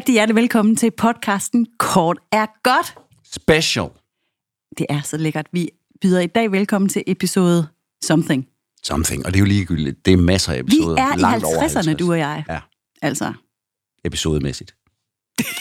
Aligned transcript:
Rigtig 0.00 0.12
hjertelig 0.12 0.36
velkommen 0.36 0.76
til 0.76 0.90
podcasten 0.90 1.66
Kort 1.78 2.18
er 2.32 2.46
godt. 2.62 2.94
Special. 3.24 3.88
Det 4.78 4.86
er 4.88 5.00
så 5.00 5.16
lækkert. 5.16 5.46
Vi 5.52 5.70
byder 6.00 6.20
i 6.20 6.26
dag 6.26 6.52
velkommen 6.52 6.88
til 6.88 7.02
episode 7.06 7.66
Something. 8.04 8.46
Something. 8.82 9.26
Og 9.26 9.32
det 9.32 9.36
er 9.36 9.40
jo 9.40 9.46
ligegyldigt. 9.46 10.06
Det 10.06 10.12
er 10.12 10.16
masser 10.16 10.52
af 10.52 10.56
Vi 10.56 10.60
episoder. 10.60 11.02
er 11.02 11.14
i 11.14 11.18
langt 11.18 11.44
over 11.44 11.56
50'erne, 11.56 11.60
50. 11.60 11.98
du 11.98 12.12
og 12.12 12.18
jeg. 12.18 12.44
Ja, 12.48 12.60
Altså, 13.02 13.32
episodemæssigt. 14.04 14.74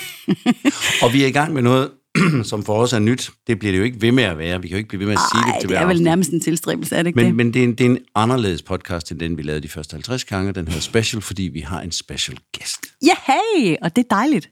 og 1.04 1.14
vi 1.14 1.24
er 1.24 1.28
i 1.28 1.32
gang 1.32 1.54
med 1.54 1.62
noget, 1.62 1.92
som 2.44 2.64
for 2.64 2.74
os 2.76 2.94
er 2.94 3.00
nyt. 3.00 3.30
Det 3.48 3.60
bliver 3.60 3.72
det 3.72 3.80
jo 3.80 3.84
ikke 3.84 4.02
ved 4.02 4.12
med 4.12 4.24
at 4.24 4.38
være. 4.38 4.62
Vi 4.62 4.68
kan 4.68 4.76
jo 4.76 4.78
ikke 4.78 4.88
blive 4.90 5.00
ved 5.00 5.08
med 5.08 5.14
at 5.14 5.20
sige 5.34 5.44
ej, 5.46 5.52
det 5.52 5.62
til 5.62 5.70
det 5.70 5.78
hver 5.78 5.84
er 5.84 5.88
vel 5.88 6.04
nærmest 6.04 6.32
en 6.32 6.40
tilstræbelse, 6.42 6.96
er 6.96 7.04
det 7.04 7.08
ikke 7.08 7.18
Men, 7.18 7.26
det? 7.26 7.36
men 7.36 7.54
det, 7.54 7.60
er 7.60 7.64
en, 7.64 7.72
det 7.76 7.86
er 7.86 7.90
en 7.90 8.00
anderledes 8.16 8.62
podcast, 8.62 9.12
end 9.12 9.20
den 9.20 9.38
vi 9.38 9.42
lavede 9.44 9.62
de 9.62 9.68
første 9.70 9.94
50 9.94 10.24
gange. 10.26 10.54
Den 10.54 10.68
hedder 10.68 10.82
Special, 10.82 11.22
fordi 11.22 11.44
vi 11.44 11.60
har 11.60 11.82
en 11.82 11.92
special 11.92 12.38
gæst. 12.58 12.80
Ja, 13.06 13.34
hey! 13.34 13.76
Og 13.82 13.96
det 13.96 14.06
er 14.12 14.16
dejligt. 14.16 14.50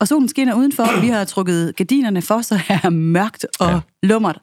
og 0.00 0.08
solen 0.08 0.28
skinner 0.28 0.54
udenfor, 0.54 0.82
og 0.82 1.02
vi 1.02 1.08
har 1.08 1.24
trukket 1.24 1.76
gardinerne 1.76 2.22
for, 2.22 2.42
så 2.42 2.60
er 2.68 2.90
mørkt 2.90 3.46
og. 3.60 3.70
Ja. 3.70 3.80
lummert. 4.02 4.38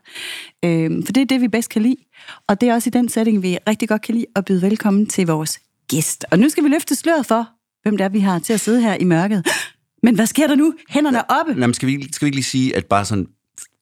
Øhm, 0.66 1.05
for 1.05 1.14
det 1.14 1.22
er 1.22 1.25
det, 1.25 1.41
vi 1.41 1.48
bedst 1.48 1.70
kan 1.70 1.81
lide. 1.81 1.95
Og 2.48 2.62
det 2.62 2.70
er 2.70 2.73
også 2.73 2.89
i 2.89 2.91
den 2.91 3.09
setting, 3.09 3.44
vi 3.44 3.58
rigtig 3.67 3.89
godt 3.89 4.02
kan 4.02 4.16
lide 4.16 4.25
at 4.36 4.45
byde 4.45 4.62
velkommen 4.62 5.05
til 5.08 5.27
vores 5.27 5.59
gæst. 5.89 6.25
Og 6.31 6.39
nu 6.39 6.50
skal 6.50 6.64
vi 6.64 6.70
løfte 6.70 6.95
sløret 6.95 7.25
for, 7.25 7.48
hvem 7.84 7.98
det 7.98 8.03
er, 8.03 8.09
vi 8.09 8.20
har 8.20 8.39
til 8.39 8.53
at 8.53 8.59
sidde 8.59 8.81
her 8.81 8.94
i 9.00 9.03
mørket. 9.03 9.48
Men 10.05 10.16
hvad 10.16 10.26
sker 10.26 10.48
der 10.48 10.56
nu? 10.56 10.73
Hænderne 10.89 11.31
oppe. 11.31 11.53
Nå, 11.53 11.67
men 11.67 11.73
skal, 11.73 11.88
vi, 11.88 12.08
skal 12.11 12.25
vi 12.25 12.28
ikke 12.28 12.36
lige 12.38 12.44
sige, 12.44 12.75
at 12.75 12.86
bare 12.86 13.06
sådan 13.06 13.28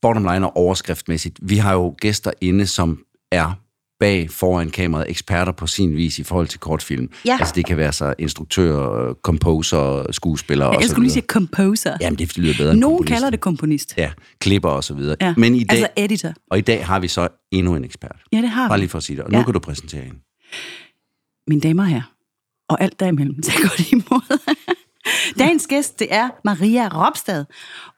bottom 0.02 0.24
line 0.24 0.46
og 0.48 0.58
overskriftmæssigt, 0.58 1.40
vi 1.42 1.58
har 1.58 1.74
jo 1.74 1.96
gæster 2.02 2.32
inde, 2.42 2.68
som 2.68 3.00
er 3.32 3.60
bag 4.00 4.30
foran 4.32 4.70
kameraet 4.70 5.10
eksperter 5.10 5.52
på 5.52 5.68
sin 5.68 5.96
vis 5.96 6.20
i 6.20 6.24
forhold 6.24 6.48
til 6.48 6.60
kortfilm. 6.60 7.10
Ja. 7.26 7.38
Altså 7.40 7.54
det 7.56 7.66
kan 7.66 7.78
være 7.78 7.94
så 7.94 8.14
instruktører, 8.20 9.14
composer, 9.14 10.12
skuespillere 10.12 10.68
Jeg 10.70 10.78
og 10.78 10.84
elsker 10.84 11.02
lige 11.02 11.12
sige 11.12 11.24
composer. 11.28 11.98
Jamen 12.02 12.20
det 12.20 12.38
lyder 12.38 12.54
bedre 12.58 12.76
Nogen 12.76 13.06
kalder 13.06 13.30
det 13.30 13.40
komponist. 13.40 13.94
Ja, 13.98 14.12
klipper 14.40 14.70
og 14.70 14.84
så 14.84 14.94
videre. 14.94 15.16
Ja. 15.22 15.34
Men 15.38 15.56
i 15.56 15.64
dag, 15.64 15.78
Altså 15.78 15.88
editor. 15.98 16.34
og 16.52 16.58
i 16.58 16.62
dag 16.62 16.86
har 16.86 17.00
vi 17.00 17.08
så 17.08 17.28
endnu 17.52 17.76
en 17.76 17.84
ekspert. 17.86 18.16
Ja, 18.34 18.38
det 18.38 18.50
har 18.50 18.68
Bare 18.68 18.78
vi. 18.78 18.82
lige 18.82 18.90
for 18.90 18.98
at 18.98 19.04
sige 19.04 19.18
det. 19.18 19.26
Og 19.26 19.32
Ja. 19.32 19.38
nu 19.38 19.44
kan 19.44 19.54
du 19.54 19.60
præsentere 19.60 20.02
hende. 20.02 20.20
Mine 21.48 21.62
damer 21.62 21.84
her, 21.84 22.02
og 22.70 22.82
alt 22.82 23.00
derimellem, 23.00 23.44
så 23.44 23.52
godt 23.62 23.92
imod. 23.92 24.40
Dagens 25.40 25.68
gæst, 25.68 26.00
det 26.00 26.08
er 26.12 26.30
Maria 26.44 26.88
Ropstad. 26.88 27.46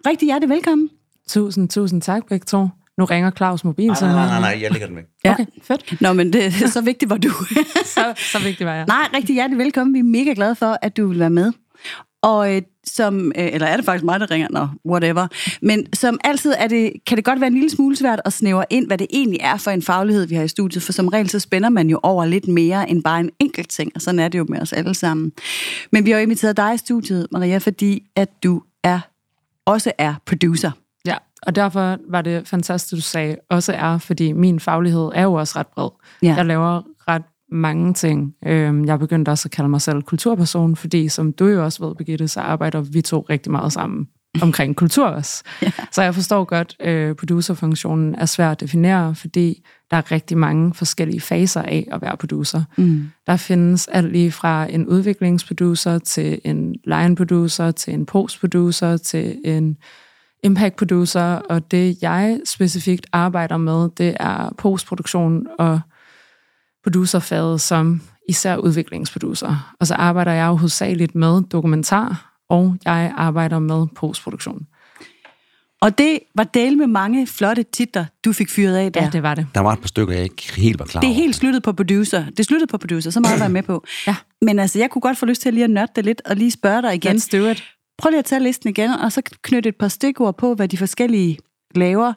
Rigtig 0.07 0.25
hjertelig 0.25 0.49
velkommen. 0.55 0.89
Tusind, 1.29 1.69
tusind 1.69 2.01
tak 2.01 2.27
begge 2.29 2.43
to. 2.45 2.67
Nu 2.97 3.05
ringer 3.05 3.31
Claus 3.31 3.63
mobil. 3.63 3.95
så- 3.95 4.05
jeg 4.05 4.71
lægger 4.71 4.87
den 4.87 4.95
væk. 4.95 5.03
Ja. 5.25 5.31
Okay, 5.31 5.45
fedt. 5.63 6.01
Nå, 6.01 6.13
men 6.13 6.33
det, 6.33 6.53
så 6.53 6.81
vigtigt 6.81 7.09
var 7.09 7.17
du. 7.17 7.29
Så, 7.95 8.13
så 8.17 8.39
vigtigt 8.43 8.67
var 8.67 8.73
jeg. 8.73 8.85
Nej, 8.87 9.07
rigtig 9.13 9.33
hjertelig 9.33 9.57
velkommen. 9.57 9.93
Vi 9.93 9.99
er 9.99 10.03
mega 10.03 10.33
glade 10.35 10.55
for, 10.55 10.77
at 10.81 10.97
du 10.97 11.07
vil 11.07 11.19
være 11.19 11.29
med. 11.29 11.51
Og 12.21 12.55
øh, 12.55 12.61
som, 12.87 13.27
øh, 13.37 13.49
eller 13.53 13.67
er 13.67 13.75
det 13.75 13.85
faktisk 13.85 14.05
mig, 14.05 14.19
der 14.19 14.31
ringer? 14.31 14.47
Nå, 14.51 14.67
whatever. 14.85 15.27
Men 15.61 15.93
som 15.93 16.19
altid 16.23 16.53
er 16.57 16.67
det, 16.67 16.93
kan 17.07 17.17
det 17.17 17.25
godt 17.25 17.39
være 17.39 17.47
en 17.47 17.53
lille 17.53 17.69
smule 17.69 17.95
svært 17.95 18.21
at 18.25 18.33
snævre 18.33 18.65
ind, 18.69 18.87
hvad 18.87 18.97
det 18.97 19.07
egentlig 19.09 19.39
er 19.41 19.57
for 19.57 19.71
en 19.71 19.81
faglighed, 19.81 20.27
vi 20.27 20.35
har 20.35 20.43
i 20.43 20.47
studiet. 20.47 20.83
For 20.83 20.93
som 20.93 21.07
regel, 21.07 21.29
så 21.29 21.39
spænder 21.39 21.69
man 21.69 21.89
jo 21.89 21.99
over 22.03 22.25
lidt 22.25 22.47
mere 22.47 22.89
end 22.89 23.03
bare 23.03 23.19
en 23.19 23.29
enkelt 23.39 23.69
ting. 23.69 23.91
Og 23.95 24.01
sådan 24.01 24.19
er 24.19 24.27
det 24.27 24.37
jo 24.37 24.45
med 24.49 24.61
os 24.61 24.73
alle 24.73 24.93
sammen. 24.93 25.31
Men 25.91 26.05
vi 26.05 26.11
har 26.11 26.17
jo 26.17 26.23
inviteret 26.23 26.57
dig 26.57 26.73
i 26.73 26.77
studiet, 26.77 27.27
Maria, 27.31 27.57
fordi 27.57 28.03
at 28.15 28.43
du 28.43 28.61
er 28.83 28.99
også 29.65 29.91
er 29.97 30.13
producer. 30.25 30.71
Ja, 31.05 31.15
og 31.41 31.55
derfor 31.55 31.97
var 32.07 32.21
det 32.21 32.47
fantastisk, 32.47 32.91
du 32.91 33.01
sagde, 33.01 33.35
også 33.49 33.73
er, 33.73 33.97
fordi 33.97 34.31
min 34.31 34.59
faglighed 34.59 35.11
er 35.15 35.23
jo 35.23 35.33
også 35.33 35.59
ret 35.59 35.67
bred. 35.67 35.89
Ja. 36.23 36.35
Jeg 36.35 36.45
laver 36.45 36.81
ret 37.07 37.21
mange 37.51 37.93
ting. 37.93 38.33
Øhm, 38.45 38.85
Jeg 38.85 38.99
begyndte 38.99 39.29
også 39.29 39.47
at 39.47 39.51
kalde 39.51 39.69
mig 39.69 39.81
selv 39.81 40.01
kulturperson, 40.01 40.75
fordi 40.75 41.09
som 41.09 41.33
du 41.33 41.47
jo 41.47 41.63
også 41.63 41.85
ved, 41.85 41.95
Birgitte, 41.95 42.27
så 42.27 42.39
arbejder 42.39 42.81
vi 42.81 43.01
to 43.01 43.25
rigtig 43.29 43.51
meget 43.51 43.73
sammen 43.73 44.07
omkring 44.41 44.75
kultur 44.75 45.07
også. 45.07 45.43
Ja. 45.61 45.71
Så 45.91 46.01
jeg 46.01 46.15
forstår 46.15 46.43
godt, 46.43 46.75
at 46.79 47.17
producerfunktionen 47.17 48.15
er 48.15 48.25
svær 48.25 48.51
at 48.51 48.59
definere, 48.59 49.15
fordi 49.15 49.65
der 49.91 49.97
er 49.97 50.11
rigtig 50.11 50.37
mange 50.37 50.73
forskellige 50.73 51.21
faser 51.21 51.61
af 51.61 51.87
at 51.91 52.01
være 52.01 52.17
producer. 52.17 52.63
Mm. 52.77 53.09
Der 53.27 53.37
findes 53.37 53.87
alt 53.87 54.11
lige 54.11 54.31
fra 54.31 54.71
en 54.71 54.87
udviklingsproducer 54.87 55.99
til 55.99 56.39
en 56.43 56.75
line 56.85 57.15
producer 57.15 57.71
til 57.71 57.93
en 57.93 58.05
postproducer 58.05 58.97
til 58.97 59.37
en 59.45 59.77
impact 60.43 60.75
producer, 60.75 61.21
og 61.23 61.71
det 61.71 61.97
jeg 62.01 62.39
specifikt 62.45 63.07
arbejder 63.11 63.57
med, 63.57 63.89
det 63.97 64.17
er 64.19 64.53
postproduktion 64.57 65.47
og 65.59 65.79
producerfaget 66.85 67.61
som 67.61 68.01
især 68.29 68.57
udviklingsproducer. 68.57 69.75
Og 69.79 69.87
så 69.87 69.93
arbejder 69.95 70.31
jeg 70.31 70.47
jo 70.47 70.55
hovedsageligt 70.55 71.15
med 71.15 71.41
dokumentar, 71.51 72.35
og 72.49 72.77
jeg 72.85 73.13
arbejder 73.17 73.59
med 73.59 73.87
postproduktion. 73.95 74.67
Og 75.81 75.97
det 75.97 76.19
var 76.35 76.43
del 76.43 76.77
med 76.77 76.87
mange 76.87 77.27
flotte 77.27 77.63
titler, 77.63 78.05
du 78.25 78.33
fik 78.33 78.49
fyret 78.49 78.75
af 78.75 78.91
der. 78.93 79.03
Ja, 79.03 79.09
det 79.09 79.23
var 79.23 79.35
det. 79.35 79.47
Der 79.55 79.61
var 79.61 79.73
et 79.73 79.79
par 79.79 79.87
stykker, 79.87 80.13
jeg 80.13 80.23
ikke 80.23 80.51
helt 80.55 80.79
var 80.79 80.85
klar 80.85 81.01
Det 81.01 81.07
er 81.07 81.11
over. 81.11 81.21
helt 81.21 81.35
sluttet 81.35 81.63
på 81.63 81.73
producer. 81.73 82.25
Det 82.37 82.45
sluttede 82.45 82.67
på 82.71 82.77
producer, 82.77 83.09
så 83.11 83.19
meget 83.19 83.39
var 83.39 83.45
jeg 83.45 83.51
med 83.51 83.63
på. 83.63 83.85
Ja. 84.07 84.15
Men 84.41 84.59
altså, 84.59 84.79
jeg 84.79 84.89
kunne 84.89 85.01
godt 85.01 85.17
få 85.17 85.25
lyst 85.25 85.41
til 85.41 85.53
lige 85.53 85.63
at 85.63 85.69
nørde 85.69 85.91
det 85.95 86.05
lidt, 86.05 86.21
og 86.25 86.35
lige 86.35 86.51
spørge 86.51 86.81
dig 86.81 86.95
igen. 86.95 87.15
Let's 87.15 87.29
do 87.37 87.45
it. 87.49 87.63
Prøv 87.97 88.09
lige 88.09 88.19
at 88.19 88.25
tage 88.25 88.43
listen 88.43 88.69
igen, 88.69 88.89
og 88.89 89.11
så 89.11 89.21
knytte 89.41 89.69
et 89.69 89.75
par 89.75 89.87
stikord 89.87 90.37
på, 90.37 90.53
hvad 90.53 90.67
de 90.67 90.77
forskellige 90.77 91.37
laver 91.75 92.13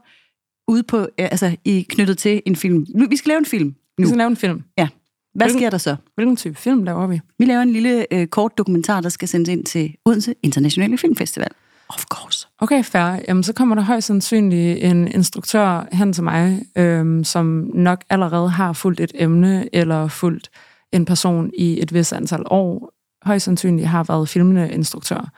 ude 0.69 0.83
på, 0.83 0.99
øh, 0.99 1.07
altså 1.19 1.57
i 1.65 1.87
knyttet 1.89 2.19
til 2.19 2.43
en 2.47 2.57
film. 2.57 2.87
Vi 3.11 3.17
skal 3.17 3.29
lave 3.31 3.39
en 3.39 3.47
film 3.47 3.75
Vi 3.99 4.03
nu. 4.03 4.09
skal 4.09 4.19
lave 4.19 4.29
en 4.31 4.37
film. 4.37 4.63
Ja. 4.79 4.89
Hvad 5.35 5.47
Hvilken- 5.47 5.61
sker 5.61 5.71
der 5.71 5.79
så? 5.79 5.97
Hvilken 6.15 6.37
type 6.37 6.55
film 6.55 6.83
laver 6.85 7.07
vi? 7.07 7.21
Vi 7.39 7.45
laver 7.45 7.63
en 7.63 7.71
lille 7.73 8.07
øh, 8.15 8.27
kort 8.27 8.59
dokumentar, 8.59 9.01
der 9.01 9.09
skal 9.09 9.29
sendes 9.29 9.49
ind 9.49 9.65
til 9.65 9.95
Odense 10.05 10.35
Internationale 10.43 10.99
Filmfestival. 10.99 11.49
Of 11.89 12.05
course. 12.05 12.47
Okay, 12.59 12.85
fair. 12.85 13.21
Jamen, 13.29 13.43
så 13.43 13.53
kommer 13.53 13.75
der 13.75 13.83
højst 13.83 14.07
sandsynligt 14.07 14.85
en 14.85 15.09
instruktør 15.09 15.87
hen 15.93 16.13
til 16.13 16.23
mig, 16.25 16.63
øhm, 16.77 17.25
som 17.25 17.71
nok 17.75 18.05
allerede 18.11 18.51
har 18.51 18.73
fulgt 18.73 19.01
et 19.01 19.13
emne, 19.15 19.69
eller 19.73 20.09
fulgt 20.09 20.51
en 20.93 21.05
person 21.05 21.51
i 21.59 21.83
et 21.83 21.95
vis 21.95 22.13
antal 22.13 22.43
år. 22.47 22.93
Højst 23.23 23.45
sandsynligt 23.45 23.89
har 23.89 24.05
været 24.05 24.29
filmende 24.29 24.71
instruktør. 24.73 25.31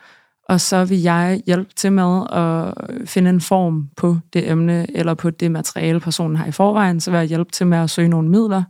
Og 0.49 0.61
så 0.61 0.85
vil 0.85 1.01
jeg 1.01 1.41
hjælpe 1.45 1.73
til 1.75 1.91
med 1.91 2.27
at 2.31 2.73
finde 3.09 3.29
en 3.29 3.41
form 3.41 3.89
på 3.97 4.17
det 4.33 4.49
emne, 4.49 4.97
eller 4.97 5.13
på 5.13 5.29
det 5.29 5.51
materiale, 5.51 5.99
personen 5.99 6.35
har 6.35 6.45
i 6.45 6.51
forvejen. 6.51 6.99
Så 6.99 7.11
vil 7.11 7.17
jeg 7.17 7.27
hjælpe 7.27 7.51
til 7.51 7.67
med 7.67 7.77
at 7.77 7.89
søge 7.89 8.07
nogle 8.07 8.29
midler, 8.29 8.63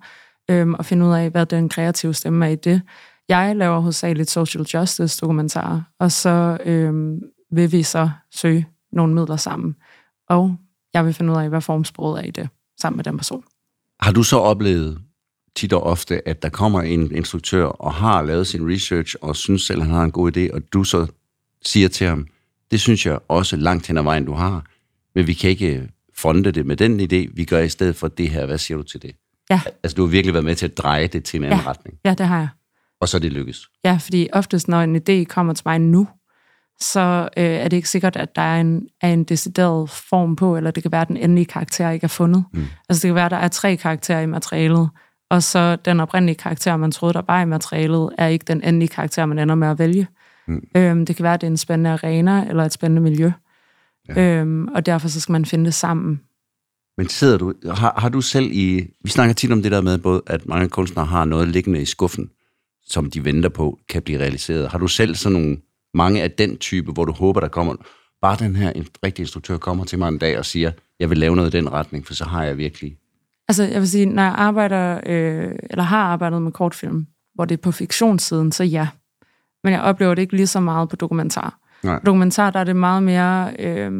øhm, 0.49 0.73
og 0.73 0.85
finde 0.85 1.05
ud 1.05 1.13
af, 1.13 1.29
hvad 1.29 1.45
den 1.45 1.69
kreative 1.69 2.13
stemme 2.13 2.45
er 2.45 2.49
i 2.49 2.55
det. 2.55 2.81
Jeg 3.29 3.55
laver 3.55 3.79
hovedsageligt 3.79 4.29
social 4.29 4.65
justice 4.73 5.21
dokumentarer, 5.21 5.81
og 5.99 6.11
så 6.11 6.57
øhm, 6.65 7.19
vil 7.51 7.71
vi 7.71 7.83
så 7.83 8.09
søge 8.33 8.67
nogle 8.91 9.13
midler 9.13 9.35
sammen. 9.35 9.75
Og 10.29 10.55
jeg 10.93 11.05
vil 11.05 11.13
finde 11.13 11.33
ud 11.33 11.38
af, 11.38 11.49
hvad 11.49 11.61
formsproget 11.61 12.19
er 12.23 12.27
i 12.27 12.31
det, 12.31 12.49
sammen 12.81 12.97
med 12.97 13.03
den 13.03 13.17
person. 13.17 13.43
Har 14.01 14.11
du 14.11 14.23
så 14.23 14.38
oplevet 14.38 15.01
tit 15.55 15.73
og 15.73 15.83
ofte, 15.83 16.27
at 16.27 16.43
der 16.43 16.49
kommer 16.49 16.81
en 16.81 17.15
instruktør 17.15 17.65
og 17.65 17.93
har 17.93 18.21
lavet 18.21 18.47
sin 18.47 18.73
research 18.73 19.15
og 19.21 19.35
synes 19.35 19.61
selv, 19.61 19.81
han 19.81 19.91
har 19.91 20.03
en 20.03 20.11
god 20.11 20.38
idé, 20.38 20.53
og 20.53 20.61
du 20.73 20.83
så 20.83 21.07
siger 21.66 21.88
til 21.88 22.07
ham, 22.07 22.27
det 22.72 22.81
synes 22.81 23.05
jeg 23.05 23.19
også 23.27 23.55
langt 23.57 23.88
hen 23.88 23.97
ad 23.97 24.03
vejen, 24.03 24.25
du 24.25 24.33
har, 24.33 24.66
men 25.16 25.27
vi 25.27 25.33
kan 25.33 25.49
ikke 25.49 25.89
fonde 26.17 26.51
det 26.51 26.66
med 26.66 26.75
den 26.75 26.99
idé, 26.99 27.31
vi 27.35 27.45
gør 27.45 27.59
i 27.59 27.69
stedet 27.69 27.95
for 27.95 28.07
det 28.07 28.29
her. 28.29 28.45
Hvad 28.45 28.57
siger 28.57 28.77
du 28.77 28.83
til 28.83 29.01
det? 29.01 29.16
Ja. 29.49 29.61
Altså, 29.83 29.95
du 29.95 30.01
har 30.01 30.09
virkelig 30.11 30.33
været 30.33 30.45
med 30.45 30.55
til 30.55 30.66
at 30.66 30.77
dreje 30.77 31.07
det 31.07 31.23
til 31.23 31.38
en 31.38 31.44
anden 31.44 31.59
Ja. 31.59 31.69
retning, 31.69 31.97
Ja, 32.05 32.13
det 32.13 32.25
har 32.27 32.38
jeg. 32.39 32.47
og 33.01 33.09
så 33.09 33.17
er 33.17 33.21
det 33.21 33.31
lykkes. 33.33 33.67
Ja, 33.85 33.97
fordi 34.01 34.27
oftest, 34.33 34.68
når 34.68 34.81
en 34.81 34.95
idé 34.95 35.24
kommer 35.24 35.53
til 35.53 35.63
mig 35.65 35.80
nu, 35.81 36.07
så 36.80 37.30
øh, 37.38 37.44
er 37.45 37.68
det 37.68 37.77
ikke 37.77 37.89
sikkert, 37.89 38.15
at 38.15 38.36
der 38.36 38.41
er 38.41 38.62
en, 38.62 38.88
er 39.01 39.13
en 39.13 39.24
decideret 39.24 39.89
form 39.89 40.36
på, 40.36 40.57
eller 40.57 40.71
det 40.71 40.83
kan 40.83 40.91
være, 40.91 41.01
at 41.01 41.07
den 41.07 41.18
endelige 41.18 41.45
karakter 41.45 41.89
ikke 41.89 42.03
er 42.03 42.07
fundet. 42.07 42.44
Mm. 42.53 42.65
Altså 42.89 43.01
det 43.01 43.07
kan 43.09 43.15
være, 43.15 43.25
at 43.25 43.31
der 43.31 43.38
er 43.38 43.47
tre 43.47 43.75
karakterer 43.75 44.21
i 44.21 44.25
materialet, 44.25 44.89
og 45.30 45.44
så 45.44 45.75
den 45.75 46.00
oprindelige 46.00 46.36
karakter, 46.36 46.77
man 46.77 46.91
troede, 46.91 47.13
der 47.13 47.21
var 47.27 47.41
i 47.41 47.45
materialet, 47.45 48.09
er 48.18 48.27
ikke 48.27 48.45
den 48.47 48.63
endelige 48.63 48.89
karakter, 48.89 49.25
man 49.25 49.39
ender 49.39 49.56
med 49.56 49.68
at 49.68 49.80
vælge. 49.80 50.07
Mm. 50.47 50.61
Øhm, 50.75 51.05
det 51.05 51.15
kan 51.15 51.23
være, 51.23 51.33
at 51.33 51.41
det 51.41 51.47
er 51.47 51.51
en 51.51 51.57
spændende 51.57 51.89
arena, 51.89 52.45
eller 52.49 52.63
et 52.63 52.73
spændende 52.73 53.01
miljø. 53.01 53.31
Ja. 54.09 54.39
Øhm, 54.39 54.67
og 54.67 54.85
derfor 54.85 55.07
så 55.07 55.19
skal 55.19 55.33
man 55.33 55.45
finde 55.45 55.65
det 55.65 55.73
sammen. 55.73 56.21
Men 56.97 57.09
sidder 57.09 57.38
du, 57.38 57.53
har, 57.65 57.93
har 57.97 58.09
du 58.09 58.21
selv 58.21 58.51
i, 58.51 58.88
vi 59.03 59.09
snakker 59.09 59.33
tit 59.33 59.51
om 59.51 59.61
det 59.61 59.71
der 59.71 59.81
med, 59.81 59.97
både 59.97 60.21
at 60.27 60.47
mange 60.47 60.69
kunstnere 60.69 61.05
har 61.05 61.25
noget 61.25 61.47
liggende 61.47 61.81
i 61.81 61.85
skuffen, 61.85 62.29
som 62.85 63.11
de 63.11 63.25
venter 63.25 63.49
på, 63.49 63.79
kan 63.89 64.01
blive 64.01 64.19
realiseret. 64.19 64.71
Har 64.71 64.77
du 64.77 64.88
selv 64.88 65.15
sådan 65.15 65.39
nogle, 65.39 65.57
mange 65.93 66.23
af 66.23 66.31
den 66.31 66.57
type, 66.57 66.91
hvor 66.91 67.05
du 67.05 67.11
håber, 67.11 67.39
der 67.39 67.47
kommer, 67.47 67.75
bare 68.21 68.38
den 68.39 68.55
her 68.55 68.71
en 68.71 68.85
rigtig 69.03 69.23
instruktør 69.23 69.57
kommer 69.57 69.85
til 69.85 69.99
mig 69.99 70.07
en 70.07 70.17
dag 70.17 70.38
og 70.38 70.45
siger, 70.45 70.71
jeg 70.99 71.09
vil 71.09 71.17
lave 71.17 71.35
noget 71.35 71.53
i 71.53 71.57
den 71.57 71.71
retning, 71.71 72.07
for 72.07 72.13
så 72.13 72.25
har 72.25 72.43
jeg 72.43 72.57
virkelig... 72.57 72.97
Altså, 73.47 73.63
jeg 73.63 73.79
vil 73.79 73.89
sige, 73.89 74.05
når 74.05 74.23
jeg 74.23 74.33
arbejder, 74.38 74.99
øh, 75.05 75.51
eller 75.69 75.83
har 75.83 76.03
arbejdet 76.03 76.41
med 76.41 76.51
kortfilm, 76.51 77.07
hvor 77.35 77.45
det 77.45 77.57
er 77.57 77.61
på 77.61 77.71
fiktionssiden, 77.71 78.51
så 78.51 78.63
ja. 78.63 78.88
Men 79.63 79.74
jeg 79.74 79.81
oplever 79.81 80.16
det 80.16 80.22
ikke 80.22 80.36
lige 80.36 80.48
så 80.48 80.60
meget 80.60 80.90
på 80.90 80.96
dokumentar. 80.96 81.58
Nej. 81.84 82.00
På 82.00 82.06
dokumentar, 82.06 82.52
der 82.52 82.60
er 82.60 82.63
det 82.63 82.75
meget 82.75 83.04
mere, 83.04 83.54
øh, 83.60 83.92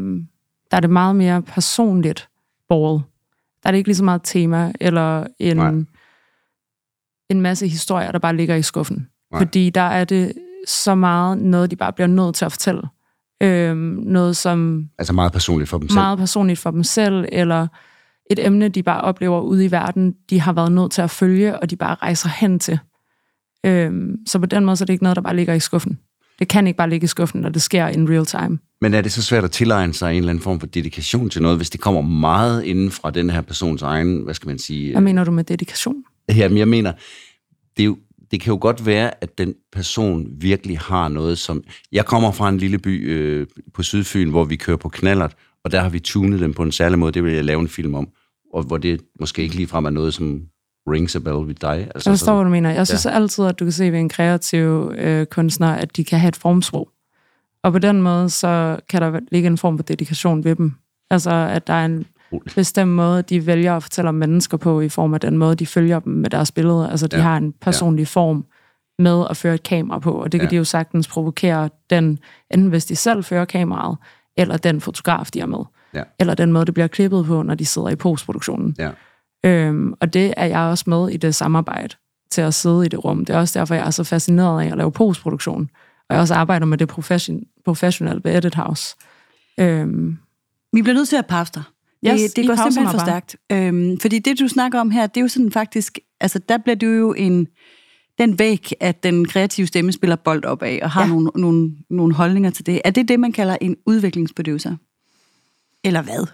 der 0.72 0.78
er 0.78 0.81
det 0.81 0.90
meget 0.90 1.16
mere 1.16 1.42
personligt 1.42 2.30
båret. 2.69 3.04
Der 3.63 3.68
er 3.68 3.72
det 3.72 3.78
ikke 3.78 3.88
lige 3.88 3.96
så 3.96 4.04
meget 4.04 4.22
tema, 4.24 4.72
eller 4.81 5.28
en, 5.40 5.58
Nej. 5.58 5.72
en 7.30 7.42
masse 7.42 7.68
historier, 7.68 8.12
der 8.12 8.19
bare 8.19 8.36
ligger 8.36 8.56
i 8.56 8.62
skuffen. 8.62 9.08
Nej. 9.31 9.42
Fordi 9.42 9.69
der 9.69 9.81
er 9.81 10.04
det 10.06 10.34
så 10.68 10.96
meget 10.96 11.38
noget, 11.38 11.72
de 11.72 11.75
bare 11.75 11.94
bliver 11.94 12.08
nødt 12.08 12.36
til 12.36 12.46
at 12.46 12.52
fortælle. 12.52 12.81
Øhm, 13.44 13.78
noget, 14.06 14.38
som 14.38 14.90
Altså 14.98 15.13
meget 15.13 15.31
personligt 15.31 15.69
for 15.69 15.78
dem 15.78 15.90
selv. 15.90 16.00
meget 16.00 16.18
personligt 16.19 16.60
for 16.60 16.72
dem 16.72 16.84
selv, 16.84 17.25
eller 17.31 17.68
et 18.31 18.46
emne, 18.46 18.69
de 18.69 18.84
bare 18.84 19.02
oplever 19.02 19.42
ude 19.42 19.66
i 19.66 19.72
verden, 19.72 20.16
de 20.30 20.42
har 20.42 20.54
været 20.54 20.72
nødt 20.72 20.92
til 20.92 21.02
at 21.02 21.10
følge, 21.10 21.60
og 21.60 21.69
de 21.69 21.75
bare 21.75 21.96
rejser 21.96 22.30
hen 22.30 22.60
til. 22.60 22.80
Øhm, 23.66 24.16
så 24.28 24.40
på 24.40 24.46
den 24.46 24.66
måde, 24.66 24.78
så 24.78 24.84
er 24.84 24.86
det 24.86 24.94
ikke 24.94 25.04
noget, 25.04 25.16
der 25.16 25.22
bare 25.22 25.36
ligger 25.36 25.54
i 25.54 25.60
skuffen. 25.60 26.00
Det 26.40 26.48
kan 26.48 26.68
ikke 26.68 26.78
bare 26.78 26.90
ligge 26.90 27.04
i 27.04 27.08
skuffen, 27.08 27.42
når 27.42 27.50
det 27.50 27.62
sker 27.62 27.88
in 27.88 28.10
real 28.10 28.25
time. 28.25 28.60
Men 28.81 28.94
er 28.94 29.02
det 29.02 29.12
så 29.12 29.22
svært 29.22 29.44
at 29.44 29.52
tilegne 29.52 29.94
sig 29.94 30.12
en 30.12 30.18
eller 30.18 30.30
anden 30.30 30.44
form 30.44 30.60
for 30.60 30.68
dedikation 30.68 31.30
til 31.30 31.42
noget, 31.42 31.58
hvis 31.58 31.69
det 31.69 31.81
kommer 31.81 32.02
meget 32.02 32.63
inden 32.63 32.92
fra 32.92 33.12
den 33.12 33.30
her 33.30 33.42
persons 33.42 33.81
egen, 33.81 34.24
hvad 34.24 34.34
skal 34.34 34.48
man 34.48 34.60
sige? 34.60 34.92
Hvad 34.92 35.02
mener 35.02 35.24
du 35.24 35.31
med 35.31 35.44
dedikation? 35.44 35.96
Jamen, 36.36 36.58
jeg 36.58 36.68
mener, 36.68 36.92
det, 37.78 37.84
er 37.84 37.86
jo, 37.86 37.98
det 38.31 38.42
kan 38.42 38.54
jo 38.54 38.58
godt 38.62 38.86
være, 38.86 39.24
at 39.24 39.38
den 39.38 39.54
person 39.72 40.28
virkelig 40.38 40.80
har 40.80 41.08
noget, 41.08 41.38
som... 41.38 41.63
Jeg 41.92 42.06
kommer 42.06 42.31
fra 42.31 42.50
en 42.50 42.58
lille 42.58 42.78
by 42.78 43.10
øh, 43.12 43.48
på 43.74 43.84
Sydfyn, 43.84 44.30
hvor 44.30 44.44
vi 44.44 44.56
kører 44.56 44.78
på 44.78 44.90
knallert, 44.90 45.36
og 45.63 45.72
der 45.72 45.81
har 45.81 45.90
vi 45.90 46.00
tunet 46.00 46.40
dem 46.40 46.54
på 46.54 46.63
en 46.63 46.72
særlig 46.72 47.00
måde. 47.00 47.12
Det 47.12 47.24
vil 47.24 47.34
jeg 47.34 47.46
lave 47.46 47.62
en 47.62 47.68
film 47.68 47.96
om. 47.96 48.08
Og 48.54 48.63
hvor 48.63 48.78
det 48.78 49.02
måske 49.19 49.42
ikke 49.42 49.56
ligefrem 49.56 49.86
er 49.86 49.90
noget, 49.90 50.13
som 50.13 50.42
rings 50.88 51.16
a 51.16 51.19
bell 51.19 51.48
ved 51.48 51.56
dig. 51.56 51.69
Altså, 51.95 52.10
Jeg 52.10 52.13
forstår, 52.13 52.16
sådan- 52.16 52.36
hvad 52.36 52.45
du 52.45 52.50
mener. 52.50 52.69
Jeg 52.72 52.88
synes 52.88 53.06
ja. 53.06 53.10
altid, 53.12 53.45
at 53.45 53.60
du 53.60 53.66
kan 53.66 53.72
se 53.72 53.92
ved 53.92 54.00
en 54.00 54.10
kreativ 54.10 54.92
øh, 54.98 55.25
kunstner, 55.25 55.68
at 55.74 55.98
de 55.98 56.04
kan 56.04 56.19
have 56.19 56.28
et 56.30 56.36
formsprog. 56.36 56.89
Og 57.63 57.72
på 57.72 57.80
den 57.80 58.01
måde, 58.01 58.30
så 58.30 58.80
kan 58.89 59.01
der 59.01 59.19
ligge 59.31 59.48
en 59.48 59.57
form 59.57 59.78
for 59.78 59.83
dedikation 59.83 60.44
ved 60.44 60.56
dem. 60.56 60.74
Altså, 61.12 61.31
at 61.31 61.68
der 61.68 61.74
er 61.74 61.86
en 61.86 62.06
bestemt 62.56 62.92
måde, 62.92 63.22
de 63.22 63.45
vælger 63.45 63.75
at 63.75 63.83
fortælle 63.83 64.10
om 64.10 64.16
mennesker 64.16 64.57
på, 64.57 64.81
i 64.81 64.89
form 64.89 65.13
af 65.13 65.19
den 65.19 65.38
måde, 65.38 65.56
de 65.56 65.66
følger 65.66 66.00
dem 66.00 66.13
med 66.13 66.30
deres 66.30 66.51
billeder. 66.51 66.88
Altså, 66.89 67.07
de 67.07 67.16
Ja. 67.18 67.22
har 67.24 67.38
en 67.38 67.54
personlig 67.62 68.01
ja. 68.04 68.06
form 68.07 68.45
med 69.00 69.25
at 69.30 69.38
føre 69.38 69.54
et 69.56 69.63
kamera 69.63 70.00
på, 70.00 70.12
og 70.12 70.31
det 70.31 70.39
kan 70.39 70.48
ja. 70.48 70.51
de 70.51 70.56
jo 70.56 70.63
sagtens 70.63 71.07
provokere 71.07 71.69
den, 71.89 72.19
enten 72.51 72.69
hvis 72.69 72.86
de 72.86 72.95
selv 72.95 73.24
fører 73.24 73.45
kameraet, 73.45 73.98
eller 74.38 74.57
den 74.57 74.81
fotograf, 74.81 75.25
de 75.34 75.39
er 75.39 75.45
med. 75.45 75.60
Ja. 75.94 76.04
Eller 76.19 76.34
den 76.34 76.51
måde, 76.51 76.66
det 76.66 76.74
bliver 76.74 76.88
klippet 76.88 77.25
på, 77.25 77.42
når 77.42 77.56
de 77.56 77.66
sidder 77.66 77.89
i 77.89 77.95
postproduktionen. 77.95 78.75
Ja. 78.80 78.89
Øhm, 79.43 79.93
og 79.99 80.13
det 80.13 80.33
er 80.38 80.45
jeg 80.45 80.59
også 80.59 80.83
med 80.88 81.09
i 81.09 81.17
det 81.17 81.35
samarbejde 81.35 81.95
til 82.31 82.41
at 82.41 82.53
sidde 82.53 82.85
i 82.85 82.89
det 82.89 83.03
rum. 83.03 83.25
Det 83.25 83.35
er 83.35 83.39
også 83.39 83.59
derfor, 83.59 83.75
jeg 83.75 83.85
er 83.85 83.91
så 83.91 84.03
fascineret 84.03 84.63
af 84.63 84.71
at 84.71 84.77
lave 84.77 84.91
postproduktion. 84.91 85.69
Og 86.09 86.15
jeg 86.15 86.21
også 86.21 86.33
arbejder 86.33 86.65
med 86.65 86.77
det 86.77 86.88
profession, 86.88 87.43
professionelt 87.65 88.23
ved 88.25 88.35
Edit 88.35 88.55
House. 88.55 88.95
Øhm, 89.59 90.17
Vi 90.73 90.81
bliver 90.81 90.95
nødt 90.95 91.09
til 91.09 91.15
at 91.15 91.25
pause 91.25 91.51
dig. 91.53 91.63
Yes, 92.07 92.21
det, 92.21 92.35
det 92.35 92.47
går 92.47 92.55
simpelthen 92.55 92.89
for 92.89 93.05
stærkt. 93.05 93.35
Øhm, 93.51 93.99
fordi 93.99 94.19
det, 94.19 94.39
du 94.39 94.47
snakker 94.47 94.79
om 94.79 94.91
her, 94.91 95.07
det 95.07 95.17
er 95.17 95.21
jo 95.21 95.27
sådan 95.27 95.51
faktisk... 95.51 95.99
Altså, 96.19 96.39
der 96.49 96.57
bliver 96.57 96.75
du 96.75 96.88
jo 96.88 97.13
en... 97.13 97.47
Den 98.17 98.39
væg, 98.39 98.71
at 98.79 99.03
den 99.03 99.27
kreative 99.27 99.67
stemme 99.67 99.91
spiller 99.91 100.15
bold 100.15 100.45
op 100.45 100.63
af, 100.63 100.79
og 100.83 100.91
har. 100.91 101.01
Ja. 101.01 101.07
nogle, 101.07 101.31
nogle, 101.35 101.71
nogle 101.89 102.13
holdninger 102.13 102.49
til 102.49 102.65
det. 102.65 102.81
Er 102.85 102.89
det 102.89 103.07
det, 103.07 103.19
man 103.19 103.31
kalder 103.31 103.57
en 103.61 103.75
udviklingsproducer? 103.85 104.75
Eller 105.83 106.01
hvad? 106.01 106.27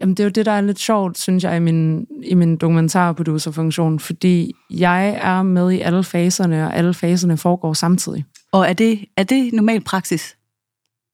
Jamen, 0.00 0.14
det 0.14 0.20
er 0.20 0.24
jo 0.24 0.30
det, 0.30 0.46
der 0.46 0.52
er 0.52 0.60
lidt 0.60 0.78
sjovt, 0.78 1.18
synes 1.18 1.44
jeg, 1.44 1.56
i 1.56 1.60
min, 1.60 2.06
i 2.22 2.34
min 2.34 2.56
dokumentarproducerfunktion, 2.56 4.00
fordi 4.00 4.52
jeg 4.70 5.18
er 5.22 5.42
med 5.42 5.72
i 5.72 5.80
alle 5.80 6.04
faserne, 6.04 6.66
og 6.66 6.76
alle 6.76 6.94
faserne 6.94 7.36
foregår 7.36 7.72
samtidig. 7.72 8.24
Og 8.52 8.68
er 8.68 8.72
det, 8.72 9.04
er 9.16 9.22
det 9.22 9.52
normal 9.52 9.80
praksis? 9.80 10.36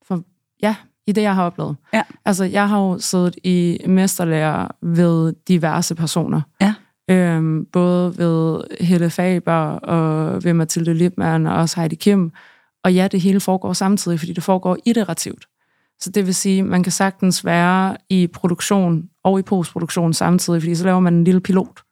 For 0.08 0.22
ja, 0.62 0.74
i 1.06 1.12
det, 1.12 1.22
jeg 1.22 1.34
har 1.34 1.44
oplevet. 1.44 1.76
Ja. 1.92 2.02
Altså, 2.24 2.44
jeg 2.44 2.68
har 2.68 2.80
jo 2.80 2.98
siddet 2.98 3.36
i 3.44 3.78
mesterlærer 3.86 4.68
ved 4.82 5.34
diverse 5.48 5.94
personer. 5.94 6.40
Ja. 6.60 6.74
Øhm, 7.10 7.64
både 7.72 8.18
ved 8.18 8.60
Helle 8.80 9.10
Faber 9.10 9.68
og 9.68 10.44
ved 10.44 10.52
Mathilde 10.52 10.94
Lipmann 10.94 11.46
og 11.46 11.54
også 11.56 11.80
Heidi 11.80 11.94
Kim. 11.94 12.32
Og 12.84 12.94
ja, 12.94 13.08
det 13.08 13.20
hele 13.20 13.40
foregår 13.40 13.72
samtidig, 13.72 14.18
fordi 14.18 14.32
det 14.32 14.42
foregår 14.42 14.76
iterativt. 14.84 15.46
Så 16.00 16.10
det 16.10 16.26
vil 16.26 16.34
sige, 16.34 16.62
man 16.62 16.82
kan 16.82 16.92
sagtens 16.92 17.44
være 17.44 17.96
i 18.10 18.26
produktion 18.26 19.08
og 19.24 19.38
i 19.38 19.42
postproduktion 19.42 20.12
samtidig, 20.12 20.62
fordi 20.62 20.74
så 20.74 20.84
laver 20.84 21.00
man 21.00 21.14
en 21.14 21.24
lille 21.24 21.40
pilot. 21.40 21.82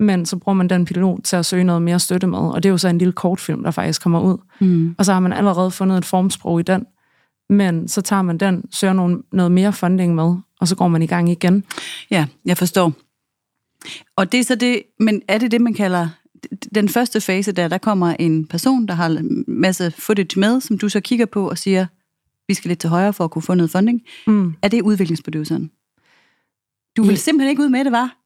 Men 0.00 0.26
så 0.26 0.36
bruger 0.36 0.54
man 0.54 0.68
den 0.68 0.84
pilot 0.84 1.20
til 1.24 1.36
at 1.36 1.46
søge 1.46 1.64
noget 1.64 1.82
mere 1.82 1.98
støtte 1.98 2.26
med, 2.26 2.38
og 2.38 2.62
det 2.62 2.68
er 2.68 2.70
jo 2.70 2.78
så 2.78 2.88
en 2.88 2.98
lille 2.98 3.12
kortfilm, 3.12 3.62
der 3.62 3.70
faktisk 3.70 4.02
kommer 4.02 4.20
ud. 4.20 4.38
Mm. 4.60 4.94
Og 4.98 5.04
så 5.04 5.12
har 5.12 5.20
man 5.20 5.32
allerede 5.32 5.70
fundet 5.70 5.98
et 5.98 6.04
formsprog 6.04 6.60
i 6.60 6.62
den. 6.62 6.86
Men 7.48 7.88
så 7.88 8.00
tager 8.00 8.22
man 8.22 8.38
den, 8.38 8.64
søger 8.70 8.92
nogle, 8.92 9.22
noget 9.32 9.52
mere 9.52 9.72
funding 9.72 10.14
med, 10.14 10.34
og 10.60 10.68
så 10.68 10.76
går 10.76 10.88
man 10.88 11.02
i 11.02 11.06
gang 11.06 11.30
igen. 11.30 11.64
Ja, 12.10 12.26
jeg 12.44 12.58
forstår. 12.58 12.92
Og 14.16 14.32
det 14.32 14.40
er 14.40 14.44
så 14.44 14.54
det, 14.54 14.82
men 15.00 15.22
er 15.28 15.38
det 15.38 15.50
det, 15.50 15.60
man 15.60 15.74
kalder 15.74 16.08
den 16.74 16.88
første 16.88 17.20
fase 17.20 17.52
der, 17.52 17.68
der 17.68 17.78
kommer 17.78 18.16
en 18.18 18.46
person, 18.46 18.86
der 18.86 18.94
har 18.94 19.06
en 19.06 19.44
masse 19.48 19.90
footage 19.98 20.40
med, 20.40 20.60
som 20.60 20.78
du 20.78 20.88
så 20.88 21.00
kigger 21.00 21.26
på 21.26 21.50
og 21.50 21.58
siger, 21.58 21.86
vi 22.48 22.54
skal 22.54 22.68
lidt 22.68 22.78
til 22.78 22.90
højre 22.90 23.12
for 23.12 23.24
at 23.24 23.30
kunne 23.30 23.42
få 23.42 23.54
noget 23.54 23.70
funding. 23.70 24.00
Mm. 24.26 24.54
Er 24.62 24.68
det 24.68 24.82
udviklingsproduceren? 24.82 25.70
Du 26.96 27.02
vil 27.02 27.10
Ja. 27.10 27.16
simpelthen 27.16 27.50
ikke 27.50 27.62
ud 27.62 27.68
med 27.68 27.84
det, 27.84 27.92
var? 27.92 28.16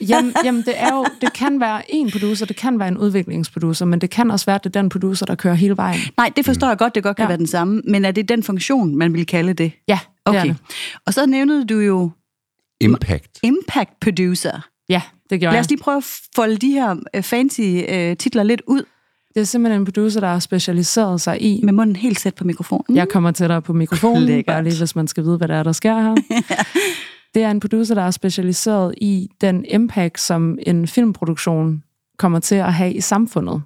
Jamen, 0.00 0.34
jamen 0.44 0.62
det, 0.62 0.74
er 0.80 0.94
jo, 0.94 1.06
det 1.20 1.32
kan 1.32 1.60
være 1.60 1.82
en 1.94 2.10
producer, 2.10 2.46
det 2.46 2.56
kan 2.56 2.78
være 2.78 2.88
en 2.88 2.98
udviklingsproducer, 2.98 3.84
men 3.84 4.00
det 4.00 4.10
kan 4.10 4.30
også 4.30 4.46
være, 4.46 4.54
at 4.54 4.64
det 4.64 4.76
er 4.76 4.80
den 4.82 4.88
producer, 4.88 5.26
der 5.26 5.34
kører 5.34 5.54
hele 5.54 5.76
vejen. 5.76 6.00
Nej, 6.16 6.32
det 6.36 6.44
forstår 6.44 6.68
jeg 6.68 6.78
godt, 6.78 6.94
det 6.94 7.02
godt 7.02 7.16
kan 7.16 7.22
ja. 7.22 7.28
Være 7.28 7.38
den 7.38 7.46
samme, 7.46 7.82
men 7.88 8.04
er 8.04 8.10
det 8.10 8.28
den 8.28 8.42
funktion, 8.42 8.96
man 8.96 9.12
vil 9.14 9.26
kalde 9.26 9.52
det? 9.52 9.72
Ja, 9.88 9.98
det 10.04 10.08
Okay. 10.24 10.38
er 10.40 10.44
det. 10.44 10.56
Og 11.06 11.14
så 11.14 11.26
nævnede 11.26 11.64
du 11.64 11.78
jo 11.78 12.10
Impact. 12.80 13.38
impact 13.42 14.00
producer. 14.00 14.60
Ja, 14.88 15.02
det 15.30 15.40
gjorde 15.40 15.52
Lad 15.52 15.52
jeg. 15.52 15.60
os 15.60 15.68
lige 15.68 15.80
prøve 15.80 15.96
at 15.96 16.18
folde 16.36 16.56
de 16.56 16.70
her 16.70 16.96
øh, 17.14 17.22
fancy 17.22 17.60
øh, 17.88 18.16
titler 18.16 18.42
lidt 18.42 18.62
ud 18.66 18.82
Det 19.36 19.40
er 19.42 19.46
simpelthen 19.46 19.80
en 19.80 19.84
producer, 19.84 20.20
der 20.20 20.28
har 20.28 20.38
specialiseret 20.38 21.20
sig 21.20 21.42
i... 21.42 21.60
med 21.64 21.72
munden 21.72 21.96
helt 21.96 22.20
sæt 22.20 22.34
på 22.34 22.44
mikrofonen. 22.44 22.96
Jeg 22.96 23.08
kommer 23.08 23.30
tættere 23.30 23.62
på 23.62 23.72
mikrofonen, 23.72 24.22
Lækkert. 24.22 24.46
bare 24.54 24.64
lige 24.64 24.78
hvis 24.78 24.96
man 24.96 25.06
skal 25.08 25.24
vide, 25.24 25.36
hvad 25.36 25.48
der 25.48 25.54
er, 25.54 25.62
der 25.62 25.72
sker 25.72 25.94
her. 26.00 26.14
Det 27.34 27.42
er 27.42 27.50
en 27.50 27.60
producer, 27.60 27.94
der 27.94 28.02
er 28.02 28.10
specialiseret 28.10 28.94
i 28.96 29.28
den 29.40 29.64
impact, 29.68 30.20
som 30.20 30.58
en 30.66 30.86
filmproduktion 30.86 31.82
kommer 32.18 32.38
til 32.38 32.54
at 32.54 32.72
have 32.74 32.92
i 32.92 33.00
samfundet. 33.00 33.62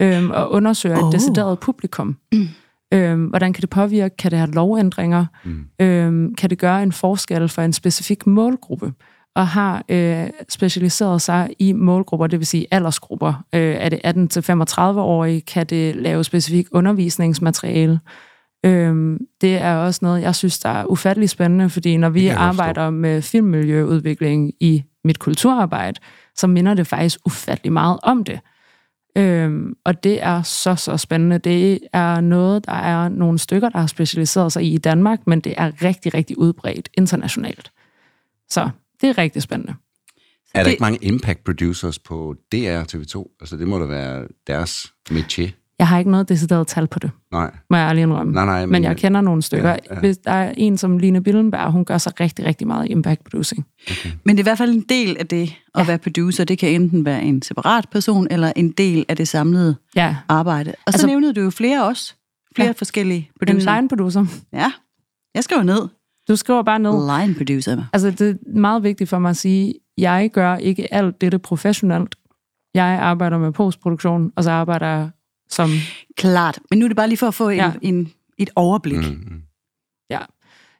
Øhm, 0.00 0.30
og 0.30 0.52
undersøger 0.52 1.02
Oh. 1.02 1.08
et 1.08 1.12
decideret 1.14 1.58
publikum. 1.60 2.16
Mm. 2.32 2.46
Øhm, 2.94 3.24
hvordan 3.24 3.52
kan 3.52 3.60
det 3.62 3.70
påvirke? 3.70 4.16
Kan 4.16 4.30
det 4.30 4.38
have 4.38 4.50
lovændringer? 4.50 5.26
Mm. 5.44 5.64
Øhm, 5.80 6.34
kan 6.34 6.50
det 6.50 6.58
gøre 6.58 6.82
en 6.82 6.92
forskel 6.92 7.48
for 7.48 7.62
en 7.62 7.72
specifik 7.72 8.26
målgruppe? 8.26 8.92
Og 9.36 9.48
har 9.48 9.84
øh, 9.88 10.26
specialiseret 10.48 11.22
sig 11.22 11.54
i 11.58 11.72
målgrupper, 11.72 12.26
det 12.26 12.38
vil 12.38 12.46
sige 12.46 12.66
aldersgrupper. 12.70 13.44
Øh, 13.54 13.76
er 13.80 13.88
det 13.88 14.00
18-35-årige? 14.06 15.40
Kan 15.40 15.66
det 15.66 15.96
lave 15.96 16.24
specifik 16.24 16.66
undervisningsmateriale? 16.72 18.00
Øhm, 18.64 19.18
det 19.40 19.56
er 19.56 19.76
også 19.76 19.98
noget, 20.02 20.22
jeg 20.22 20.34
synes, 20.34 20.58
der 20.58 20.68
er 20.68 20.84
ufattelig 20.84 21.30
spændende, 21.30 21.70
fordi 21.70 21.96
når 21.96 22.08
vi 22.08 22.28
arbejder 22.28 22.90
med 22.90 23.22
filmmiljøudvikling 23.22 24.52
i 24.60 24.84
mit 25.04 25.18
kulturarbejde, 25.18 26.00
så 26.36 26.46
minder 26.46 26.74
det 26.74 26.86
faktisk 26.86 27.18
ufattelig 27.26 27.72
meget 27.72 27.98
om 28.02 28.24
det. 28.24 28.40
Øhm, 29.16 29.74
og 29.84 30.04
det 30.04 30.22
er 30.22 30.42
så, 30.42 30.74
så 30.74 30.96
spændende. 30.96 31.38
Det 31.38 31.78
er 31.92 32.20
noget, 32.20 32.66
der 32.66 32.72
er 32.72 33.08
nogle 33.08 33.38
stykker, 33.38 33.68
der 33.68 33.78
har 33.78 33.86
specialiseret 33.86 34.52
sig 34.52 34.62
i 34.62 34.74
i 34.74 34.78
Danmark, 34.78 35.26
men 35.26 35.40
det 35.40 35.54
er 35.56 35.82
rigtig, 35.82 36.14
rigtig 36.14 36.38
udbredt 36.38 36.88
internationalt. 36.94 37.72
Så 38.50 38.70
det 39.04 39.10
er 39.10 39.18
rigtig 39.22 39.42
spændende. 39.42 39.74
Er 40.54 40.58
der 40.58 40.64
det- 40.64 40.70
ikke 40.70 40.80
mange 40.82 40.98
impact 41.02 41.44
producers 41.44 41.98
på 41.98 42.34
DR 42.52 42.78
og 42.78 42.86
TV2? 42.94 43.36
Altså, 43.40 43.56
det 43.56 43.68
må 43.68 43.78
da 43.78 43.84
være 43.84 44.26
deres 44.46 44.92
métier. 45.10 45.50
Jeg 45.78 45.88
har 45.88 45.98
ikke 45.98 46.10
noget 46.10 46.28
decideret 46.28 46.66
tal 46.66 46.86
på 46.86 46.98
det, 46.98 47.10
Nej. 47.32 47.50
må 47.70 47.76
jeg 47.76 47.88
ærlig 47.88 48.02
indrømme. 48.02 48.32
Nej, 48.32 48.44
nej, 48.44 48.60
men, 48.60 48.72
men- 48.72 48.84
jeg 48.84 48.96
kender 48.96 49.20
nogle 49.20 49.42
stykker. 49.42 49.68
Ja, 49.70 49.76
Ja. 49.90 50.00
Hvis 50.00 50.18
der 50.18 50.30
er 50.30 50.54
en 50.56 50.78
som 50.78 50.98
Line 50.98 51.22
Billenberg, 51.22 51.72
hun 51.72 51.84
gør 51.84 51.98
sig 51.98 52.20
rigtig, 52.20 52.44
rigtig 52.44 52.66
meget 52.66 52.86
i 52.86 52.90
impact 52.90 53.24
producing. 53.30 53.66
Men 54.24 54.36
det 54.36 54.40
er 54.40 54.42
i 54.42 54.48
hvert 54.48 54.58
fald 54.58 54.70
en 54.74 54.84
del 54.88 55.16
af 55.18 55.26
det 55.26 55.42
at 55.74 55.80
ja. 55.80 55.86
Være 55.86 55.98
producer. 55.98 56.44
Det 56.44 56.58
kan 56.58 56.68
enten 56.82 57.04
være 57.04 57.22
en 57.22 57.42
separat 57.42 57.88
person, 57.90 58.26
eller 58.30 58.52
en 58.56 58.70
del 58.70 59.04
af 59.08 59.16
det 59.16 59.28
samlede 59.28 59.76
Ja, 59.96 60.16
arbejde. 60.28 60.70
Og 60.70 60.74
så 60.92 60.96
altså, 60.96 61.06
nævnede 61.06 61.32
du 61.32 61.40
jo 61.40 61.50
flere 61.50 61.84
også. 61.84 62.14
Flere 62.56 62.66
ja. 62.68 62.72
Forskellige 62.76 63.18
en 63.18 63.46
producer. 63.46 63.74
line 63.76 63.88
producer. 63.88 64.26
Ja, 64.52 64.72
jeg 65.34 65.44
skriver 65.44 65.62
ned. 65.62 65.88
Du 66.28 66.36
skriver 66.36 66.62
bare 66.62 66.78
ned. 66.78 67.20
Line 67.20 67.34
producer. 67.34 67.84
Altså, 67.92 68.10
det 68.10 68.30
er 68.30 68.58
meget 68.58 68.82
vigtigt 68.82 69.10
for 69.10 69.18
mig 69.18 69.30
at 69.30 69.36
sige, 69.36 69.74
jeg 69.98 70.30
gør 70.32 70.56
ikke 70.56 70.94
alt 70.94 71.20
dette 71.20 71.38
professionelt. 71.38 72.14
Jeg 72.74 72.98
arbejder 73.02 73.38
med 73.38 73.52
postproduktion, 73.52 74.32
og 74.36 74.44
så 74.44 74.50
arbejder 74.50 74.86
jeg 74.86 75.10
som 75.48 75.70
Klart. 76.16 76.58
Men 76.70 76.78
nu 76.78 76.84
er 76.84 76.88
det 76.88 76.96
bare 76.96 77.08
lige 77.08 77.18
for 77.18 77.28
at 77.28 77.34
få 77.34 77.48
en, 77.48 77.56
ja. 77.56 77.64
Ja. 77.66 77.72
en, 77.82 78.12
et 78.38 78.50
overblik. 78.56 78.98
Mm. 78.98 79.04
Mm, 79.04 79.28
mm. 79.30 79.42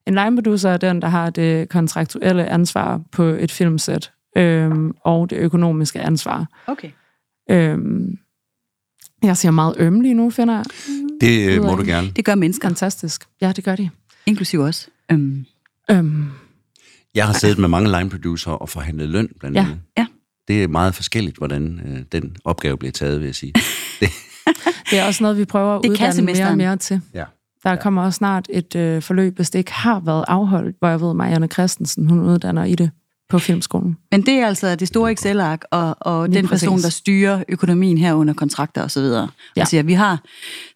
En 0.06 0.14
line 0.14 0.36
producer 0.36 0.70
er 0.70 0.76
den, 0.76 1.02
der 1.02 1.08
har 1.08 1.30
det 1.30 1.68
kontraktuelle 1.68 2.46
ansvar 2.46 3.00
på 3.12 3.22
et 3.22 3.52
filmsæt, 3.52 4.12
øhm, 4.36 4.94
og 5.00 5.30
det 5.30 5.36
økonomiske 5.36 6.00
ansvar. 6.00 6.46
Okay. 6.66 6.90
Øhm, 7.50 8.18
jeg 9.22 9.36
siger 9.36 9.52
meget 9.52 9.74
øm 9.78 10.00
lige 10.00 10.14
nu, 10.14 10.30
finder 10.30 10.54
jeg. 10.54 10.64
Det 11.20 11.50
øh, 11.50 11.62
må 11.62 11.74
du 11.74 11.82
gerne. 11.86 12.10
Det 12.10 12.24
gør 12.24 12.34
mennesker, 12.34 12.68
Fantastisk. 12.68 13.24
Ja, 13.40 13.52
det 13.52 13.64
gør 13.64 13.76
de. 13.76 13.90
inklusiv 14.26 14.60
os. 14.60 14.88
Um, 15.12 15.46
Øhm, 15.90 16.25
Jeg 17.14 17.26
har 17.26 17.32
siddet 17.32 17.58
med 17.58 17.68
mange 17.68 17.99
line 17.99 18.11
producer 18.11 18.50
og 18.50 18.68
forhandlet 18.68 19.08
løn, 19.08 19.28
blandt 19.40 19.56
Ja, 19.56 19.62
andet. 19.62 19.78
ja. 19.99 20.06
Det 20.49 20.62
er 20.64 20.68
meget 20.68 20.94
forskelligt, 20.94 21.37
hvordan 21.38 21.80
øh, 21.87 22.02
den 22.20 22.37
opgave 22.44 22.76
bliver 22.78 22.92
taget, 22.92 23.20
vil 23.20 23.26
jeg 23.26 23.34
sige. 23.34 23.52
Det, 24.00 24.08
Det 24.90 24.99
er 24.99 25.04
også 25.04 25.25
noget, 25.25 25.38
vi 25.38 25.44
prøver 25.44 25.76
at 25.76 25.82
Det 25.82 25.90
uddanne 25.90 26.23
mere 26.23 26.49
og 26.49 26.56
mere 26.56 26.76
til. 26.76 27.00
Ja. 27.14 27.25
Der 27.64 27.76
kommer 27.76 28.02
også 28.04 28.16
snart 28.16 28.46
et 28.50 28.76
øh, 28.76 29.02
forløb, 29.02 29.37
hvis 29.37 29.50
det 29.50 29.58
ikke 29.58 29.73
har 29.73 30.00
været 30.00 30.25
afholdt, 30.28 30.76
hvor 30.78 30.88
jeg 30.88 31.00
ved, 31.00 31.14
Marianne 31.14 31.46
Christensen, 31.46 32.08
hun 32.11 32.20
uddanner 32.20 32.64
i 32.64 32.75
det 32.75 32.90
på 33.28 33.38
Filmskolen. 33.38 33.96
Men 34.11 34.26
det 34.26 34.34
er 34.34 34.46
altså 34.46 34.76
det 34.76 34.88
store 34.88 35.12
Excel-ark, 35.12 35.62
og, 35.70 35.96
og 36.00 36.28
Lige 36.28 36.37
den 36.38 36.49
person, 36.49 36.70
præcis. 36.75 36.84
der 36.84 36.90
styrer 36.90 37.44
økonomien 37.49 37.99
her 37.99 38.14
under 38.14 38.34
kontrakter 38.34 38.82
osv. 38.84 39.02
Ja. 39.02 39.26
Ja. 39.56 39.62
Og 39.62 39.68
siger, 39.68 39.82
vi 39.82 39.92
har 39.92 40.23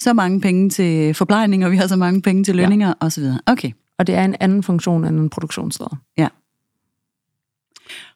så 0.01 0.13
mange 0.13 0.41
penge 0.41 0.71
til 0.71 1.15
forplejning, 1.15 1.65
og 1.65 1.71
vi 1.71 1.77
har 1.77 1.87
så 1.87 1.97
mange 1.97 2.23
penge 2.23 2.45
til 2.45 2.57
lønninger 2.57 2.89
ja. 2.89 3.07
osv. 3.07 3.25
Okay. 3.47 3.71
Og 3.99 4.07
det 4.07 4.15
er 4.15 4.25
en 4.25 4.37
anden 4.41 4.63
funktion 4.63 5.05
end 5.05 5.21
en 5.21 5.31
produktionsleder. 5.31 5.97
Ja. 6.17 6.29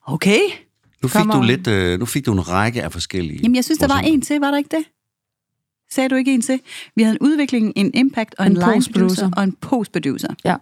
Okay. 0.06 0.40
Nu 1.02 1.08
fik, 1.08 1.18
Kommer- 1.18 1.34
du 1.36 1.42
lidt, 1.42 1.66
øh, 1.66 1.98
nu 1.98 2.06
fik 2.06 2.26
du 2.26 2.32
en 2.32 2.48
række 2.48 2.82
af 2.82 2.92
forskellige... 2.92 3.40
Jamen, 3.42 3.54
jeg 3.56 3.64
synes, 3.64 3.78
der 3.78 3.88
var 3.88 3.98
en 3.98 4.20
til, 4.20 4.40
var 4.40 4.50
der 4.50 4.58
ikke 4.58 4.76
det? 4.76 4.84
Sagde 5.90 6.08
du 6.08 6.14
ikke 6.14 6.34
en 6.34 6.40
til? 6.42 6.60
Vi 6.96 7.02
havde 7.02 7.16
en 7.20 7.26
udvikling, 7.26 7.72
en 7.76 7.90
impact 7.94 8.34
og 8.38 8.46
en, 8.46 8.52
En 8.52 8.58
line 8.58 8.84
producer 8.92 9.30
og 9.36 9.44
en 9.44 9.52
postproducer. 9.52 10.34
Ja. 10.44 10.56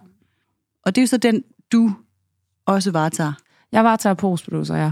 Og 0.85 0.95
det 0.95 1.01
er 1.01 1.03
jo 1.03 1.07
så 1.07 1.17
den, 1.17 1.43
du 1.71 1.91
også 2.65 2.91
varetager. 2.91 3.33
Jeg 3.71 3.83
var 3.83 3.95
til 3.95 4.15
postproducer, 4.15 4.75
ja. 4.75 4.91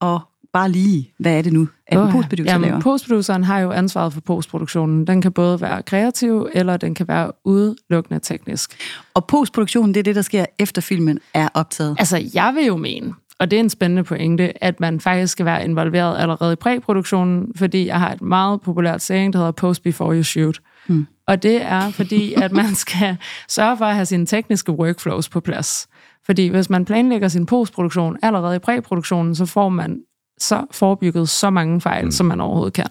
Og 0.00 0.20
bare 0.54 0.70
lige, 0.70 1.12
hvad 1.18 1.38
er 1.38 1.42
det 1.42 1.52
nu, 1.52 1.68
at 1.86 1.98
en 1.98 2.04
Åh, 2.04 2.12
postproducer 2.12 2.52
Jamen, 2.52 2.68
laver? 2.68 2.80
postproduceren 2.80 3.44
har 3.44 3.58
jo 3.58 3.70
ansvaret 3.70 4.12
for 4.12 4.20
postproduktionen. 4.20 5.06
Den 5.06 5.22
kan 5.22 5.32
både 5.32 5.60
være 5.60 5.82
kreativ, 5.82 6.48
eller 6.52 6.76
den 6.76 6.94
kan 6.94 7.08
være 7.08 7.32
udelukkende 7.44 8.20
teknisk. 8.20 8.76
Og 9.14 9.26
postproduktionen, 9.26 9.94
det 9.94 10.00
er 10.00 10.04
det, 10.04 10.16
der 10.16 10.22
sker 10.22 10.46
efter 10.58 10.82
filmen 10.82 11.18
er 11.34 11.48
optaget. 11.54 11.96
Altså, 11.98 12.30
jeg 12.34 12.52
vil 12.54 12.66
jo 12.66 12.76
mene, 12.76 13.14
og 13.38 13.50
det 13.50 13.56
er 13.56 13.60
en 13.60 13.70
spændende 13.70 14.04
pointe, 14.04 14.64
at 14.64 14.80
man 14.80 15.00
faktisk 15.00 15.32
skal 15.32 15.46
være 15.46 15.64
involveret 15.64 16.18
allerede 16.18 16.52
i 16.52 16.56
præproduktionen, 16.56 17.52
fordi 17.56 17.86
jeg 17.86 17.98
har 17.98 18.12
et 18.12 18.22
meget 18.22 18.60
populært 18.60 19.02
saying, 19.02 19.32
der 19.32 19.38
hedder 19.38 19.52
post 19.52 19.82
before 19.82 20.16
you 20.16 20.22
shoot. 20.22 20.60
Hmm. 20.86 21.06
Og 21.26 21.42
det 21.42 21.62
er 21.62 21.90
fordi, 21.90 22.34
at 22.34 22.52
man 22.52 22.74
skal 22.84 23.16
sørge 23.48 23.76
for 23.76 23.84
at 23.84 23.94
have 23.94 24.06
sine 24.06 24.26
tekniske 24.26 24.72
workflows 24.72 25.28
på 25.28 25.40
plads. 25.40 25.88
Fordi 26.26 26.48
hvis 26.48 26.70
man 26.70 26.84
planlægger 26.84 27.28
sin 27.28 27.46
postproduktion 27.46 28.16
allerede 28.22 28.56
i 28.56 28.58
præproduktionen, 28.58 29.34
så 29.34 29.46
får 29.46 29.68
man 29.68 30.00
så 30.38 30.66
forebygget 30.70 31.28
så 31.28 31.50
mange 31.50 31.80
fejl, 31.80 32.04
mm. 32.04 32.10
som 32.10 32.26
man 32.26 32.40
overhovedet 32.40 32.72
kan. 32.74 32.86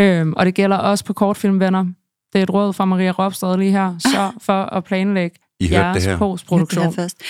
Øhm, 0.00 0.32
og 0.36 0.46
det 0.46 0.54
gælder 0.54 0.76
også 0.76 1.04
på 1.04 1.12
kortfilmvenner. 1.12 1.84
Det 2.32 2.38
er 2.38 2.42
et 2.42 2.50
råd 2.50 2.72
fra 2.72 2.84
Maria 2.84 3.10
Ropstad 3.10 3.56
lige 3.56 3.70
her. 3.70 3.94
Sørg 3.98 4.32
for 4.42 4.62
at 4.62 4.84
planlægge 4.84 5.36
I 5.60 5.68
jeres 5.72 6.08
postproduktion. 6.18 6.86
Det 6.86 6.94
her 6.94 7.02
først. 7.02 7.22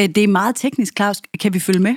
Øh, 0.00 0.08
Det 0.08 0.24
er 0.24 0.28
meget 0.28 0.56
teknisk, 0.56 0.96
Claus. 0.96 1.20
Kan 1.40 1.54
vi 1.54 1.60
følge 1.60 1.80
med? 1.80 1.94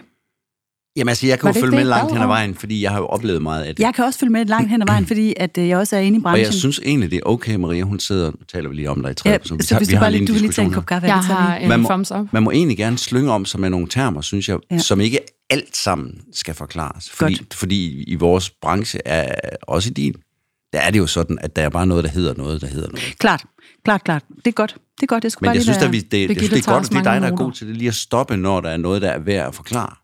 Jamen 0.95 1.09
altså, 1.09 1.27
jeg 1.27 1.39
kan 1.39 1.53
jo 1.53 1.59
følge 1.61 1.75
med 1.75 1.83
langt 1.85 2.13
hen 2.13 2.21
ad 2.21 2.27
vejen, 2.27 2.55
fordi 2.55 2.81
jeg 2.83 2.91
har 2.91 2.97
jo 2.97 3.05
oplevet 3.05 3.41
meget 3.41 3.63
af 3.63 3.75
det. 3.75 3.83
Jeg 3.83 3.93
kan 3.93 4.05
også 4.05 4.19
følge 4.19 4.31
med 4.31 4.45
langt 4.45 4.69
hen 4.69 4.81
ad 4.81 4.87
vejen, 4.87 5.05
fordi 5.11 5.33
at 5.37 5.57
øh, 5.57 5.67
jeg 5.67 5.77
også 5.77 5.95
er 5.95 5.99
inde 5.99 6.17
i 6.17 6.19
Og 6.19 6.23
branchen. 6.23 6.45
jeg 6.45 6.53
synes 6.53 6.79
egentlig, 6.85 7.11
det 7.11 7.17
er 7.17 7.21
okay, 7.25 7.55
Maria, 7.55 7.83
hun 7.83 7.99
sidder, 7.99 8.25
nu 8.31 8.37
taler 8.53 8.69
vi 8.69 8.75
lige 8.75 8.89
om 8.89 9.01
dig 9.01 9.11
i 9.11 9.13
tredje 9.13 9.33
ja, 9.33 9.37
person. 9.37 9.57
Vi 9.57 9.63
så 9.63 9.69
tager- 9.69 9.79
hvis 9.79 9.87
vi 9.89 9.91
du 9.93 9.97
har 9.97 10.03
bare 10.03 10.11
lige 10.11 10.27
du 10.27 10.33
vil 10.33 10.41
lige 10.41 10.51
tage 10.51 10.65
en 10.65 10.71
kop 10.73 10.85
kaffe. 10.85 11.07
Jeg 11.07 11.19
har 11.19 11.55
en 11.55 11.69
Man 11.69 11.79
må- 11.79 11.87
thumbs 11.89 12.11
up. 12.11 12.25
Man 12.33 12.43
må 12.43 12.51
egentlig 12.51 12.77
gerne 12.77 12.97
slynge 12.97 13.31
om 13.31 13.45
sig 13.45 13.59
med 13.59 13.69
nogle 13.69 13.87
termer, 13.87 14.21
synes 14.21 14.49
jeg, 14.49 14.57
Ja. 14.71 14.77
som 14.77 15.01
ikke 15.01 15.19
alt 15.49 15.77
sammen 15.77 16.21
skal 16.33 16.53
forklares. 16.53 17.09
Fordi, 17.09 17.35
Godt. 17.37 17.53
fordi 17.53 18.03
i 18.03 18.15
vores 18.15 18.49
branche, 18.49 18.99
er, 19.05 19.35
også 19.67 19.89
i 19.89 19.93
din, 19.93 20.13
der 20.73 20.79
er 20.79 20.91
det 20.91 20.99
jo 20.99 21.07
sådan, 21.07 21.37
at 21.41 21.55
der 21.55 21.61
er 21.61 21.69
bare 21.69 21.87
noget, 21.87 22.03
der 22.03 22.09
hedder 22.09 22.33
noget, 22.37 22.61
der 22.61 22.67
hedder 22.67 22.87
noget. 22.89 23.15
Klart, 23.19 23.43
klart, 23.85 24.03
klart. 24.03 24.23
Det 24.35 24.47
er 24.47 24.51
godt. 24.51 24.75
Det 24.97 25.03
er 25.03 25.07
godt, 25.07 25.23
jeg 25.23 25.31
skulle 25.31 25.47
Men 25.47 25.47
bare 25.47 25.51
jeg 25.53 25.55
lige 25.55 25.63
synes, 25.63 25.77
være... 25.77 25.87
at 25.87 25.93
vi, 25.93 25.99
det, 25.99 26.19
jeg 26.29 26.37
synes, 26.37 26.49
det 26.49 26.67
er 26.67 26.71
godt, 26.73 26.85
at 26.85 26.91
det 26.91 26.97
er 26.97 27.03
dig, 27.03 27.21
der 27.21 27.27
er 27.27 27.35
god 27.35 27.51
til 27.51 27.67
det, 27.67 27.77
lige 27.77 27.87
at 27.87 27.95
stoppe, 27.95 28.37
når 28.37 28.61
der 28.61 28.69
er 28.69 28.77
noget, 28.77 29.01
der 29.01 29.09
er 29.09 29.19
værd 29.19 29.47
at 29.47 29.55
forklare. 29.55 29.95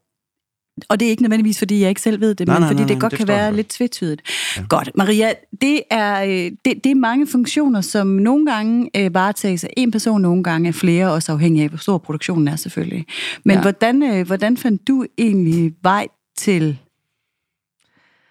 Og 0.90 1.00
det 1.00 1.06
er 1.06 1.10
ikke 1.10 1.24
nødvendigvis, 1.24 1.60
fordi 1.60 1.82
jeg 1.82 1.90
ikke 1.90 2.02
selv 2.02 2.22
ved 2.22 2.36
det, 2.36 2.48
Nej, 2.48 2.56
men 2.56 2.62
nej, 2.62 2.70
fordi 2.70 2.80
nej, 2.80 2.88
det 2.88 2.96
nej, 2.96 3.02
godt 3.02 3.12
det 3.12 3.20
kan 3.20 3.28
være 3.28 3.56
lidt 3.56 3.68
tvetydigt. 3.68 4.22
Ja. 4.58 4.64
Godt. 4.70 4.92
Maria, 4.96 5.34
det 5.62 5.82
er, 5.90 6.24
øh, 6.24 6.52
det, 6.66 6.84
det 6.84 6.86
er 6.86 6.96
mange 6.96 7.28
funktioner, 7.28 7.82
som 7.82 8.08
nogle 8.08 8.46
gange 8.46 8.90
øh, 8.98 9.14
varetages 9.14 9.64
af 9.64 9.70
en 9.78 9.92
person, 9.92 10.22
nogle 10.22 10.44
gange 10.44 10.68
af 10.68 10.76
flere, 10.76 11.12
også 11.12 11.32
afhængig 11.32 11.64
af, 11.64 11.70
hvor 11.70 11.78
stor 11.78 11.98
produktionen 11.98 12.48
er 12.48 12.56
selvfølgelig. 12.56 13.06
Men. 13.44 13.56
Ja. 13.56 13.62
hvordan, 13.62 14.04
øh, 14.04 14.26
hvordan 14.28 14.58
fandt 14.58 14.88
du 14.88 15.06
egentlig 15.18 15.74
vej 15.84 16.08
til, 16.38 16.78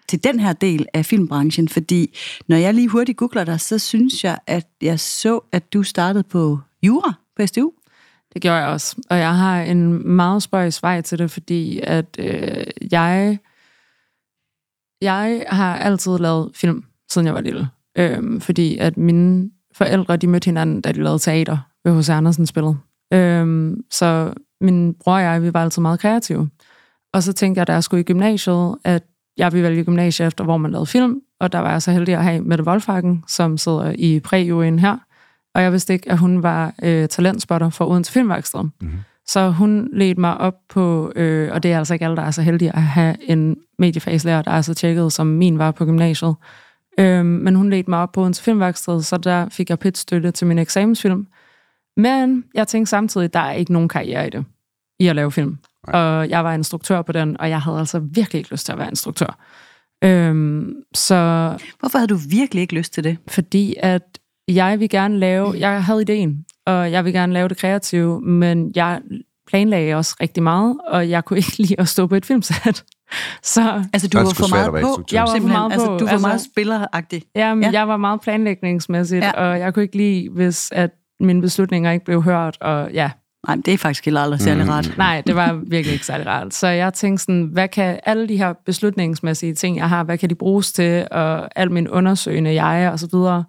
til 0.09 0.23
den 0.23 0.39
her 0.39 0.53
del 0.53 0.85
af 0.93 1.05
filmbranchen? 1.05 1.69
Fordi 1.69 2.17
når 2.47 2.57
jeg 2.57 2.73
lige 2.73 2.87
hurtigt 2.87 3.17
googler 3.17 3.43
dig, 3.43 3.61
så 3.61 3.79
synes 3.79 4.23
jeg, 4.23 4.37
at 4.47 4.67
jeg 4.81 4.99
så, 4.99 5.39
at 5.51 5.73
du 5.73 5.83
startede 5.83 6.23
på 6.23 6.59
jura 6.83 7.13
på 7.37 7.47
SDU. 7.47 7.71
Det 8.37 8.41
gjorde 8.41 8.57
jeg 8.57 8.67
også. 8.67 8.95
Og 9.09 9.17
jeg 9.17 9.37
har 9.37 9.61
en 9.61 10.07
meget 10.07 10.43
spøjs 10.43 10.83
vej 10.83 11.01
til 11.01 11.19
det, 11.19 11.31
fordi 11.31 11.79
at 11.83 12.05
øh, 12.19 12.65
jeg, 12.91 13.37
jeg 15.01 15.45
har 15.47 15.77
altid 15.77 16.17
lavet 16.17 16.51
film, 16.55 16.83
siden 17.11 17.27
jeg 17.27 17.33
var 17.33 17.41
lille. 17.41 17.69
Øhm, 17.97 18.41
fordi 18.41 18.77
at 18.77 18.97
mine 18.97 19.49
forældre, 19.73 20.17
de 20.17 20.27
mødte 20.27 20.45
hinanden, 20.45 20.81
da 20.81 20.91
de 20.91 21.03
lavede 21.03 21.19
teater 21.19 21.57
ved 21.85 21.97
H.C. 21.97 22.09
Andersen 22.09 22.45
spillet. 22.45 22.77
Øhm, 23.13 23.83
så 23.91 24.33
min 24.61 24.93
bror 24.93 25.13
og 25.13 25.21
jeg, 25.21 25.43
vi 25.43 25.53
var 25.53 25.63
altid 25.63 25.81
meget 25.81 25.99
kreative. 25.99 26.49
Og 27.13 27.23
så 27.23 27.33
tænkte 27.33 27.59
jeg, 27.59 27.67
da 27.67 27.73
jeg 27.73 27.83
skulle 27.83 28.01
i 28.01 28.03
gymnasiet, 28.03 28.75
at 28.83 29.03
jeg 29.37 29.53
ville 29.53 29.67
vælge 29.69 29.83
gymnasiet 29.83 30.27
efter, 30.27 30.43
hvor 30.43 30.57
man 30.57 30.71
lavede 30.71 30.85
film. 30.85 31.21
Og 31.39 31.51
der 31.51 31.59
var 31.59 31.71
jeg 31.71 31.81
så 31.81 31.91
heldig 31.91 32.15
at 32.15 32.23
have 32.23 32.41
Mette 32.41 32.63
Wolfhagen, 32.63 33.23
som 33.27 33.57
sidder 33.57 33.91
i 33.97 34.19
præjuryen 34.19 34.79
her. 34.79 34.97
Og 35.57 35.63
jeg 35.63 35.71
vidste 35.71 35.93
ikke, 35.93 36.11
at 36.11 36.17
hun 36.17 36.43
var 36.43 36.73
øh, 36.83 37.07
talentspotter 37.07 37.69
for 37.69 37.85
Odense 37.85 38.11
Filmværksted. 38.11 38.59
Mm-hmm. 38.59 38.99
Så 39.25 39.49
hun 39.49 39.89
ledte 39.93 40.21
mig 40.21 40.37
op 40.37 40.53
på, 40.69 41.11
øh, 41.15 41.51
og 41.53 41.63
det 41.63 41.71
er 41.71 41.77
altså 41.77 41.93
ikke 41.93 42.05
alle, 42.05 42.17
der 42.17 42.23
er 42.23 42.31
så 42.31 42.41
heldige 42.41 42.75
at 42.75 42.81
have 42.81 43.29
en 43.29 43.57
mediefagslærer, 43.79 44.41
der 44.41 44.51
er 44.51 44.61
så 44.61 44.73
tjekket, 44.73 45.13
som 45.13 45.27
min 45.27 45.59
var 45.59 45.71
på 45.71 45.85
gymnasiet. 45.85 46.35
Øh, 46.99 47.25
men 47.25 47.55
hun 47.55 47.69
ledte 47.69 47.89
mig 47.89 47.99
op 47.99 48.11
på 48.11 48.21
Odense 48.21 48.43
Filmværksted, 48.43 49.01
så 49.01 49.17
der 49.17 49.49
fik 49.49 49.69
jeg 49.69 49.79
pitstøtte 49.79 50.31
til 50.31 50.47
min 50.47 50.59
eksamensfilm. 50.59 51.27
Men 51.97 52.43
jeg 52.53 52.67
tænkte 52.67 52.89
samtidig, 52.89 53.33
der 53.33 53.39
er 53.39 53.53
ikke 53.53 53.73
nogen 53.73 53.89
karriere 53.89 54.27
i 54.27 54.29
det, 54.29 54.45
i 54.99 55.07
at 55.07 55.15
lave 55.15 55.31
film. 55.31 55.57
Nej. 55.87 56.01
Og 56.01 56.29
jeg 56.29 56.43
var 56.43 56.53
instruktør 56.53 57.01
på 57.01 57.11
den, 57.11 57.39
og 57.39 57.49
jeg 57.49 57.61
havde 57.61 57.79
altså 57.79 57.99
virkelig 57.99 58.39
ikke 58.39 58.51
lyst 58.51 58.65
til 58.65 58.71
at 58.71 58.77
være 58.77 58.89
instruktør. 58.89 59.39
Øhm, 60.03 60.73
så 60.93 61.15
Hvorfor 61.79 61.97
havde 61.97 62.07
du 62.07 62.19
virkelig 62.29 62.61
ikke 62.61 62.75
lyst 62.75 62.93
til 62.93 63.03
det? 63.03 63.17
fordi 63.27 63.75
at 63.79 64.19
jeg 64.47 64.79
vil 64.79 64.89
gerne 64.89 65.17
lave, 65.19 65.53
jeg 65.57 65.83
havde 65.83 66.01
ideen, 66.01 66.45
og 66.65 66.91
jeg 66.91 67.05
vil 67.05 67.13
gerne 67.13 67.33
lave 67.33 67.47
det 67.49 67.57
kreative, 67.57 68.21
men 68.21 68.71
jeg 68.75 69.01
planlagde 69.47 69.95
også 69.95 70.15
rigtig 70.21 70.43
meget, 70.43 70.77
og 70.87 71.09
jeg 71.09 71.25
kunne 71.25 71.37
ikke 71.39 71.57
lide 71.63 71.75
at 71.79 71.87
stå 71.87 72.07
på 72.07 72.15
et 72.15 72.25
filmsæt. 72.25 72.83
Så 73.43 73.83
Altså, 73.93 74.07
du 74.07 74.17
Så 74.17 74.19
det 74.19 74.25
var 74.27 74.33
for 74.33 74.49
meget 74.55 74.83
på. 74.83 75.03
Jeg 75.11 75.21
var 75.21 75.27
for 75.41 75.47
meget 75.47 75.71
altså, 75.71 75.87
på. 75.87 75.97
du 75.97 76.05
var 76.05 76.11
Altså- 76.11 76.27
meget 76.27 76.41
spilleragtig. 76.41 77.21
jamen, 77.35 77.63
Ja. 77.63 77.69
jeg 77.79 77.87
var 77.87 77.97
meget 77.97 78.21
planlægningsmæssigt, 78.21 79.23
Ja. 79.25 79.31
og 79.31 79.59
jeg 79.59 79.73
kunne 79.73 79.83
ikke 79.83 79.97
lide, 79.97 80.29
hvis 80.29 80.71
at 80.71 80.89
mine 81.19 81.41
beslutninger 81.41 81.91
ikke 81.91 82.05
blev 82.05 82.23
hørt, 82.23 82.57
og 82.61 82.91
ja, 82.93 83.11
Nej, 83.47 83.55
det 83.65 83.73
er 83.73 83.77
faktisk 83.77 84.05
heller 84.05 84.21
aldrig 84.21 84.39
særlig 84.41 84.63
Mm. 84.65 84.69
rart. 84.69 84.93
Nej, 84.97 85.21
det 85.27 85.35
var 85.35 85.53
virkelig 85.67 85.93
ikke 85.93 86.05
særlig 86.05 86.27
rart. 86.27 86.53
Så 86.53 86.67
jeg 86.67 86.93
tænkte 86.93 87.23
sådan, 87.23 87.49
hvad 87.53 87.67
kan 87.67 87.99
alle 88.05 88.27
de 88.27 88.37
her 88.37 88.53
beslutningsmæssige 88.65 89.53
ting, 89.55 89.77
jeg 89.77 89.89
har, 89.89 90.03
hvad 90.03 90.17
kan 90.17 90.29
de 90.29 90.35
bruges 90.35 90.71
til, 90.73 91.07
og 91.11 91.59
al 91.59 91.71
min 91.71 91.87
undersøgende 91.87 92.63
jeg 92.63 92.89
og 92.91 92.99
så 92.99 93.07
videre, 93.11 93.43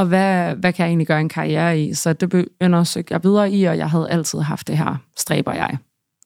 og 0.00 0.06
hvad, 0.06 0.54
hvad 0.54 0.72
kan 0.72 0.82
jeg 0.82 0.88
egentlig 0.88 1.06
gøre 1.06 1.20
en 1.20 1.28
karriere 1.28 1.80
i? 1.80 1.94
Så 1.94 2.12
det 2.12 2.48
undersøgte 2.60 3.14
jeg 3.14 3.24
videre 3.24 3.52
i, 3.52 3.64
og 3.64 3.78
jeg 3.78 3.90
havde 3.90 4.10
altid 4.10 4.38
haft 4.38 4.68
det 4.68 4.78
her, 4.78 4.96
stræber 5.16 5.52
jeg. 5.52 5.76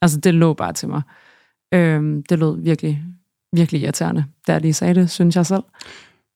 Altså, 0.03 0.21
det 0.21 0.35
lå 0.35 0.53
bare 0.53 0.73
til 0.73 0.89
mig. 0.89 1.03
Øhm, 1.75 2.23
det 2.23 2.39
lød 2.39 2.63
virkelig, 2.63 3.03
virkelig 3.53 3.83
irriterende, 3.83 4.25
da 4.47 4.53
jeg 4.53 4.61
lige 4.61 4.75
sagde 4.75 4.95
det, 4.95 5.11
synes 5.11 5.37
jeg 5.37 5.47
selv. 5.47 5.63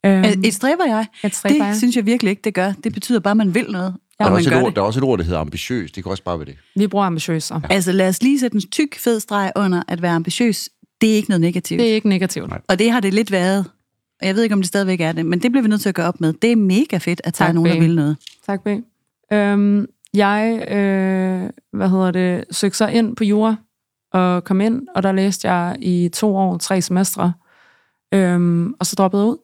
Øhm, 0.07 0.25
Et, 0.45 0.55
stræber 0.55 0.85
jeg? 0.87 1.07
et 1.25 1.35
stræber 1.35 1.65
jeg. 1.65 1.69
Det 1.71 1.77
synes 1.79 1.97
jeg 1.97 2.07
virkelig 2.07 2.31
ikke, 2.31 2.43
det 2.45 2.55
gør. 2.55 2.73
Det 2.85 2.93
betyder 2.93 3.21
bare, 3.21 3.31
at 3.31 3.37
man 3.37 3.55
vil 3.55 3.67
noget. 3.71 3.95
Der 4.19 4.25
og 4.25 4.27
er, 4.27 4.31
man 4.31 4.37
også 4.37 4.51
gør 4.51 4.57
et 4.57 4.63
ord, 4.63 4.69
det. 4.71 4.77
der 4.77 4.83
er 4.83 4.87
også 4.87 5.01
et 5.01 5.05
ord, 5.05 5.19
der 5.19 5.25
hedder 5.25 5.41
ambitiøs. 5.41 5.93
Det 5.93 6.05
kan 6.05 6.11
også 6.11 6.23
bare 6.23 6.39
være 6.39 6.47
det. 6.47 6.57
Vi 6.77 6.87
bruger 6.87 7.05
ambitiøser. 7.05 7.61
Altså 7.71 7.93
lad 7.93 8.09
os 8.09 8.23
lige 8.23 8.41
sætte 8.41 8.55
en 8.55 8.61
tyk, 8.61 8.99
fed 8.99 9.21
streg 9.21 9.53
under 9.57 9.83
at 9.89 10.03
være 10.03 10.13
ambitiøs. 10.13 10.69
Det 11.01 11.11
er 11.11 11.15
ikke 11.15 11.29
noget 11.31 11.41
negativt. 11.41 11.81
Det 11.81 11.91
er 11.91 11.95
ikke 11.95 12.09
negativt. 12.09 12.49
Nej. 12.49 12.61
Og 12.69 12.79
det 12.79 12.91
har 12.91 13.01
det 13.01 13.15
lidt 13.15 13.33
været. 13.33 13.65
Og 14.21 14.27
jeg 14.27 14.35
ved 14.35 14.43
ikke, 14.43 14.53
om 14.53 14.61
det 14.61 14.69
stadigvæk 14.69 15.01
er 15.01 15.13
det, 15.13 15.27
men 15.27 15.43
det 15.43 15.53
bliver 15.53 15.63
vi 15.63 15.69
nødt 15.69 15.81
til 15.81 15.89
at 15.89 15.95
gøre 15.95 16.09
op 16.09 16.21
med. 16.21 16.33
Det 16.33 16.53
er 16.53 16.57
mega 16.57 16.97
fedt, 16.99 17.21
at 17.25 17.25
der 17.25 17.31
Tak, 17.31 17.49
er 17.49 17.53
nogen, 17.53 17.71
der 17.71 17.77
B. 17.77 17.81
vil 17.81 17.95
noget. 17.97 18.17
Tak, 18.47 18.63
B. 18.65 18.69
Øhm, 19.33 19.87
jeg, 20.15 20.65
øh, 20.71 21.51
hvad 21.73 21.89
hedder 21.89 22.11
det, 22.11 22.45
søgte 22.51 22.79
så 22.79 22.87
ind 22.87 23.17
på 23.17 23.25
jura 23.25 23.57
og 24.13 24.45
kom 24.45 24.61
ind, 24.61 24.87
og 24.95 25.03
der 25.03 25.13
læste 25.13 25.51
jeg 25.51 25.77
i 25.79 26.11
to 26.15 26.37
år, 26.37 26.59
tre 26.59 26.83
semestre, 26.83 27.33
øhm, 28.15 28.75
og 28.81 28.87
så 28.87 28.95
droppede 28.97 29.23
jeg 29.23 29.29
ud. 29.31 29.37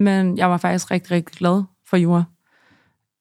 Men 0.00 0.38
jeg 0.38 0.50
var 0.50 0.56
faktisk 0.56 0.90
rigtig, 0.90 1.10
rigtig 1.10 1.36
glad 1.36 1.62
for 1.86 1.96
jura. 1.96 2.24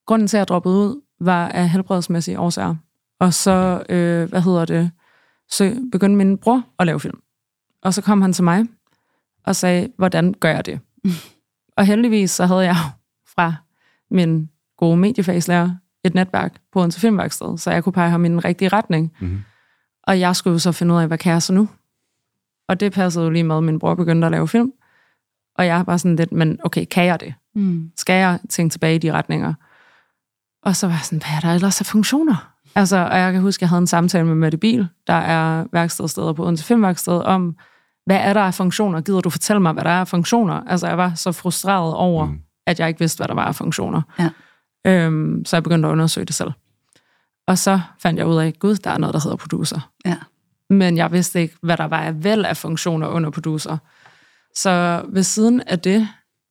Grunden 0.06 0.28
til, 0.28 0.38
at 0.38 0.40
jeg 0.40 0.48
droppede 0.48 0.76
ud, 0.76 1.02
var 1.20 1.48
af 1.48 1.70
helbredsmæssige 1.70 2.40
årsager. 2.40 2.76
Og 3.20 3.34
så, 3.34 3.84
øh, 3.90 4.30
hvad 4.30 4.42
hedder 4.42 4.66
det, 4.66 4.92
så 5.50 5.76
begyndte 5.92 6.18
min 6.18 6.38
bror 6.38 6.64
at 6.80 6.86
lave 6.86 7.00
film. 7.00 7.20
Og 7.82 7.94
så 7.94 8.02
kom 8.02 8.22
han 8.22 8.34
til 8.34 8.44
mig 8.44 8.66
og 9.46 9.56
sagde, 9.56 9.90
hvordan 9.98 10.34
gør 10.34 10.50
jeg 10.50 10.66
det? 10.66 10.80
og 11.78 11.86
heldigvis 11.86 12.32
så 12.32 12.46
havde 12.46 12.66
jeg 12.66 12.76
fra 13.36 13.54
min 14.12 14.50
gode 14.78 14.98
mediefagslærer 14.98 15.76
et 16.04 16.14
netværk 16.14 16.62
på 16.72 16.80
Odense 16.80 17.00
Filmværksted, 17.00 17.58
så 17.58 17.72
jeg 17.72 17.84
kunne 17.84 17.94
pege 17.94 18.10
ham 18.10 18.26
i 18.26 18.30
den 18.30 18.46
rigtige 18.46 18.70
retning. 18.70 19.14
Mhm. 19.20 19.44
Og 20.04 20.20
jeg 20.20 20.36
skulle 20.36 20.54
jo 20.54 20.60
så 20.60 20.72
finde 20.72 20.94
ud 20.94 21.00
af, 21.00 21.08
hvad 21.08 21.18
kan 21.18 21.34
jeg 21.34 21.42
så 21.42 21.54
nu? 21.54 21.70
Og 22.68 22.80
det 22.80 22.94
passede 22.94 23.26
jo 23.26 23.30
lige 23.30 23.44
med, 23.44 23.58
at 23.58 23.64
min 23.64 23.80
bror 23.80 23.96
begyndte 23.96 24.26
at 24.26 24.32
lave 24.32 24.48
film. 24.48 24.72
Og 25.56 25.66
jeg 25.66 25.86
bare 25.86 26.00
sådan 26.00 26.16
lidt, 26.16 26.32
men 26.32 26.60
okay, 26.64 26.86
kan 26.92 27.06
jeg 27.06 27.20
det? 27.20 27.34
Mm. 27.56 27.92
Skal 27.98 28.14
jeg 28.14 28.40
tænke 28.50 28.74
tilbage 28.74 28.96
i 28.96 28.98
de 28.98 29.12
retninger? 29.12 29.54
Og 30.64 30.76
så 30.76 30.88
var 30.88 30.94
jeg 30.94 31.02
sådan, 31.04 31.20
hvad 31.20 31.38
er 31.38 31.40
der 31.40 31.56
ellers 31.56 31.82
af 31.82 31.86
funktioner? 31.86 32.54
Altså, 32.76 32.98
og 32.98 33.20
jeg 33.20 33.34
kan 33.34 33.42
huske, 33.42 33.60
at 33.60 33.62
jeg 33.62 33.70
havde 33.70 33.82
en 33.82 33.88
samtale 33.88 34.26
med 34.26 34.36
Mette 34.36 34.58
Bil, 34.58 34.88
der 35.08 35.14
er 35.14 35.66
værkstedsteder 35.72 36.34
på 36.34 36.44
Odense 36.44 36.66
Filmværksted, 36.66 37.22
om, 37.22 37.56
hvad 38.06 38.18
er 38.18 38.34
der 38.34 38.42
af 38.42 38.54
funktioner? 38.54 39.02
Gider 39.02 39.22
du 39.22 39.30
fortælle 39.30 39.60
mig, 39.60 39.74
hvad 39.74 39.84
der 39.84 39.90
er 39.90 40.00
af 40.00 40.08
funktioner? 40.08 40.54
Altså, 40.68 40.88
jeg 40.88 40.98
var 40.98 41.14
så 41.16 41.32
frustreret 41.32 41.94
over, 41.94 42.26
mm. 42.26 42.40
at 42.68 42.80
jeg 42.80 42.88
ikke 42.88 43.00
vidste, 43.00 43.18
hvad 43.20 43.28
der 43.28 43.34
var 43.34 43.46
af 43.46 43.56
funktioner. 43.56 44.02
Ja. 44.20 44.30
Øhm, 44.86 45.46
så 45.46 45.56
jeg 45.56 45.64
begyndte 45.64 45.88
at 45.88 45.92
undersøge 45.92 46.26
det 46.26 46.36
selv. 46.36 46.52
Og 47.48 47.58
så 47.58 47.80
fandt 48.00 48.20
jeg 48.20 48.28
ud 48.28 48.38
af, 48.38 48.54
gud, 48.60 48.76
der 48.76 48.92
er 48.92 48.98
noget, 48.98 49.14
der 49.14 49.20
hedder 49.24 49.38
producer. 49.38 49.90
Ja. 50.06 50.18
Men 50.70 50.98
jeg 50.98 51.12
vidste 51.12 51.42
ikke, 51.42 51.56
hvad 51.62 51.78
der 51.78 51.86
var 51.86 52.02
af 52.02 52.24
vel 52.24 52.46
af 52.46 52.58
funktioner 52.58 53.08
under 53.08 53.30
producer. 53.30 53.78
Så 54.56 55.06
ved 55.10 55.24
siden 55.24 55.62
af 55.68 55.80
det, 55.80 56.08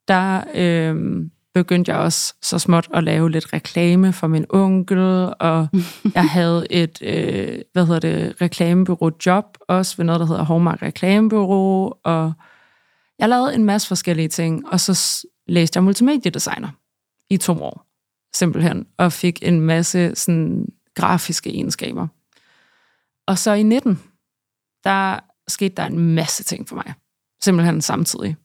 der 0.08 0.44
øhm, 0.54 1.30
begyndte 1.54 1.92
jeg 1.92 2.00
også 2.00 2.34
så 2.42 2.58
småt 2.58 2.88
at 2.94 3.04
lave 3.04 3.30
lidt 3.30 3.52
reklame 3.52 4.12
for 4.12 4.26
min 4.26 4.46
onkel, 4.48 5.34
og 5.40 5.68
jeg 6.14 6.28
havde 6.28 6.66
et, 6.70 7.02
øh, 7.02 7.60
hvad 7.72 7.86
hedder 7.86 8.00
det, 8.00 8.42
reklamebureau 8.42 9.10
job, 9.26 9.58
også 9.68 9.96
ved 9.96 10.04
noget, 10.04 10.20
der 10.20 10.26
hedder 10.26 10.44
Hallmark 10.44 10.82
Reklamebureau, 10.82 11.92
og 12.04 12.32
jeg 13.18 13.28
lavede 13.28 13.54
en 13.54 13.64
masse 13.64 13.88
forskellige 13.88 14.28
ting, 14.28 14.68
og 14.68 14.80
så 14.80 15.26
læste 15.46 15.76
jeg 15.76 15.84
multimediedesigner 15.84 16.68
i 17.30 17.36
to 17.36 17.62
år, 17.62 17.86
simpelthen, 18.34 18.86
og 18.98 19.12
fik 19.12 19.38
en 19.42 19.60
masse 19.60 20.14
sådan, 20.14 20.66
grafiske 20.94 21.50
egenskaber. 21.50 22.06
Og 23.26 23.38
så 23.38 23.52
i 23.52 23.62
19, 23.62 24.02
der 24.84 25.20
skete 25.48 25.74
der 25.74 25.84
en 25.84 26.14
masse 26.14 26.44
ting 26.44 26.68
for 26.68 26.76
mig, 26.76 26.94
simpelthen 27.42 27.80
samtidig. 27.80 28.36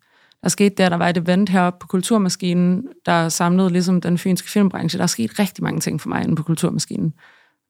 Der 0.45 0.49
skete 0.49 0.83
det, 0.83 0.91
der 0.91 0.97
var 0.97 1.09
et 1.09 1.17
event 1.17 1.49
heroppe 1.49 1.79
på 1.79 1.87
Kulturmaskinen, 1.87 2.87
der 3.05 3.29
samlede 3.29 3.69
ligesom 3.69 4.01
den 4.01 4.17
fynske 4.17 4.49
filmbranche. 4.49 4.97
Der 4.97 5.03
er 5.03 5.07
sket 5.07 5.39
rigtig 5.39 5.63
mange 5.63 5.79
ting 5.79 6.01
for 6.01 6.09
mig 6.09 6.23
inde 6.23 6.35
på 6.35 6.43
Kulturmaskinen. 6.43 7.13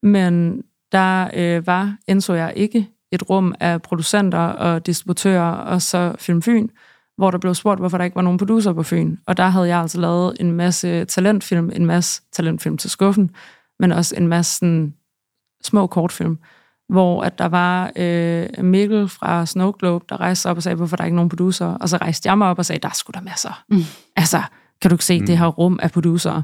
Men 0.03 0.61
der 0.91 1.29
øh, 1.33 1.67
var, 1.67 1.97
indså 2.07 2.33
jeg 2.33 2.53
ikke, 2.55 2.89
et 3.11 3.29
rum 3.29 3.55
af 3.59 3.81
producenter 3.81 4.39
og 4.39 4.85
distributører, 4.85 5.51
og 5.51 5.81
så 5.81 6.15
Film 6.19 6.41
Fyn, 6.41 6.67
hvor 7.17 7.31
der 7.31 7.37
blev 7.37 7.55
spurgt, 7.55 7.79
hvorfor 7.79 7.97
der 7.97 8.05
ikke 8.05 8.15
var 8.15 8.21
nogen 8.21 8.37
producer 8.37 8.73
på 8.73 8.83
Fyn. 8.83 9.17
Og 9.27 9.37
der 9.37 9.47
havde 9.47 9.67
jeg 9.67 9.79
altså 9.79 9.99
lavet 9.99 10.37
en 10.39 10.51
masse 10.51 11.05
talentfilm, 11.05 11.71
en 11.75 11.85
masse 11.85 12.21
talentfilm 12.31 12.77
til 12.77 12.89
skuffen, 12.89 13.31
men 13.79 13.91
også 13.91 14.15
en 14.15 14.27
masse 14.27 14.55
sådan, 14.59 14.93
små 15.63 15.87
kortfilm, 15.87 16.37
hvor 16.89 17.23
at 17.23 17.39
der 17.39 17.45
var 17.45 17.91
øh, 17.95 18.65
Mikkel 18.65 19.09
fra 19.09 19.45
Snow 19.45 19.71
Globe, 19.71 20.05
der 20.09 20.19
rejste 20.19 20.41
sig 20.41 20.51
op 20.51 20.57
og 20.57 20.63
sagde, 20.63 20.75
hvorfor 20.75 20.95
der 20.95 21.03
er 21.03 21.05
ikke 21.05 21.15
nogen 21.15 21.29
producer. 21.29 21.65
Og 21.65 21.89
så 21.89 21.97
rejste 21.97 22.29
jeg 22.29 22.37
mig 22.37 22.47
op 22.47 22.59
og 22.59 22.65
sagde, 22.65 22.79
der 22.79 22.89
er 22.89 22.93
sgu 22.93 23.11
da 23.15 23.21
masser. 23.21 23.63
Mm. 23.69 23.83
Altså, 24.15 24.41
kan 24.81 24.89
du 24.89 24.95
ikke 24.95 25.05
se 25.05 25.19
mm. 25.19 25.25
det 25.25 25.37
her 25.37 25.47
rum 25.47 25.79
af 25.81 25.91
producer? 25.91 26.41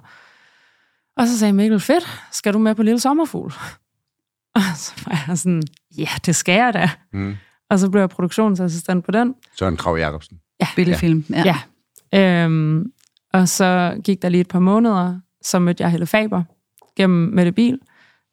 Og 1.18 1.28
så 1.28 1.40
sagde 1.40 1.54
Mikkel, 1.54 1.80
fedt, 1.80 2.08
skal 2.32 2.54
du 2.54 2.60
med 2.60 2.76
på 2.76 2.84
Lille 2.84 3.00
Sommerfugl? 3.00 3.54
Og 4.56 4.62
så 4.76 4.94
var 5.06 5.24
jeg 5.28 5.38
sådan, 5.38 5.64
ja, 5.98 6.10
det 6.26 6.36
skal 6.36 6.56
jeg 6.56 6.74
da. 6.74 6.90
Mm. 7.14 7.36
Og 7.70 7.80
så 7.80 7.90
blev 7.90 8.02
jeg 8.02 8.10
produktionsassistent 8.10 9.06
på 9.06 9.12
den. 9.12 9.36
Søren 9.60 9.78
Krav 9.78 9.98
Jacobsen. 9.98 10.40
Billedfilm. 10.76 11.26
Ja. 11.30 11.44
ja. 11.46 11.58
Ja. 12.14 12.44
Øhm, 12.46 12.92
og 13.34 13.50
så 13.50 14.00
gik 14.04 14.22
der 14.22 14.30
lige 14.30 14.42
et 14.42 14.48
par 14.48 14.60
måneder, 14.60 15.20
så 15.42 15.60
mødte 15.60 15.84
jeg 15.84 15.92
Helle 15.92 16.06
Faber 16.06 16.44
gennem 16.96 17.34
Mette 17.34 17.52
Bil, 17.52 17.80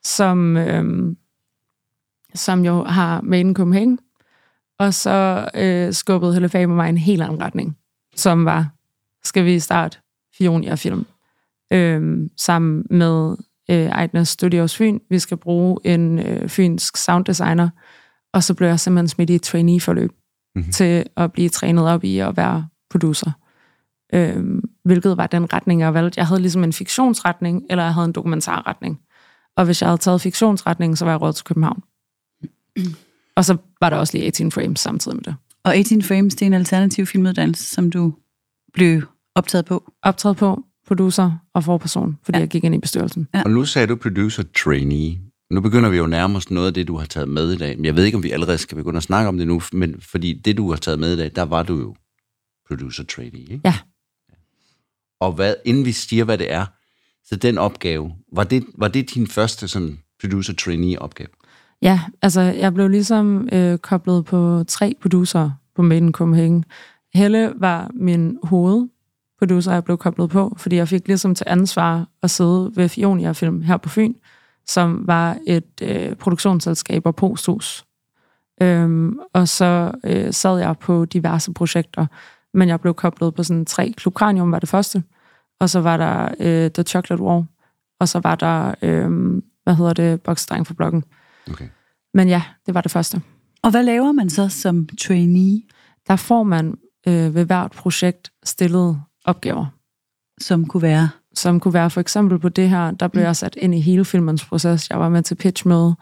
som, 0.05 0.57
øhm, 0.57 1.16
som 2.35 2.64
jo 2.64 2.85
har 2.85 3.21
Made 3.21 3.41
in 3.41 3.55
Copenhagen. 3.55 3.99
Og 4.79 4.95
så 4.95 5.49
øh, 5.55 5.93
skubbede 5.93 6.33
Helle 6.33 6.49
Faber 6.49 6.75
mig 6.75 6.87
i 6.87 6.88
en 6.88 6.99
helt 6.99 7.23
anden 7.23 7.41
retning, 7.41 7.77
som 8.17 8.45
var, 8.45 8.69
skal 9.25 9.45
vi 9.45 9.59
starte 9.59 9.99
Fionia 10.38 10.75
Film, 10.75 11.07
øhm, 11.73 12.31
sammen 12.37 12.87
med 12.91 13.37
øh, 13.71 13.87
Ejtnes 13.87 14.29
Studios 14.29 14.77
Fyn. 14.77 14.99
Vi 15.11 15.19
skal 15.19 15.37
bruge 15.37 15.79
en 15.85 16.19
øh, 16.19 16.49
fynsk 16.49 16.97
sounddesigner, 16.97 17.69
og 18.33 18.43
så 18.43 18.55
blev 18.55 18.69
jeg 18.69 18.81
simpelthen 18.81 19.09
smidt 19.09 19.31
i 19.31 19.35
et 19.35 19.43
trainee-forløb 19.43 20.12
mm-hmm. 20.55 20.73
til 20.73 21.05
at 21.17 21.33
blive 21.33 21.49
trænet 21.49 21.88
op 21.88 22.05
i 22.05 22.19
at 22.19 22.37
være 22.37 22.69
producer. 22.91 23.31
Øhm, 24.14 24.61
hvilket 24.85 25.17
var 25.17 25.27
den 25.27 25.53
retning, 25.53 25.81
jeg 25.81 25.95
valgte. 25.95 26.19
Jeg 26.19 26.27
havde 26.27 26.41
ligesom 26.41 26.64
en 26.64 26.73
fiktionsretning, 26.73 27.62
eller 27.71 27.85
jeg 27.85 27.95
havde 27.95 28.05
en 28.05 28.12
dokumentarretning. 28.12 29.01
Og 29.57 29.64
hvis 29.64 29.83
jeg 29.83 29.88
havde 29.88 29.99
taget 29.99 30.21
fiktionsretningen, 30.21 30.97
så 30.97 31.05
var 31.05 31.12
jeg 31.12 31.21
råd 31.21 31.33
til 31.33 31.45
København. 31.45 31.83
Og 33.37 33.45
så 33.45 33.57
var 33.81 33.91
der 33.91 33.97
også 33.97 34.17
lige 34.17 34.27
18 34.27 34.53
frames 34.53 34.81
samtidig 34.81 35.17
med 35.17 35.25
det. 35.25 35.35
Og 35.64 35.77
18 35.77 36.03
Frames, 36.03 36.35
det 36.35 36.43
er 36.43 36.47
en 36.47 36.55
alternativ 36.55 37.07
filmuddannelse, 37.07 37.64
som 37.64 37.91
du 37.91 38.14
blev 38.73 39.03
optaget 39.35 39.64
på. 39.64 39.93
Optræde 40.03 40.35
på, 40.35 40.64
producer 40.87 41.31
og 41.55 41.64
forperson, 41.64 42.19
fordi 42.23 42.37
Ja. 42.37 42.41
jeg 42.41 42.49
gik 42.49 42.64
ind 42.64 42.75
i 42.75 42.79
bestyrelsen. 42.79 43.29
Ja. 43.35 43.43
Og 43.43 43.51
nu 43.51 43.64
sagde 43.64 43.87
du 43.87 43.97
producer 43.97 44.43
trainee. 44.64 45.19
Nu 45.51 45.61
begynder 45.61 45.91
vi 45.91 45.97
jo 45.97 46.07
nærmere 46.07 46.37
os 46.37 46.51
noget 46.51 46.67
af 46.67 46.75
det, 46.75 46.88
du 46.88 46.97
har 46.97 47.07
taget 47.07 47.29
med 47.29 47.53
i 47.53 47.57
dag. 47.57 47.77
Men 47.77 47.85
jeg 47.85 47.97
ved 47.97 48.05
ikke, 48.05 48.17
om 48.17 48.23
vi 48.23 48.31
allerede 48.31 48.59
skal 48.59 48.77
begynde 48.77 48.97
at 48.97 49.03
snakke 49.03 49.29
om 49.29 49.38
det 49.38 49.47
nu, 49.47 49.62
men 49.73 50.01
fordi 50.01 50.33
det, 50.33 50.57
du 50.57 50.71
har 50.71 50.77
taget 50.77 50.99
med 50.99 51.12
i 51.14 51.17
dag, 51.17 51.31
der 51.37 51.43
var 51.43 51.62
du 51.62 51.79
jo 51.79 51.97
producer 52.69 53.05
trainee, 53.05 53.41
ikke? 53.41 53.61
Ja. 53.64 53.75
Og 55.21 55.33
hvad, 55.33 55.55
inden 55.64 55.85
vi 55.85 55.93
siger, 55.93 56.25
hvad 56.25 56.38
det 56.38 56.53
er, 56.53 56.67
så 57.25 57.37
den 57.37 57.59
opgave, 57.59 58.12
var 58.33 58.45
det, 58.45 58.64
var 58.79 58.88
det 58.88 59.14
din 59.14 59.27
første 59.27 59.69
sådan 59.69 59.99
producer 60.21 60.55
trainee 60.55 61.03
opgave? 61.03 61.29
Ja, 61.83 62.01
altså 62.23 62.41
jeg 62.41 62.75
blev 62.75 62.88
ligesom 62.88 63.49
øh, 63.53 63.79
koblet 63.79 64.25
på 64.25 64.64
tre 64.69 64.95
producer 65.03 65.51
på 65.77 65.83
Made 65.83 65.99
in 65.99 66.12
Copenhagen. 66.12 66.64
Helle 67.14 67.53
var 67.57 67.91
min 67.95 68.38
hovedproducer, 68.43 69.73
jeg 69.73 69.85
blev 69.85 69.99
koblet 69.99 70.31
på, 70.31 70.55
fordi 70.57 70.77
jeg 70.77 70.88
fik 70.88 71.07
ligesom 71.07 71.35
til 71.35 71.47
ansvar 71.49 72.07
at 72.23 72.31
sidde 72.31 72.73
ved 72.75 72.88
Fionia 72.88 73.33
Film 73.33 73.62
her 73.62 73.77
på 73.77 73.88
Fyn, 73.88 74.14
som 74.67 75.07
var 75.07 75.37
et 75.47 75.83
øh, 75.83 76.14
produktionsselskab 76.14 77.07
og 77.07 77.17
posthus. 77.17 77.85
Øhm, 78.62 79.19
og 79.33 79.49
så 79.49 79.93
øh, 80.05 80.33
sad 80.33 80.59
jeg 80.59 80.79
på 80.79 81.05
diverse 81.05 81.53
projekter, 81.53 82.07
men 82.55 82.69
jeg 82.69 82.81
blev 82.81 82.95
koblet 82.95 83.35
på 83.35 83.43
sådan 83.43 83.64
tre. 83.64 83.95
Klubkranium 83.97 84.53
var 84.53 84.59
det 84.59 84.69
første, 84.69 85.03
og 85.61 85.71
så 85.71 85.81
var 85.81 85.97
der 85.97 86.29
øh, 86.41 86.71
The 86.71 86.83
Chocolate 86.83 87.23
War, 87.23 87.45
og 88.01 88.09
så 88.09 88.21
var 88.23 88.35
der, 88.35 88.75
øh, 88.83 89.43
hvad 89.64 89.75
hedder 89.75 89.93
det, 89.93 90.23
Boksdreng 90.23 90.67
for 90.67 90.75
blokken. 90.75 91.05
Okay. 91.51 91.69
Men 92.15 92.29
ja, 92.29 92.43
det 92.67 92.75
var 92.75 92.81
det 92.81 92.91
første. 92.91 93.23
Og 93.63 93.71
hvad 93.71 93.83
laver 93.83 94.13
man 94.13 94.31
så 94.31 94.49
som 94.49 94.89
trainee, 95.01 95.63
Der 96.09 96.17
får 96.17 96.43
man 96.43 96.79
øh, 97.09 97.35
ved 97.35 97.45
hvert 97.45 97.71
projekt 97.71 98.33
stillet 98.45 99.03
opgaver, 99.25 99.67
som 100.41 100.67
kunne 100.67 100.83
være... 100.83 101.09
som 101.35 101.61
kunne 101.61 101.75
være 101.75 101.91
for 101.91 102.01
eksempel 102.01 102.39
på 102.39 102.49
det 102.49 102.69
her, 102.69 102.91
der 102.91 103.09
blev 103.09 103.23
jeg 103.23 103.37
sat 103.37 103.57
ind 103.57 103.75
i 103.75 103.81
hele 103.81 104.05
filmens 104.05 104.45
proces. 104.45 104.91
Jeg 104.91 105.01
var 105.01 105.09
med 105.09 105.23
til 105.23 105.35
pitchmøde. 105.35 105.95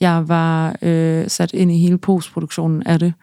Jeg 0.00 0.28
var 0.28 0.76
øh, 0.82 1.28
sat 1.28 1.52
ind 1.52 1.70
i 1.70 1.78
hele 1.78 1.98
postproduktionen 1.98 2.82
af 2.82 2.98
det. 2.98 3.14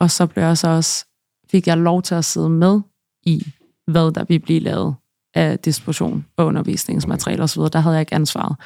Og 0.00 0.10
så 0.10 0.26
blev 0.26 0.44
jeg 0.44 0.58
så 0.58 0.68
også, 0.68 1.06
fik 1.50 1.66
jeg 1.66 1.78
lov 1.78 2.02
til 2.02 2.14
at 2.14 2.24
sidde 2.24 2.50
med 2.50 2.80
i, 3.22 3.46
hvad 3.86 4.12
der 4.12 4.24
ville 4.24 4.40
blive 4.40 4.60
lavet 4.60 4.94
af 5.34 5.58
distribution 5.58 6.26
og 6.36 6.46
undervisningsmateriale 6.46 7.42
osv. 7.42 7.62
Der 7.62 7.78
havde 7.78 7.94
jeg 7.94 8.00
ikke 8.00 8.14
ansvaret. 8.14 8.56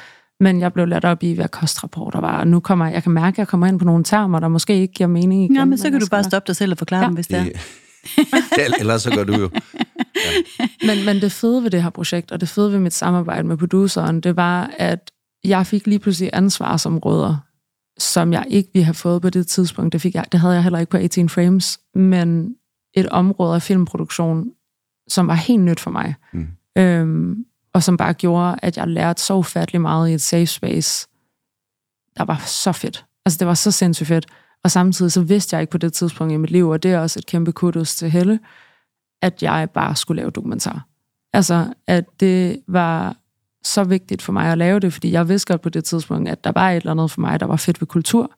Men 0.43 0.59
jeg 0.59 0.73
blev 0.73 0.87
lært 0.87 1.05
op 1.05 1.23
i, 1.23 1.33
hvad 1.33 1.47
kostrapporter 1.47 2.19
var. 2.19 2.39
Og 2.39 2.47
nu 2.47 2.59
kommer 2.59 2.85
jeg, 2.85 2.93
jeg 2.93 3.03
kan 3.03 3.11
mærke, 3.11 3.35
at 3.35 3.37
jeg 3.37 3.47
kommer 3.47 3.67
ind 3.67 3.79
på 3.79 3.85
nogle 3.85 4.03
termer, 4.03 4.39
der 4.39 4.47
måske 4.47 4.81
ikke 4.81 4.93
giver 4.93 5.07
mening 5.07 5.43
igen. 5.43 5.55
Ja, 5.55 5.65
men 5.65 5.77
så 5.77 5.91
kan 5.91 5.99
du 5.99 6.07
bare 6.11 6.23
stoppe 6.23 6.47
dig 6.47 6.55
selv 6.55 6.71
og 6.71 6.77
forklare 6.77 6.99
Ja. 6.99 7.03
ja. 7.03 7.07
dem, 7.07 7.15
hvis 7.15 7.27
det 7.27 7.37
er. 7.37 7.43
Det, 8.55 8.79
ellers 8.79 9.01
så 9.01 9.11
gør 9.11 9.23
du 9.23 9.33
jo. 9.33 9.49
Men, 10.87 11.05
men 11.05 11.21
det 11.21 11.31
fede 11.31 11.63
ved 11.63 11.69
det 11.71 11.83
her 11.83 11.89
projekt, 11.89 12.31
og 12.31 12.41
det 12.41 12.49
fede 12.49 12.71
ved 12.71 12.79
mit 12.79 12.93
samarbejde 12.93 13.47
med 13.47 13.57
produceren, 13.57 14.21
det 14.21 14.35
var, 14.35 14.71
at 14.77 15.11
jeg 15.43 15.67
fik 15.67 15.87
lige 15.87 15.99
pludselig 15.99 16.29
ansvarsområder, 16.33 17.37
som 17.97 18.33
jeg 18.33 18.45
ikke 18.49 18.69
ville 18.73 18.85
have 18.85 18.93
fået 18.93 19.21
på 19.21 19.29
det 19.29 19.47
tidspunkt. 19.47 19.93
Det, 19.93 20.01
fik 20.01 20.15
jeg, 20.15 20.25
det 20.31 20.39
havde 20.39 20.53
jeg 20.53 20.63
heller 20.63 20.79
ikke 20.79 20.89
på 20.89 20.97
18 20.97 21.29
Frames, 21.29 21.79
men 21.95 22.55
et 22.93 23.09
område 23.09 23.55
af 23.55 23.61
filmproduktion, 23.61 24.45
som 25.07 25.27
var 25.27 25.33
helt 25.33 25.61
nyt 25.61 25.79
for 25.79 25.91
mig. 25.91 26.15
Mm. 26.33 26.47
Øhm, 26.77 27.35
og 27.73 27.83
som 27.83 27.97
bare 27.97 28.13
gjorde, 28.13 28.59
at 28.61 28.77
jeg 28.77 28.87
lærte 28.87 29.21
så 29.21 29.33
ufattelig 29.33 29.81
meget 29.81 30.09
i 30.09 30.13
et 30.13 30.21
safe 30.21 30.45
space, 30.45 31.07
der 32.17 32.23
var 32.25 32.43
så 32.45 32.71
fedt. 32.71 33.05
Altså, 33.25 33.37
det 33.37 33.47
var 33.47 33.53
så 33.53 33.71
sindssygt 33.71 34.07
fedt. 34.07 34.25
Og 34.63 34.71
samtidig 34.71 35.11
så 35.11 35.21
vidste 35.21 35.55
jeg 35.55 35.61
ikke 35.61 35.71
på 35.71 35.77
det 35.77 35.93
tidspunkt 35.93 36.33
i 36.33 36.37
mit 36.37 36.51
liv, 36.51 36.69
og 36.69 36.83
det 36.83 36.91
er 36.91 36.99
også 36.99 37.19
et 37.19 37.25
kæmpe 37.25 37.51
kudos 37.51 37.95
til 37.95 38.09
Helle, 38.09 38.39
at 39.21 39.43
jeg 39.43 39.69
bare 39.69 39.95
skulle 39.95 40.21
lave 40.21 40.31
dokumentar. 40.31 40.87
Altså, 41.33 41.73
at 41.87 42.05
det 42.19 42.61
var 42.67 43.15
så 43.63 43.83
vigtigt 43.83 44.21
for 44.21 44.33
mig 44.33 44.51
at 44.51 44.57
lave 44.57 44.79
det, 44.79 44.93
fordi 44.93 45.11
jeg 45.11 45.29
vidste 45.29 45.53
godt 45.53 45.61
på 45.61 45.69
det 45.69 45.83
tidspunkt, 45.83 46.29
at 46.29 46.43
der 46.43 46.51
var 46.51 46.71
et 46.71 46.75
eller 46.75 46.91
andet 46.91 47.11
for 47.11 47.21
mig, 47.21 47.39
der 47.39 47.45
var 47.45 47.55
fedt 47.55 47.81
ved 47.81 47.87
kultur, 47.87 48.31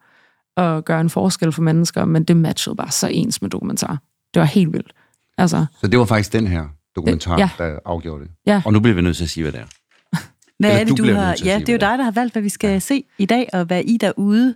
og 0.56 0.86
gøre 0.86 1.02
en 1.02 1.10
forskel 1.10 1.52
for 1.52 1.62
mennesker, 1.62 2.06
men 2.06 2.24
det 2.24 2.38
matchede 2.38 2.76
bare 2.76 2.92
så 2.92 3.08
ens 3.08 3.42
med 3.42 3.50
dokumentar. 3.50 4.00
Det 4.34 4.40
var 4.40 4.46
helt 4.46 4.74
vildt. 4.74 4.94
Altså, 5.38 5.66
Så 5.82 5.88
det 5.88 6.00
var 6.00 6.06
faktisk 6.06 6.34
den 6.34 6.48
her 6.48 6.68
dokumentar, 6.96 7.38
Ja. 7.40 7.50
der 7.58 7.80
afgjorde 7.86 8.24
det. 8.24 8.32
Ja. 8.48 8.62
Og 8.66 8.74
nu 8.74 8.80
bliver 8.80 8.96
vi 8.96 9.02
nødt 9.02 9.18
til 9.18 9.24
at 9.24 9.30
sige, 9.30 9.42
hvad 9.44 9.52
det 9.52 9.60
er. 9.62 9.66
Hvad 10.60 10.70
Eller 10.70 10.82
er 10.82 10.84
du 10.86 10.90
det, 10.90 10.98
du 10.98 11.04
bliver 11.04 11.20
har... 11.20 11.36
Ja, 11.46 11.60
det 11.60 11.70
er 11.70 11.74
jo 11.74 11.80
dig, 11.80 11.98
der 11.98 12.04
har 12.04 12.12
valgt, 12.12 12.34
hvad 12.34 12.42
vi 12.42 12.50
skal 12.50 12.70
ja. 12.70 12.80
se 12.80 13.04
i 13.18 13.26
dag, 13.26 13.50
og 13.54 13.66
hvad 13.66 13.82
I 13.86 13.98
derude 13.98 14.56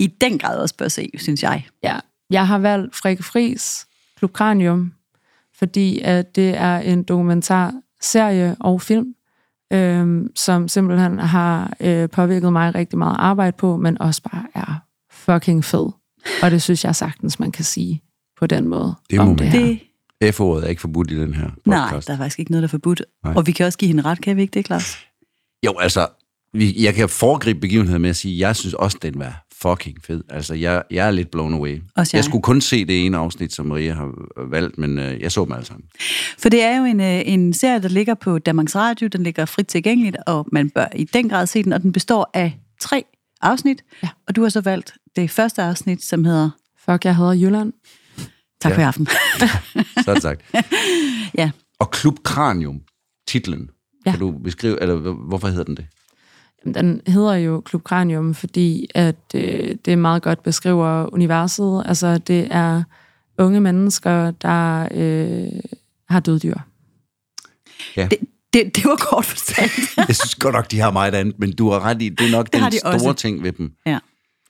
i 0.00 0.06
den 0.06 0.38
grad 0.38 0.58
også 0.58 0.74
bør 0.76 0.88
se, 0.88 1.10
synes 1.18 1.42
jeg. 1.42 1.66
ja, 1.82 1.98
jeg 2.30 2.46
har 2.46 2.58
valgt 2.58 2.96
Frikke 2.96 3.22
Fris, 3.22 3.86
Klub 4.18 4.32
Kranium, 4.32 4.92
fordi 5.58 6.00
at 6.00 6.36
det 6.36 6.56
er 6.56 6.78
en 6.78 7.02
dokumentar 7.02 7.72
serie 8.00 8.56
og 8.60 8.82
film, 8.82 9.14
øhm, 9.72 10.28
som 10.34 10.68
simpelthen 10.68 11.18
har 11.18 11.72
øh, 11.80 12.08
påvirket 12.08 12.52
mig 12.52 12.74
rigtig 12.74 12.98
meget 12.98 13.16
arbejde 13.18 13.56
på, 13.56 13.76
men 13.76 14.00
også 14.00 14.22
bare 14.22 14.46
er 14.54 14.80
fucking 15.12 15.64
fed. 15.64 15.86
Og 16.42 16.50
det 16.50 16.62
synes 16.62 16.84
jeg 16.84 16.96
sagtens, 16.96 17.40
man 17.40 17.52
kan 17.52 17.64
sige 17.64 18.02
på 18.38 18.46
den 18.46 18.68
måde. 18.68 18.94
Det 19.10 19.16
må 19.16 19.22
om 19.22 19.28
man. 19.28 19.38
det 19.38 19.48
her. 19.48 19.60
Det, 19.66 19.80
F-ordet 20.24 20.64
er 20.64 20.68
ikke 20.68 20.80
forbudt 20.80 21.10
i 21.10 21.20
den 21.20 21.34
her 21.34 21.50
nej, 21.66 21.88
podcast. 21.88 22.08
der 22.08 22.14
er 22.14 22.18
faktisk 22.18 22.38
ikke 22.38 22.50
noget, 22.50 22.62
der 22.62 22.66
er 22.66 22.70
forbudt. 22.70 23.02
Nej. 23.24 23.34
Og 23.36 23.46
vi 23.46 23.52
kan 23.52 23.66
også 23.66 23.78
give 23.78 23.88
hende 23.88 24.02
ret, 24.02 24.20
kan 24.20 24.36
vi 24.36 24.42
ikke 24.42 24.52
det, 24.52 24.66
Claus? 24.66 24.98
Jo, 25.66 25.78
altså, 25.78 26.06
vi, 26.52 26.84
jeg 26.84 26.94
kan 26.94 27.08
foregribe 27.08 27.60
begivenheden 27.60 28.02
med 28.02 28.10
at 28.10 28.16
sige, 28.16 28.34
at 28.34 28.40
jeg 28.40 28.56
synes 28.56 28.74
også, 28.74 28.98
den 29.02 29.18
var 29.18 29.46
fucking 29.62 30.04
fed. 30.04 30.22
Altså, 30.30 30.54
jeg, 30.54 30.82
jeg 30.90 31.06
er 31.06 31.10
lidt 31.10 31.30
blown 31.30 31.54
away. 31.54 31.82
Også 31.96 32.10
jeg. 32.12 32.18
jeg 32.18 32.24
skulle 32.24 32.42
kun 32.42 32.60
se 32.60 32.84
det 32.84 33.06
ene 33.06 33.16
afsnit, 33.16 33.52
som 33.52 33.66
Maria 33.66 33.94
har 33.94 34.12
valgt, 34.50 34.78
men 34.78 34.98
øh, 34.98 35.20
jeg 35.20 35.32
så 35.32 35.44
dem 35.44 35.52
alle 35.52 35.66
sammen. 35.66 35.84
For 36.38 36.48
det 36.48 36.62
er 36.62 36.78
jo 36.78 36.84
en, 36.84 37.00
øh, 37.00 37.22
en 37.24 37.52
serie, 37.52 37.82
der 37.82 37.88
ligger 37.88 38.14
på 38.14 38.38
Danmarks 38.38 38.76
Radio. 38.76 39.08
Den 39.08 39.22
ligger 39.22 39.44
frit 39.44 39.66
tilgængeligt, 39.66 40.16
og 40.26 40.46
man 40.52 40.70
bør 40.70 40.86
i 40.94 41.04
den 41.04 41.28
grad 41.28 41.46
se 41.46 41.62
den. 41.62 41.72
Og 41.72 41.82
den 41.82 41.92
består 41.92 42.30
af 42.34 42.58
tre 42.80 43.04
afsnit. 43.42 43.84
Ja. 44.02 44.08
Og 44.28 44.36
du 44.36 44.42
har 44.42 44.48
så 44.48 44.60
valgt 44.60 44.94
det 45.16 45.30
første 45.30 45.62
afsnit, 45.62 46.04
som 46.04 46.24
hedder 46.24 46.50
Fuck, 46.90 47.04
jeg 47.04 47.16
hedder 47.16 47.32
Jylland. 47.32 47.72
Tak 48.60 48.70
Ja. 48.72 48.76
for 48.76 48.80
i 48.80 48.84
aften. 48.84 49.06
Så 50.04 50.14
det 50.14 50.22
sagt. 50.22 50.42
ja. 51.38 51.50
Og 51.78 51.90
Klub 51.90 52.14
Kranium, 52.24 52.80
titlen. 53.28 53.70
Ja. 54.06 54.10
Kan 54.10 54.20
du 54.20 54.30
beskrive, 54.30 54.82
eller 54.82 54.94
hvor- 54.94 55.12
hvorfor 55.28 55.48
hedder 55.48 55.64
den 55.64 55.76
det? 55.76 55.86
Den 56.74 57.00
hedder 57.06 57.34
jo 57.34 57.60
Klub 57.60 57.82
Cranium, 57.82 58.34
fordi 58.34 58.86
at 58.94 59.16
øh, 59.34 59.76
det 59.84 59.98
meget 59.98 60.22
godt 60.22 60.42
beskriver 60.42 61.14
universet. 61.14 61.82
Altså, 61.86 62.18
det 62.18 62.48
er 62.50 62.82
unge 63.38 63.60
mennesker, 63.60 64.30
der 64.30 64.88
øh, 64.90 65.60
har 66.08 66.20
døddyr. 66.20 66.54
Ja. 67.96 68.08
Det, 68.10 68.18
det, 68.52 68.76
det 68.76 68.84
var 68.84 68.96
kort 68.96 69.24
fortalt. 69.24 69.96
Jeg 70.08 70.16
synes 70.16 70.34
godt 70.34 70.54
nok, 70.54 70.70
de 70.70 70.80
har 70.80 70.90
meget 70.90 71.14
andet, 71.14 71.38
men 71.38 71.52
du 71.56 71.70
har 71.70 71.80
ret 71.80 72.02
i, 72.02 72.08
det 72.08 72.26
er 72.26 72.30
nok 72.30 72.46
Det 72.52 72.62
den 72.62 72.72
de 72.72 72.78
store 72.78 72.92
også. 72.94 73.12
ting 73.12 73.42
ved 73.42 73.52
dem. 73.52 73.72
ja. 73.86 73.98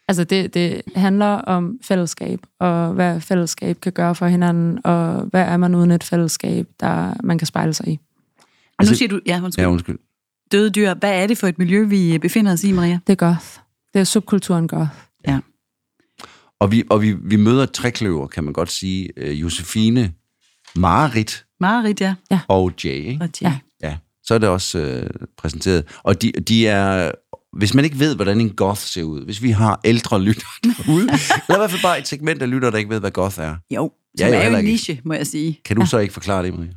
Altså, 0.09 0.25
det, 0.25 0.55
det 0.55 0.83
handler 0.97 1.27
om 1.27 1.79
fællesskab, 1.83 2.40
og 2.61 2.92
hvad 2.92 3.21
fællesskab 3.21 3.81
kan 3.81 3.92
gøre 3.92 4.14
for 4.14 4.27
hinanden, 4.27 4.79
og 4.85 5.21
hvad 5.23 5.42
er 5.42 5.57
man 5.57 5.75
uden 5.75 5.90
et 5.90 6.05
fællesskab, 6.05 6.66
der 6.81 7.14
man 7.23 7.38
kan 7.38 7.47
spejle 7.47 7.75
sig 7.75 7.88
i. 7.88 7.90
Og 7.92 7.95
nu 8.45 8.75
Altså- 8.79 8.95
siger 8.95 9.09
du, 9.09 9.21
ja, 9.27 9.40
undskyld. 9.45 9.64
Ja, 9.64 9.71
undskyld. 9.71 9.99
Døde 10.53 10.71
dyr. 10.71 10.95
Hvad 10.95 11.23
er 11.23 11.27
det 11.27 11.38
for 11.38 11.47
et 11.47 11.59
miljø, 11.59 11.85
vi 11.85 12.19
befinder 12.19 12.53
os 12.53 12.64
i, 12.64 12.73
Maria? 12.73 12.99
Det 13.07 13.12
er 13.12 13.27
goth. 13.27 13.47
Det 13.95 14.01
er 14.01 14.05
subkulturen 14.05 14.69
goth. 14.69 14.90
Ja. 15.29 15.40
Og 16.61 16.73
vi, 16.73 16.85
og 16.90 17.03
vi, 17.03 17.12
vi 17.12 17.37
møder 17.37 17.62
et 17.62 17.73
trækløver, 17.73 18.27
kan 18.27 18.45
man 18.45 18.53
godt 18.53 18.71
sige. 18.71 19.09
Øh, 19.16 19.40
Josefine, 19.40 20.12
Marit 20.77 21.45
Marit, 21.61 22.01
ja. 22.01 22.16
og 22.49 22.73
Jay. 22.85 22.90
Ikke? 22.90 23.25
Og 23.25 23.31
Jay. 23.42 23.49
Ja. 23.49 23.59
Ja, 23.83 23.97
så 24.23 24.35
er 24.35 24.38
det 24.38 24.49
også 24.49 24.79
øh, 24.79 25.11
præsenteret. 25.37 25.85
Og 26.03 26.23
de, 26.23 26.33
de 26.33 26.66
er... 26.69 27.11
Hvis 27.53 27.75
man 27.75 27.85
ikke 27.85 27.99
ved, 27.99 28.15
hvordan 28.17 28.41
en 28.41 28.51
goth 28.51 28.81
ser 28.81 29.03
ud, 29.03 29.25
hvis 29.25 29.43
vi 29.43 29.51
har 29.51 29.81
ældre 29.85 30.23
lyttere 30.23 30.51
derude, 30.65 31.03
eller 31.03 31.55
i 31.55 31.59
hvert 31.59 31.71
fald 31.71 31.83
bare 31.83 31.99
et 31.99 32.09
segment 32.09 32.43
af 32.43 32.51
lyttere, 32.51 32.71
der 32.71 32.79
ikke 32.79 32.91
ved, 32.91 33.01
hvad 33.01 33.11
goth 33.11 33.41
er, 33.41 33.57
Jo, 33.71 33.93
Ja, 34.19 34.27
som 34.29 34.35
er 34.35 34.45
jo 34.45 34.51
en 34.53 34.59
ikke. 34.59 34.71
niche, 34.71 35.01
må 35.05 35.15
jeg 35.15 35.27
sige. 35.27 35.61
kan 35.65 35.77
du 35.77 35.87
så 35.87 35.99
ikke 35.99 36.15
forklare 36.15 36.43
det, 36.43 36.55
Maria? 36.55 36.73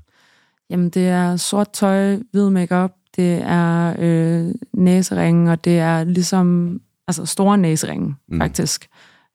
Jamen, 0.69 0.89
det 0.89 1.07
er 1.07 1.37
sort 1.37 1.69
tøj, 1.73 2.17
hvid 2.31 2.49
makeup, 2.49 2.91
det 3.15 3.41
er 3.43 3.95
øh, 3.99 4.53
næseringe, 4.73 5.51
og 5.51 5.63
det 5.65 5.79
er 5.79 6.03
ligesom 6.03 6.79
altså 7.07 7.25
store 7.25 7.57
næseringe, 7.57 8.07
Mm. 8.07 8.15
mm. 8.27 8.39
faktisk. 8.41 8.87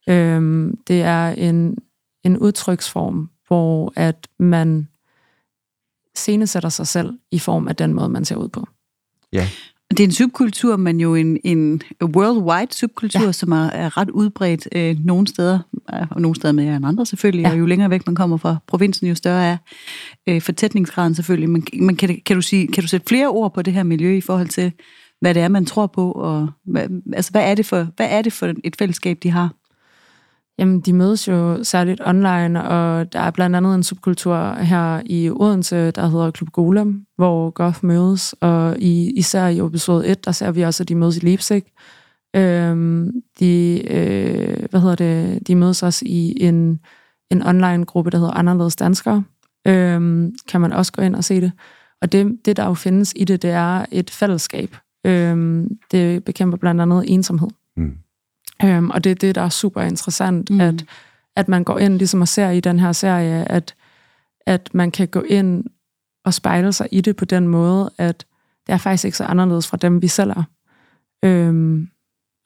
Øhm, 0.09 0.77
det 0.89 1.03
er 1.03 1.29
en, 1.29 1.77
en 2.25 2.39
udtryksform, 2.39 3.31
hvor 3.49 3.93
at 3.97 4.29
man 4.39 4.89
scenesætter 6.15 6.69
sig 6.69 6.87
selv 6.87 7.13
i 7.31 7.39
form 7.39 7.69
af 7.69 7.77
den 7.77 7.95
måde, 7.95 8.09
man 8.09 8.25
ser 8.25 8.37
ud 8.37 8.49
på. 8.49 8.67
Ja, 9.33 9.49
Det 9.97 10.01
er 10.01 10.05
en 10.05 10.13
subkultur, 10.13 10.77
men 10.77 11.01
jo 11.01 11.15
en, 11.15 11.39
en 11.45 11.83
worldwide 12.03 12.75
subkultur, 12.75 13.25
ja. 13.25 13.33
Som 13.33 13.53
er, 13.53 13.67
er 13.67 13.97
ret 13.97 14.11
udbredt 14.11 14.69
øh, 14.75 14.97
nogle 15.05 15.27
steder, 15.27 15.59
øh, 15.95 16.07
og 16.11 16.21
nogle 16.21 16.37
steder 16.37 16.53
mere 16.53 16.77
end 16.77 16.87
andre 16.87 17.07
selvfølgelig, 17.07 17.43
ja. 17.43 17.51
Og 17.51 17.59
jo 17.59 17.67
længere 17.67 17.91
væk 17.91 18.07
man 18.07 18.15
kommer 18.15 18.37
fra 18.37 18.57
provinsen, 18.67 19.07
jo 19.07 19.15
større 19.15 19.45
er 19.45 19.57
øh, 20.27 20.43
fortætningsgraden 20.43 21.15
selvfølgelig. 21.15 21.51
Men, 21.51 21.67
men 21.81 21.97
kan, 21.97 22.21
kan, 22.27 22.37
du 22.37 22.43
sige, 22.43 22.67
kan 22.67 22.83
du 22.83 22.89
sætte 22.89 23.07
flere 23.09 23.29
ord 23.29 23.55
på 23.55 23.63
det 23.63 23.73
her 23.73 23.83
miljø 23.83 24.17
i 24.17 24.21
forhold 24.21 24.49
til, 24.49 24.73
hvad 25.21 25.35
det 25.35 25.43
er, 25.43 25.49
man 25.49 25.67
tror 25.67 25.87
på, 25.87 26.13
og 26.13 26.49
hvad, 26.65 26.89
altså, 27.13 27.31
hvad, 27.31 27.51
er 27.51 27.55
det 27.55 27.67
for, 27.67 27.87
hvad 27.97 28.07
er 28.11 28.23
det 28.23 28.33
for 28.33 28.53
et 28.65 28.77
fællesskab, 28.79 29.19
de 29.23 29.31
har? 29.31 29.55
Jamen, 30.59 30.81
de 30.81 30.93
mødes 30.93 31.29
jo 31.29 31.65
særligt 31.65 32.01
online, 32.07 32.65
og 32.65 33.13
der 33.13 33.21
er 33.21 33.31
blandt 33.31 33.57
andet 33.57 33.75
en 33.75 33.83
subkultur 33.83 34.55
her 34.55 35.03
i 35.07 35.31
Odense, 35.31 35.91
der 35.91 36.07
hedder 36.07 36.31
Klub 36.31 36.51
Golem, 36.51 37.07
hvor 37.17 37.51
goth 37.51 37.85
mødes, 37.85 38.35
og 38.41 38.77
i, 38.79 39.11
især 39.17 39.47
i 39.47 39.59
episode 39.59 40.07
1, 40.07 40.25
der 40.25 40.33
ser 40.33 40.51
vi 40.51 40.63
også, 40.63 40.83
at 40.83 40.89
de 40.89 40.95
mødes 40.95 41.17
i 41.17 41.21
Leipzig. 41.21 41.63
Øhm, 42.37 43.13
de, 43.41 43.83
øh, 43.91 44.67
hvad 44.71 44.81
hedder 44.81 44.95
det, 44.95 45.47
de 45.49 45.55
mødes 45.55 45.83
også 45.83 46.05
i 46.09 46.45
en, 46.45 46.81
en 47.31 47.43
online-gruppe, 47.43 48.11
der 48.11 48.19
hedder 48.19 48.33
Anderledes 48.33 48.77
Danskere. 48.77 49.25
Øhm, 49.67 50.35
kan 50.49 50.61
man 50.61 50.73
også 50.73 50.93
gå 50.93 51.03
ind 51.03 51.17
og 51.17 51.25
se 51.25 51.41
det. 51.41 51.53
Og 52.03 52.13
det, 52.13 52.39
det, 52.45 52.57
der 52.57 52.65
jo 52.65 52.75
findes 52.75 53.13
i 53.17 53.25
det, 53.25 53.43
det 53.43 53.51
er 53.51 53.85
et 53.93 54.11
fællesskab. 54.11 54.77
Øhm, 55.07 55.69
det 55.91 56.25
bekæmper 56.25 56.59
blandt 56.59 56.81
andet 56.81 57.05
ensomhed. 57.07 57.49
Mm. 57.77 57.93
Øhm, 58.65 58.91
og 58.91 59.05
det 59.05 59.11
er 59.11 59.15
det, 59.15 59.35
der 59.35 59.41
er 59.43 59.49
super 59.49 59.83
interessant, 59.83 60.51
Mm. 60.51 60.61
at, 60.61 60.85
at 61.37 61.49
man 61.49 61.65
går 61.65 61.79
ind, 61.79 61.99
ligesom 61.99 62.21
og 62.21 62.29
ser 62.29 62.51
i 62.51 62.61
den 62.61 62.79
her 62.79 62.93
serie, 62.93 63.51
at, 63.53 63.75
at 64.47 64.71
man 64.75 64.91
kan 64.91 65.09
gå 65.09 65.21
ind 65.21 65.65
og 66.25 66.35
spejle 66.35 66.73
sig 66.73 66.89
i 66.93 67.01
det 67.01 67.17
på 67.17 67.25
den 67.25 67.49
måde, 67.49 67.91
at 67.99 68.27
det 68.67 68.73
er 68.73 68.77
faktisk 68.77 69.05
ikke 69.05 69.17
så 69.17 69.25
anderledes 69.25 69.67
fra 69.67 69.77
dem, 69.77 70.03
vi 70.03 70.09
selv 70.09 70.31
er. 70.31 70.43
Øhm, 71.25 71.89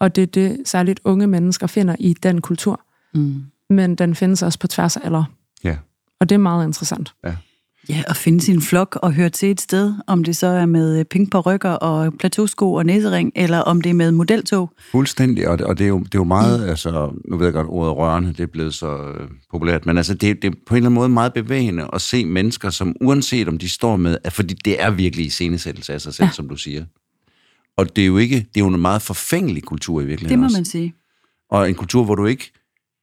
og 0.00 0.16
det 0.16 0.22
er 0.22 0.26
det, 0.26 0.62
særligt 0.68 1.00
unge 1.04 1.26
mennesker 1.26 1.66
finder 1.66 1.96
i 1.98 2.12
den 2.22 2.40
kultur. 2.40 2.80
Mm. 3.14 3.42
Men 3.70 3.94
den 3.94 4.14
findes 4.14 4.42
også 4.42 4.58
på 4.58 4.66
tværs 4.66 4.96
af 4.96 5.00
alder. 5.04 5.24
ja. 5.64 5.76
Og 6.20 6.28
det 6.28 6.34
er 6.34 6.38
meget 6.38 6.66
interessant. 6.66 7.14
Ja, 7.24 7.36
at 8.06 8.16
finde 8.16 8.40
sin 8.40 8.60
flok 8.62 8.98
og 9.02 9.12
høre 9.12 9.30
til 9.30 9.50
et 9.50 9.60
sted, 9.60 9.94
om 10.06 10.24
det 10.24 10.36
så 10.36 10.46
er 10.46 10.66
med 10.66 11.04
pink 11.04 11.30
på 11.32 11.40
rykker 11.40 11.70
og 11.70 12.12
plateausko 12.18 12.72
og 12.72 12.86
næsering, 12.86 13.32
eller 13.36 13.58
om 13.58 13.80
det 13.80 13.90
er 13.90 13.94
med 13.94 14.12
modeltog. 14.12 14.70
Fuldstændig, 14.90 15.48
og 15.48 15.58
det, 15.58 15.66
og 15.66 15.78
det, 15.78 15.84
er, 15.84 15.88
jo, 15.88 15.98
det 15.98 16.14
er 16.14 16.18
jo 16.18 16.24
meget, 16.24 16.60
mm. 16.60 16.68
altså, 16.68 17.12
nu 17.24 17.36
ved 17.36 17.46
jeg 17.46 17.52
godt, 17.52 17.66
ordet 17.70 17.96
rørende, 17.96 18.28
det 18.28 18.40
er 18.40 18.46
blevet 18.46 18.74
så 18.74 18.96
øh, 18.96 19.28
populært, 19.50 19.86
men 19.86 19.96
altså, 19.96 20.14
det, 20.14 20.42
det 20.42 20.48
er 20.48 20.54
på 20.66 20.74
en 20.74 20.76
eller 20.76 20.86
anden 20.86 20.94
måde 20.94 21.08
meget 21.08 21.32
bevægende 21.32 21.88
at 21.92 22.00
se 22.00 22.24
mennesker, 22.24 22.70
som 22.70 22.96
uanset 23.00 23.48
om 23.48 23.58
de 23.58 23.68
står 23.68 23.96
med, 23.96 24.18
at, 24.24 24.32
fordi 24.32 24.54
det 24.54 24.82
er 24.82 24.90
virkelig 24.90 25.26
iscenesættelse 25.26 25.92
af 25.92 26.00
sig 26.00 26.14
selv, 26.14 26.24
ja. 26.24 26.28
Ja. 26.28 26.32
som 26.32 26.48
du 26.48 26.56
siger. 26.56 26.84
Og 27.76 27.96
det 27.96 28.02
er 28.02 28.06
jo 28.06 28.18
ikke, 28.18 28.36
det 28.36 28.60
er 28.60 28.60
jo 28.60 28.68
en 28.68 28.80
meget 28.80 29.02
forfængelig 29.02 29.62
kultur 29.62 30.00
i 30.00 30.02
Det 30.02 30.08
virkeligheden 30.08 30.40
må 30.40 30.46
også. 30.46 30.56
man 30.56 30.64
sige. 30.64 30.94
Og 31.50 31.68
en 31.68 31.74
kultur, 31.74 32.04
hvor 32.04 32.14
du 32.14 32.26
ikke, 32.26 32.52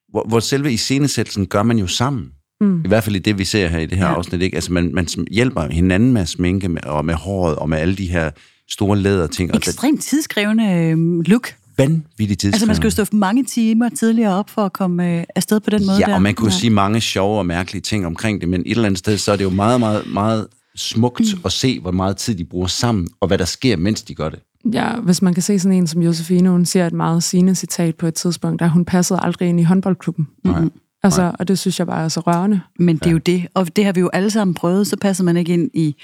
hvor, 0.09 0.25
hvor 0.27 0.39
selve 0.39 0.73
iscenesættelsen 0.73 1.47
gør 1.47 1.63
man 1.63 1.77
jo 1.77 1.87
sammen. 1.87 2.31
Mm. 2.61 2.81
I 2.85 2.87
hvert 2.87 3.03
fald 3.03 3.15
i 3.15 3.19
det, 3.19 3.37
vi 3.39 3.45
ser 3.45 3.67
her 3.67 3.79
i 3.79 3.85
det 3.85 3.97
her 3.97 4.05
Ja. 4.05 4.13
afsnit. 4.15 4.41
Ikke? 4.41 4.55
Altså, 4.55 4.73
man, 4.73 4.91
man 4.93 5.07
hjælper 5.31 5.67
hinanden 5.67 6.13
med 6.13 6.21
at 6.21 6.27
sminke 6.29 6.69
med, 6.69 6.83
og 6.83 7.05
med 7.05 7.13
håret 7.13 7.55
og 7.55 7.69
med 7.69 7.77
alle 7.77 7.95
de 7.95 8.05
her 8.07 8.31
store 8.69 8.97
læderting. 8.97 9.55
Ekstremt 9.55 10.01
tidskrævende 10.03 10.63
øh, 10.73 10.97
look. 11.25 11.55
vanvittigt 11.77 12.39
tidskrævende. 12.41 12.53
Altså, 12.55 12.65
man 12.65 12.75
skal 12.75 12.85
jo 13.01 13.05
stå 13.05 13.17
mange 13.17 13.43
timer 13.43 13.89
tidligere 13.89 14.35
op 14.35 14.49
for 14.49 14.61
at 14.65 14.73
komme 14.73 15.17
øh, 15.19 15.23
afsted 15.35 15.59
på 15.59 15.69
den 15.69 15.85
måde 15.85 15.97
Ja, 15.97 16.05
der. 16.05 16.13
og 16.15 16.21
man 16.21 16.33
kunne 16.33 16.51
Ja. 16.51 16.57
sige 16.59 16.69
mange 16.69 17.01
sjove 17.01 17.37
og 17.39 17.45
mærkelige 17.45 17.81
ting 17.81 18.05
omkring 18.05 18.41
det, 18.41 18.49
men 18.49 18.61
et 18.61 18.71
eller 18.71 18.85
andet 18.85 18.99
sted, 18.99 19.17
så 19.17 19.31
er 19.31 19.35
det 19.35 19.43
jo 19.43 19.49
meget, 19.49 19.79
meget, 19.79 20.03
meget 20.13 20.47
smukt 20.75 21.21
mm. 21.35 21.41
at 21.45 21.51
se, 21.51 21.79
hvor 21.79 21.91
meget 21.91 22.17
tid 22.17 22.35
de 22.35 22.45
bruger 22.45 22.67
sammen, 22.67 23.07
og 23.19 23.27
hvad 23.27 23.37
der 23.37 23.45
sker, 23.45 23.77
mens 23.77 24.03
de 24.03 24.15
gør 24.15 24.29
det. 24.29 24.39
Ja, 24.73 24.95
hvis 24.99 25.21
man 25.21 25.33
kan 25.33 25.43
se 25.43 25.59
sådan 25.59 25.77
en 25.77 25.87
som 25.87 26.01
Josefine, 26.01 26.49
hun 26.49 26.65
siger 26.65 26.87
et 26.87 26.93
meget 26.93 27.23
sigende 27.23 27.55
citat 27.55 27.95
på 27.95 28.07
et 28.07 28.13
tidspunkt, 28.13 28.59
der 28.59 28.67
hun 28.67 28.85
passede 28.85 29.19
aldrig 29.23 29.49
ind 29.49 29.59
i 29.59 29.63
håndboldklubben. 29.63 30.27
Nej. 30.43 30.61
Altså, 31.05 31.31
og 31.39 31.47
det 31.47 31.59
synes 31.59 31.79
jeg 31.79 31.87
bare 31.87 32.03
er 32.03 32.07
så 32.07 32.19
rørende. 32.19 32.61
Men 32.79 32.97
det 32.97 33.07
er 33.07 33.11
jo 33.11 33.17
det, 33.17 33.47
og 33.53 33.75
det 33.75 33.85
har 33.85 33.93
vi 33.93 33.99
jo 33.99 34.09
alle 34.13 34.29
sammen 34.31 34.53
prøvet, 34.53 34.87
så 34.87 34.97
passer 34.97 35.23
man 35.23 35.37
ikke 35.37 35.53
ind 35.53 35.71
i... 35.73 35.95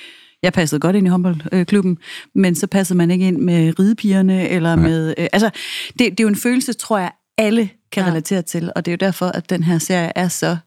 Jeg 0.43 0.53
passede 0.53 0.79
godt 0.79 0.95
ind 0.95 1.07
i 1.07 1.09
håndboldklubben, 1.09 1.97
men 2.35 2.55
så 2.55 2.67
passer 2.67 2.95
man 2.95 3.11
ikke 3.11 3.27
ind 3.27 3.37
med 3.37 3.79
ridepigerne, 3.79 4.49
eller 4.49 4.75
Nej. 4.75 4.87
med... 4.87 5.13
Øh, 5.17 5.27
altså, 5.33 5.49
det, 5.89 5.99
det 5.99 6.19
er 6.19 6.23
jo 6.23 6.27
en 6.27 6.35
følelse, 6.35 6.73
tror 6.73 6.97
jeg, 6.97 7.11
alle 7.37 7.69
kan 7.91 8.03
Ja. 8.03 8.09
relatere 8.09 8.41
til, 8.41 8.71
og 8.75 8.85
det 8.85 8.91
er 8.91 8.93
jo 8.93 9.05
derfor, 9.07 9.25
at 9.25 9.49
den 9.49 9.63
her 9.63 9.77
serie 9.77 10.11
er 10.15 10.27
så 10.27 10.57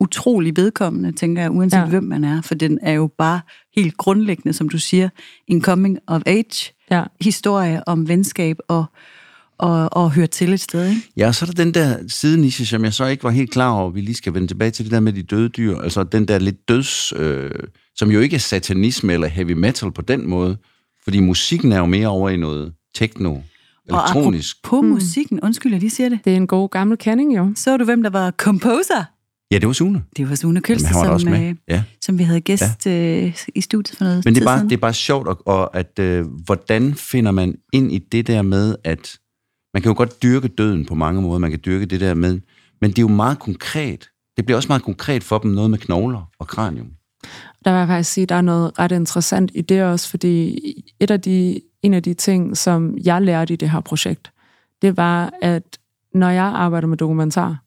utrolig 0.00 0.56
vedkommende, 0.56 1.12
tænker 1.12 1.42
jeg, 1.42 1.50
uanset 1.50 1.76
ja. 1.78 1.82
Ja. 1.82 1.88
hvem 1.88 2.02
man 2.04 2.24
er, 2.24 2.42
for 2.42 2.54
den 2.54 2.78
er 2.82 2.92
jo 2.92 3.10
bare 3.18 3.40
helt 3.76 3.96
grundlæggende, 3.96 4.52
som 4.52 4.68
du 4.68 4.78
siger, 4.78 5.08
en 5.48 5.62
coming 5.62 5.98
of 6.06 6.22
age 6.26 6.72
Ja. 6.90 7.02
historie 7.20 7.88
om 7.88 8.08
venskab 8.08 8.56
og, 8.68 8.84
og, 9.58 9.88
og 9.92 10.10
høre 10.12 10.26
til 10.26 10.52
et 10.52 10.60
sted, 10.60 10.88
ikke? 10.88 11.02
Ja, 11.16 11.26
og 11.26 11.34
så 11.34 11.44
er 11.44 11.50
der 11.50 11.64
den 11.64 11.74
der 11.74 11.96
sideniche, 12.08 12.66
som 12.66 12.84
jeg 12.84 12.92
så 12.92 13.06
ikke 13.06 13.24
var 13.24 13.30
helt 13.30 13.50
klar 13.50 13.70
over, 13.70 13.90
vi 13.90 14.00
lige 14.00 14.14
skal 14.14 14.34
vende 14.34 14.46
tilbage 14.48 14.70
til 14.70 14.84
det 14.84 14.92
der 14.92 15.00
med 15.00 15.12
de 15.12 15.22
døde 15.22 15.48
dyr, 15.48 15.78
altså 15.78 16.02
den 16.04 16.28
der 16.28 16.38
lidt 16.38 16.68
døds, 16.68 17.12
øh, 17.16 17.50
som 17.96 18.10
jo 18.10 18.20
ikke 18.20 18.34
er 18.36 18.40
satanisme 18.40 19.12
eller 19.12 19.28
heavy 19.28 19.52
metal 19.52 19.92
på 19.92 20.02
den 20.02 20.28
måde, 20.28 20.56
fordi 21.04 21.20
musikken 21.20 21.72
er 21.72 21.78
jo 21.78 21.86
mere 21.86 22.08
over 22.08 22.30
i 22.30 22.36
noget 22.36 22.72
techno, 22.94 23.36
elektronisk. 23.88 24.56
Og 24.64 24.68
på 24.70 24.80
mm. 24.82 24.88
musikken, 24.88 25.40
undskyld, 25.40 25.72
jeg 25.72 25.80
lige 25.80 25.90
siger 25.90 26.08
det, 26.08 26.18
Det 26.24 26.32
er 26.32 26.36
en 26.36 26.46
god 26.46 26.68
gammel 26.68 26.98
kending, 26.98 27.36
jo. 27.36 27.52
så 27.56 27.76
du, 27.76 27.84
hvem 27.84 28.02
der 28.02 28.10
var 28.10 28.30
composer? 28.30 29.04
Ja, 29.50 29.58
det 29.58 29.66
var 29.66 29.72
Sune. 29.72 30.02
Det 30.16 30.28
var 30.28 30.34
Sune 30.34 30.50
Jamen, 30.50 30.62
Kølster, 30.62 31.08
var 31.08 31.18
som, 31.18 31.30
med. 31.30 31.48
øh, 31.48 31.54
Ja. 31.68 31.82
som 32.00 32.18
vi 32.18 32.22
havde 32.22 32.40
gæst 32.40 32.86
ja. 32.86 33.24
øh, 33.24 33.36
i 33.54 33.60
studiet 33.60 33.96
for 33.98 34.04
noget 34.04 34.24
Men 34.24 34.34
det 34.34 34.40
er 34.40 34.44
bare, 34.44 34.64
det 34.64 34.72
er 34.72 34.76
bare 34.76 34.94
sjovt, 34.94 35.28
og, 35.28 35.42
og 35.46 35.76
at 35.76 35.98
øh, 35.98 36.26
hvordan 36.44 36.94
finder 36.94 37.30
man 37.30 37.54
ind 37.72 37.92
i 37.92 37.98
det 37.98 38.26
der 38.26 38.42
med, 38.42 38.76
at 38.84 39.18
man 39.74 39.82
kan 39.82 39.90
jo 39.90 39.96
godt 39.96 40.22
dyrke 40.22 40.48
døden 40.48 40.84
på 40.84 40.94
mange 40.94 41.22
måder, 41.22 41.38
man 41.38 41.50
kan 41.50 41.60
dyrke 41.64 41.86
det 41.86 42.00
der 42.00 42.14
med, 42.14 42.40
men 42.80 42.90
det 42.90 42.98
er 42.98 43.02
jo 43.02 43.08
meget 43.08 43.38
konkret. 43.38 44.08
Det 44.36 44.44
bliver 44.44 44.56
også 44.56 44.68
meget 44.68 44.82
konkret 44.82 45.22
for 45.22 45.38
dem, 45.38 45.50
noget 45.50 45.70
med 45.70 45.78
knogler 45.78 46.30
og 46.38 46.46
kranium. 46.46 46.90
Der 47.64 47.70
vil 47.70 47.78
jeg 47.78 47.88
faktisk 47.88 48.12
sige, 48.12 48.22
at 48.22 48.28
der 48.28 48.34
er 48.34 48.42
noget 48.42 48.78
ret 48.78 48.92
interessant 48.92 49.50
i 49.54 49.60
det 49.60 49.82
også, 49.82 50.10
fordi 50.10 50.58
et 51.00 51.10
af 51.10 51.20
de, 51.20 51.60
en 51.82 51.94
af 51.94 52.02
de 52.02 52.14
ting, 52.14 52.56
som 52.56 52.98
jeg 53.04 53.22
lærte 53.22 53.54
i 53.54 53.56
det 53.56 53.70
her 53.70 53.80
projekt, 53.80 54.32
det 54.82 54.96
var, 54.96 55.32
at 55.42 55.78
når 56.14 56.30
jeg 56.30 56.44
arbejder 56.44 56.88
med 56.88 56.96
dokumentar, 56.96 57.62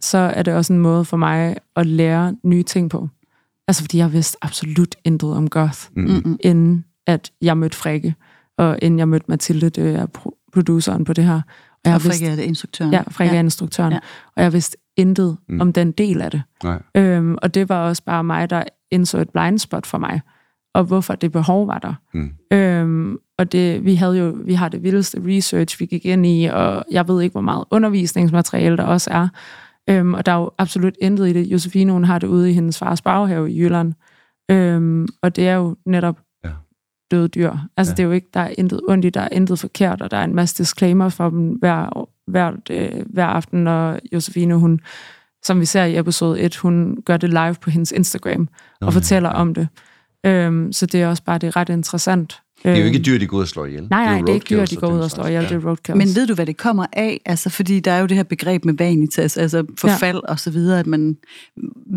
så 0.00 0.18
er 0.18 0.42
det 0.42 0.54
også 0.54 0.72
en 0.72 0.78
måde 0.78 1.04
for 1.04 1.16
mig 1.16 1.56
at 1.76 1.86
lære 1.86 2.36
nye 2.42 2.62
ting 2.62 2.90
på. 2.90 3.08
Altså 3.68 3.82
fordi 3.82 3.98
jeg 3.98 4.12
vidste 4.12 4.38
absolut 4.42 4.96
intet 5.04 5.32
om 5.32 5.50
goth, 5.50 5.80
Mm-mm. 5.96 6.38
inden 6.40 6.84
at 7.06 7.32
jeg 7.42 7.58
mødte 7.58 7.76
Frikke, 7.76 8.14
og 8.58 8.78
inden 8.82 8.98
jeg 8.98 9.08
mødte 9.08 9.26
Mathilde, 9.28 9.70
det 9.70 9.94
er 9.94 10.06
produceren 10.52 11.04
på 11.04 11.12
det 11.12 11.24
her. 11.24 11.34
Og 11.34 11.80
jeg 11.84 11.94
Og 11.94 12.00
vidste, 12.04 12.10
Frikke 12.10 12.32
er 12.32 12.36
det 12.36 12.42
instruktøren. 12.42 12.92
ja, 12.92 13.02
Frikke 13.10 13.36
er 13.36 13.40
instruktøren, 13.40 13.92
Ja. 13.92 13.98
og 14.36 14.42
jeg 14.42 14.52
vidste 14.52 14.76
intet 14.96 15.36
Mm. 15.48 15.60
om 15.60 15.72
den 15.72 15.92
del 15.92 16.20
af 16.20 16.30
det. 16.30 16.42
Nej. 16.64 16.82
Øhm, 16.94 17.36
og 17.42 17.54
det 17.54 17.68
var 17.68 17.88
også 17.88 18.02
bare 18.04 18.24
mig, 18.24 18.50
der 18.50 18.62
indså 18.90 19.18
et 19.18 19.30
blind 19.30 19.58
spot 19.58 19.86
for 19.86 19.98
mig, 19.98 20.20
og 20.74 20.84
hvorfor 20.84 21.14
det 21.14 21.32
behov 21.32 21.66
var 21.66 21.78
der. 21.78 21.94
Mm. 22.14 22.30
Øhm, 22.52 23.16
og 23.38 23.52
det, 23.52 23.84
vi 23.84 23.94
havde 23.94 24.18
jo, 24.18 24.36
vi 24.44 24.54
har 24.54 24.68
det 24.68 24.82
vildeste 24.82 25.18
research, 25.26 25.80
vi 25.80 25.86
gik 25.86 26.06
ind 26.06 26.26
i, 26.26 26.44
og 26.44 26.84
jeg 26.90 27.08
ved 27.08 27.22
ikke, 27.22 27.32
hvor 27.34 27.40
meget 27.40 27.64
undervisningsmateriale 27.70 28.76
der 28.76 28.84
også 28.84 29.10
er. 29.10 29.28
Øhm, 29.90 30.14
og 30.14 30.26
der 30.26 30.32
er 30.32 30.36
jo 30.36 30.50
absolut 30.58 30.94
intet 31.00 31.28
i 31.28 31.32
det. 31.32 31.46
Josefine, 31.46 31.92
hun 31.92 32.04
har 32.04 32.18
det 32.18 32.26
ude 32.26 32.50
i 32.50 32.52
hendes 32.52 32.78
fars 32.78 33.02
baghave 33.02 33.50
i 33.52 33.60
Jylland. 33.62 33.92
Øhm, 34.50 35.08
og 35.22 35.36
det 35.36 35.48
er 35.48 35.54
jo 35.54 35.76
netop. 35.86 36.18
Døde 37.10 37.28
dyr. 37.28 37.52
Altså, 37.76 37.90
Ja. 37.90 37.92
ja. 37.92 37.96
det 37.96 37.98
er 38.00 38.04
jo 38.04 38.10
ikke, 38.12 38.28
der 38.34 38.40
er 38.40 38.50
intet 38.58 38.80
ondt 38.88 39.04
i, 39.04 39.10
der 39.10 39.20
er 39.20 39.28
intet 39.32 39.58
forkert, 39.58 40.02
og 40.02 40.10
der 40.10 40.16
er 40.16 40.24
en 40.24 40.34
masse 40.34 40.58
disclaimer 40.58 41.08
for 41.08 41.30
dem 41.30 41.48
hver, 41.48 42.08
hver, 42.26 42.52
øh, 42.70 42.90
hver 43.06 43.26
aften, 43.26 43.66
og 43.66 44.00
Josefine, 44.12 44.54
hun, 44.54 44.80
som 45.42 45.60
vi 45.60 45.64
ser 45.64 45.84
i 45.84 45.98
episode 45.98 46.40
1, 46.40 46.56
hun 46.56 46.98
gør 47.04 47.16
det 47.16 47.28
live 47.28 47.54
på 47.60 47.70
hendes 47.70 47.92
Instagram, 47.92 48.48
og 48.80 48.86
ja. 48.86 48.88
fortæller 48.90 49.28
om 49.28 49.54
det. 49.54 49.68
Øhm, 50.26 50.72
så 50.72 50.86
det 50.86 51.02
er 51.02 51.08
også 51.08 51.22
bare, 51.22 51.38
det 51.38 51.46
er 51.46 51.56
ret 51.56 51.68
interessant. 51.68 52.40
Det 52.62 52.70
er 52.70 52.76
jo 52.76 52.78
Øhm, 52.84 52.86
ikke 52.94 52.98
dyr, 52.98 53.18
de 53.18 53.26
går 53.26 53.36
ud 53.36 53.42
og 53.42 53.48
slår 53.48 53.66
ihjel. 53.66 53.86
Nej, 53.90 54.04
nej, 54.04 54.14
jo 54.18 54.20
det 54.24 54.28
er 54.30 54.34
ikke 54.34 54.46
dyr, 54.50 54.64
de 54.64 54.76
går 54.76 54.92
ud 54.92 55.00
og 55.00 55.10
slår 55.10 55.26
ihjel, 55.26 55.42
Ja. 55.42 55.48
det 55.48 55.54
er 55.64 55.68
roadkills. 55.68 55.98
Men 55.98 56.08
ved 56.16 56.26
du, 56.26 56.34
hvad 56.34 56.46
det 56.46 56.56
kommer 56.56 56.86
af? 56.92 57.20
Altså, 57.26 57.50
fordi 57.50 57.80
der 57.80 57.92
er 57.92 57.98
jo 58.00 58.06
det 58.06 58.16
her 58.16 58.24
begreb 58.24 58.64
med 58.64 58.74
vanitas, 58.74 59.36
altså 59.36 59.64
forfald 59.78 60.16
ja. 60.26 60.32
og 60.32 60.40
så 60.40 60.50
videre, 60.50 60.78
at 60.80 60.86
man... 60.86 61.16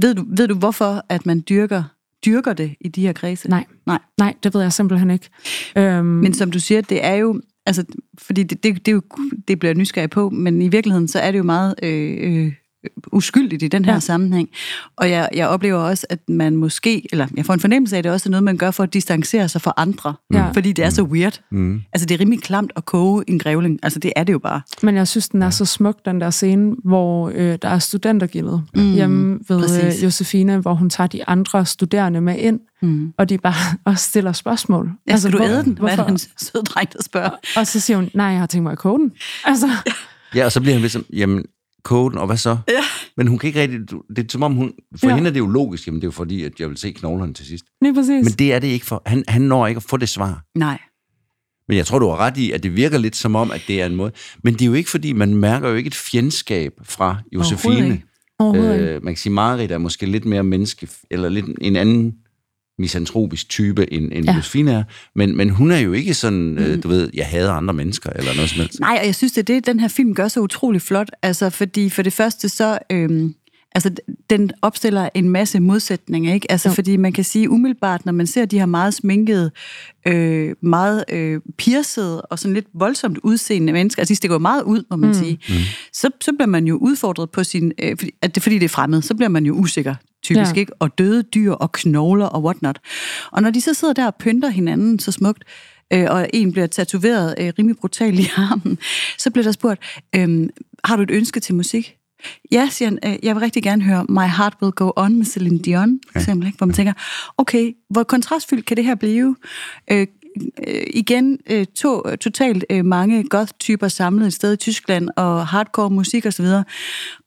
Ved 0.01 0.15
du, 0.15 0.23
ved 0.37 0.47
du, 0.47 0.55
hvorfor 0.55 1.05
at 1.09 1.25
man 1.25 1.43
dyrker, 1.49 1.83
dyrker 2.25 2.53
det 2.53 2.75
i 2.81 2.87
de 2.87 3.01
her 3.01 3.13
kredse? 3.13 3.49
Nej. 3.49 3.65
Nej. 3.85 3.99
Nej, 4.17 4.33
det 4.43 4.53
ved 4.53 4.61
jeg 4.61 4.73
simpelthen 4.73 5.09
ikke. 5.09 5.29
Øhm, 5.77 6.05
Men 6.05 6.33
som 6.33 6.51
du 6.51 6.59
siger, 6.59 6.81
det 6.81 7.05
er 7.05 7.13
jo... 7.13 7.41
Altså, 7.65 7.85
fordi 8.17 8.43
det, 8.43 8.63
det, 8.63 8.85
det, 8.85 8.87
er 8.87 8.95
jo, 8.95 9.01
det 9.47 9.59
bliver 9.59 9.69
jeg 9.69 9.77
nysgerrig 9.77 10.09
på, 10.09 10.29
men 10.29 10.61
i 10.61 10.67
virkeligheden, 10.67 11.07
så 11.07 11.19
er 11.19 11.31
det 11.31 11.37
jo 11.37 11.43
meget 11.43 11.75
øh, 11.83 12.45
øh, 12.45 12.53
uskyldigt 13.11 13.63
i 13.63 13.67
den 13.67 13.85
her 13.85 13.93
ja. 13.93 13.99
Sammenhæng. 13.99 14.49
Og 14.97 15.09
jeg, 15.09 15.29
jeg 15.35 15.47
oplever 15.47 15.77
også, 15.79 16.05
at 16.09 16.19
man 16.29 16.55
måske, 16.55 17.07
eller 17.11 17.27
jeg 17.37 17.45
får 17.45 17.53
en 17.53 17.59
fornemmelse 17.59 17.95
af, 17.95 17.97
at 17.97 18.03
det 18.03 18.11
også 18.11 18.29
er 18.29 18.31
noget, 18.31 18.43
man 18.43 18.57
gør 18.57 18.71
for 18.71 18.83
at 18.83 18.93
distancere 18.93 19.49
sig 19.49 19.61
fra 19.61 19.73
andre. 19.77 20.13
Ja. 20.33 20.49
Fordi 20.53 20.71
det 20.71 20.85
er 20.85 20.89
så 20.89 21.03
weird. 21.03 21.39
Mm. 21.51 21.81
Altså, 21.93 22.05
det 22.05 22.15
er 22.15 22.19
rimelig 22.19 22.41
klamt 22.41 22.71
at 22.75 22.85
koge 22.85 23.23
en 23.27 23.39
grævling. 23.39 23.79
Altså, 23.83 23.99
det 23.99 24.13
er 24.15 24.23
det 24.23 24.33
jo 24.33 24.39
bare. 24.39 24.61
Men 24.81 24.95
jeg 24.95 25.07
synes, 25.07 25.29
den 25.29 25.41
er 25.43 25.49
så 25.49 25.65
smuk, 25.65 26.05
den 26.05 26.21
der 26.21 26.29
scene, 26.29 26.75
hvor 26.83 27.31
øh, 27.35 27.57
der 27.61 27.69
er 27.69 27.79
studentergildet 27.79 28.63
mm, 28.75 28.93
hjemme 28.93 29.39
ved 29.49 29.59
præcis. 29.59 29.97
øh, 29.97 30.03
Josefine, 30.03 30.57
hvor 30.57 30.73
hun 30.73 30.89
tager 30.89 31.07
de 31.07 31.27
andre 31.27 31.65
studerende 31.65 32.21
med 32.21 32.37
ind, 32.37 32.59
Mm. 32.81 33.13
og 33.17 33.29
de 33.29 33.37
bare 33.37 33.53
også 33.91 34.09
stiller 34.09 34.31
spørgsmål. 34.31 34.89
Ja, 35.07 35.17
skal 35.17 35.31
du 35.31 35.37
hvor- 35.37 35.45
æde 35.47 35.63
den? 35.63 35.77
Hvad 35.77 35.89
er 35.91 35.95
Hvorfor? 35.95 36.11
det, 36.11 36.27
en 36.27 36.29
sød 36.37 36.63
dreng, 36.63 36.93
der 36.93 37.03
spørger? 37.03 37.29
Og 37.57 37.67
så 37.67 37.79
siger 37.79 37.97
hun, 37.97 38.09
nej, 38.13 38.25
jeg 38.25 38.39
har 38.39 38.45
tænkt 38.45 38.63
mig 38.63 38.71
at 38.71 38.77
koge 38.77 38.99
den. 38.99 39.11
Altså, 39.45 39.69
Ja, 40.35 40.45
og 40.45 40.51
så 40.51 40.59
bliver 40.61 40.73
han 40.73 40.81
ligesom, 40.81 41.05
jamen, 41.13 41.45
koden, 41.83 42.17
og 42.17 42.25
hvad 42.25 42.37
så? 42.37 42.57
Ja. 42.67 42.83
Men 43.17 43.27
hun 43.27 43.39
kan 43.39 43.47
ikke 43.47 43.61
rigtig, 43.61 43.79
det 44.15 44.19
er 44.19 44.23
som 44.29 44.43
om 44.43 44.53
hun, 44.53 44.71
for 44.99 45.07
ja. 45.07 45.15
Hende 45.15 45.27
er 45.27 45.33
det 45.33 45.39
jo 45.39 45.47
logisk, 45.47 45.87
jamen 45.87 46.01
det 46.01 46.05
er 46.05 46.07
jo 46.07 46.11
fordi, 46.11 46.43
at 46.43 46.59
jeg 46.59 46.69
vil 46.69 46.77
se 46.77 46.91
knoglerne 46.91 47.33
til 47.33 47.45
sidst. 47.45 47.65
lige 47.81 47.93
præcis. 47.93 48.23
Men 48.25 48.33
det 48.33 48.53
er 48.53 48.59
det 48.59 48.67
ikke 48.67 48.85
for, 48.85 49.01
han, 49.05 49.23
han 49.27 49.41
når 49.41 49.67
ikke 49.67 49.77
at 49.77 49.83
få 49.83 49.97
det 49.97 50.09
svar. 50.09 50.43
Nej. 50.55 50.79
Men 51.67 51.77
jeg 51.77 51.85
tror, 51.85 51.99
du 51.99 52.09
har 52.09 52.17
ret 52.17 52.37
i, 52.37 52.51
at 52.51 52.63
det 52.63 52.75
virker 52.75 52.97
lidt 52.97 53.15
som 53.15 53.35
om, 53.35 53.51
at 53.51 53.61
det 53.67 53.81
er 53.81 53.85
en 53.85 53.95
måde. 53.95 54.11
Men 54.43 54.53
det 54.53 54.61
er 54.61 54.65
jo 54.65 54.73
ikke, 54.73 54.89
fordi 54.89 55.13
man 55.13 55.35
mærker 55.35 55.69
jo 55.69 55.75
ikke 55.75 55.87
et 55.87 55.95
fjendskab 55.95 56.73
fra 56.83 57.05
Overhovedet 57.05 57.51
Josefine. 57.51 57.93
ikke. 57.93 58.05
Overhovedet 58.39 58.73
ikke. 58.73 58.87
Øh, 58.93 59.03
man 59.03 59.13
kan 59.13 59.19
sige, 59.19 59.33
Marit 59.33 59.71
er 59.71 59.77
måske 59.77 60.05
lidt 60.05 60.25
mere 60.25 60.43
menneske, 60.43 60.87
eller 61.11 61.29
lidt 61.29 61.45
en 61.61 61.75
anden 61.75 62.13
misantropisk 62.79 63.49
type, 63.49 63.93
end, 63.93 64.11
end 64.13 64.25
ja. 64.25 64.35
Josefine 64.35 64.71
er. 64.71 64.83
Men, 65.15 65.37
men 65.37 65.49
hun 65.49 65.71
er 65.71 65.77
jo 65.77 65.93
ikke 65.93 66.13
sådan, 66.13 66.57
øh, 66.57 66.83
du 66.83 66.87
ved, 66.87 67.09
jeg 67.13 67.25
hader 67.25 67.51
andre 67.51 67.73
mennesker, 67.73 68.09
eller 68.09 68.35
noget 68.35 68.49
som 68.49 68.59
helst. 68.59 68.79
Nej, 68.79 68.97
og 69.01 69.05
jeg 69.05 69.15
synes, 69.15 69.33
det 69.33 69.49
er 69.49 69.53
det, 69.53 69.65
den 69.65 69.79
her 69.79 69.87
film 69.87 70.15
gør 70.15 70.27
så 70.27 70.39
utrolig 70.39 70.81
flot. 70.81 71.09
Altså, 71.21 71.49
fordi 71.49 71.89
for 71.89 72.01
det 72.01 72.13
første 72.13 72.49
så... 72.49 72.79
Øhm, 72.91 73.35
altså, 73.75 73.91
den 74.29 74.51
opstiller 74.61 75.09
en 75.13 75.29
masse 75.29 75.59
modsætninger, 75.59 76.33
ikke? 76.33 76.51
Altså, 76.51 76.69
Jo. 76.69 76.75
fordi 76.75 76.97
man 76.97 77.13
kan 77.13 77.23
sige 77.23 77.49
umiddelbart, 77.49 78.05
når 78.05 78.13
man 78.13 78.27
ser 78.27 78.45
de 78.45 78.59
her 78.59 78.65
meget 78.65 78.93
sminkede, 78.93 79.51
øh, 80.07 80.55
meget 80.61 81.03
øh, 81.09 81.41
piercede 81.57 82.21
og 82.21 82.39
sådan 82.39 82.53
lidt 82.53 82.67
voldsomt 82.73 83.17
udseende 83.23 83.73
mennesker, 83.73 84.01
altså 84.01 84.11
de 84.11 84.15
stikker 84.15 84.35
jo 84.35 84.39
meget 84.39 84.63
ud, 84.63 84.83
må 84.89 84.97
man 84.97 85.07
mm. 85.07 85.13
sige, 85.13 85.39
mm. 85.49 85.55
Så, 85.93 86.09
så 86.21 86.31
bliver 86.31 86.47
man 86.47 86.65
jo 86.67 86.75
udfordret 86.75 87.29
på 87.29 87.43
sin... 87.43 87.71
Øh, 87.83 87.97
fordi, 87.97 88.11
at 88.21 88.35
det, 88.35 88.43
fordi 88.43 88.59
det 88.59 88.65
er 88.65 88.69
fremmed, 88.69 89.01
så 89.01 89.15
bliver 89.15 89.29
man 89.29 89.45
jo 89.45 89.53
usikker, 89.53 89.95
typisk, 90.23 90.55
Ja. 90.55 90.59
ikke? 90.59 90.73
Og 90.79 90.97
døde 90.97 91.23
dyr 91.23 91.51
og 91.51 91.71
knogler 91.71 92.25
og 92.25 92.43
whatnot. 92.43 92.79
Og 93.31 93.41
når 93.41 93.49
de 93.49 93.61
så 93.61 93.73
sidder 93.73 93.93
der 93.93 94.05
og 94.05 94.15
pynter 94.15 94.49
hinanden 94.49 94.99
så 94.99 95.11
smukt, 95.11 95.43
øh, 95.93 96.05
og 96.09 96.29
en 96.33 96.51
bliver 96.51 96.67
tatoveret 96.67 97.35
øh, 97.39 97.53
rimelig 97.59 97.77
brutalt 97.77 98.19
i 98.19 98.27
armen, 98.37 98.77
så 99.17 99.31
bliver 99.31 99.43
der 99.43 99.51
spurgt, 99.51 99.81
øh, 100.15 100.49
har 100.83 100.95
du 100.95 101.03
et 101.03 101.11
ønske 101.11 101.39
til 101.39 101.55
musik? 101.55 101.95
Ja, 102.51 102.67
siger 102.71 102.89
han, 102.89 102.99
øh, 103.05 103.15
jeg 103.23 103.35
vil 103.35 103.41
rigtig 103.41 103.63
gerne 103.63 103.83
høre 103.83 104.05
My 104.09 104.27
Heart 104.37 104.53
Will 104.61 104.71
Go 104.71 104.91
On 104.95 105.17
med 105.17 105.25
Celine 105.25 105.59
Dion, 105.59 105.99
for 106.11 106.19
eksempel, 106.19 106.47
ikke? 106.47 106.57
hvor 106.57 106.67
man 106.67 106.73
tænker, 106.75 106.93
okay, 107.37 107.73
hvor 107.89 108.03
kontrastfyldt 108.03 108.65
kan 108.65 108.77
det 108.77 108.85
her 108.85 108.95
blive? 108.95 109.35
Øh, 109.91 110.07
øh, 110.67 110.83
igen, 110.93 111.39
øh, 111.49 111.65
to, 111.65 112.01
øh, 112.09 112.17
totalt 112.17 112.65
øh, 112.69 112.85
mange 112.85 113.23
goth-typer 113.23 113.87
samlet 113.87 114.27
et 114.27 114.33
sted 114.33 114.53
i 114.53 114.57
Tyskland, 114.57 115.09
og 115.17 115.47
hardcore 115.47 115.89
musik 115.89 116.25
osv. 116.25 116.45
Og, 116.45 116.63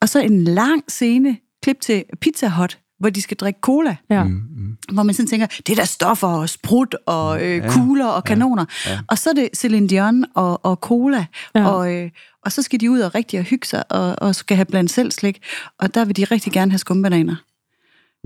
og 0.01 0.09
så 0.09 0.21
en 0.21 0.45
lang 0.45 0.83
scene, 0.89 1.37
klip 1.63 1.81
til 1.81 2.05
Pizza 2.21 2.49
Hut, 2.49 2.79
hvor 2.99 3.11
de 3.11 3.23
skal 3.23 3.37
drikke 3.37 3.61
cola 3.61 3.97
Ja. 4.11 4.25
Mm, 4.25 4.31
mm. 4.31 4.77
hvor 4.93 5.03
man 5.03 5.15
sådan 5.15 5.29
tænker, 5.29 5.47
det 5.47 5.69
er 5.69 5.77
der 5.77 5.85
stoffer 5.85 6.29
og 6.29 6.49
sprut 6.49 6.97
og 7.07 7.43
øh, 7.43 7.71
kugler 7.71 8.07
og 8.07 8.25
kanoner. 8.25 8.65
Ja, 8.87 8.91
ja. 8.91 8.99
Og 9.09 9.19
så 9.19 9.31
er 9.31 9.35
det 9.35 9.49
Celine 9.55 9.89
Dion 9.89 10.25
og, 10.35 10.65
og 10.65 10.77
cola, 10.77 11.27
ja. 11.55 11.69
Og, 11.69 11.95
øh, 11.95 12.11
og 12.45 12.53
så 12.53 12.63
skal 12.63 12.81
de 12.81 12.91
ud 12.91 13.01
og 13.01 13.15
rigtig 13.15 13.43
hygge 13.43 13.67
sig 13.67 13.93
og, 13.93 14.15
og 14.19 14.35
skal 14.35 14.57
have 14.57 14.65
blandt 14.65 14.91
selv 14.91 15.13
slik. 15.13 15.43
Og 15.79 15.95
der 15.95 16.05
vil 16.05 16.17
de 16.17 16.25
rigtig 16.25 16.53
gerne 16.53 16.71
have 16.71 16.79
skumbananer. 16.79 17.37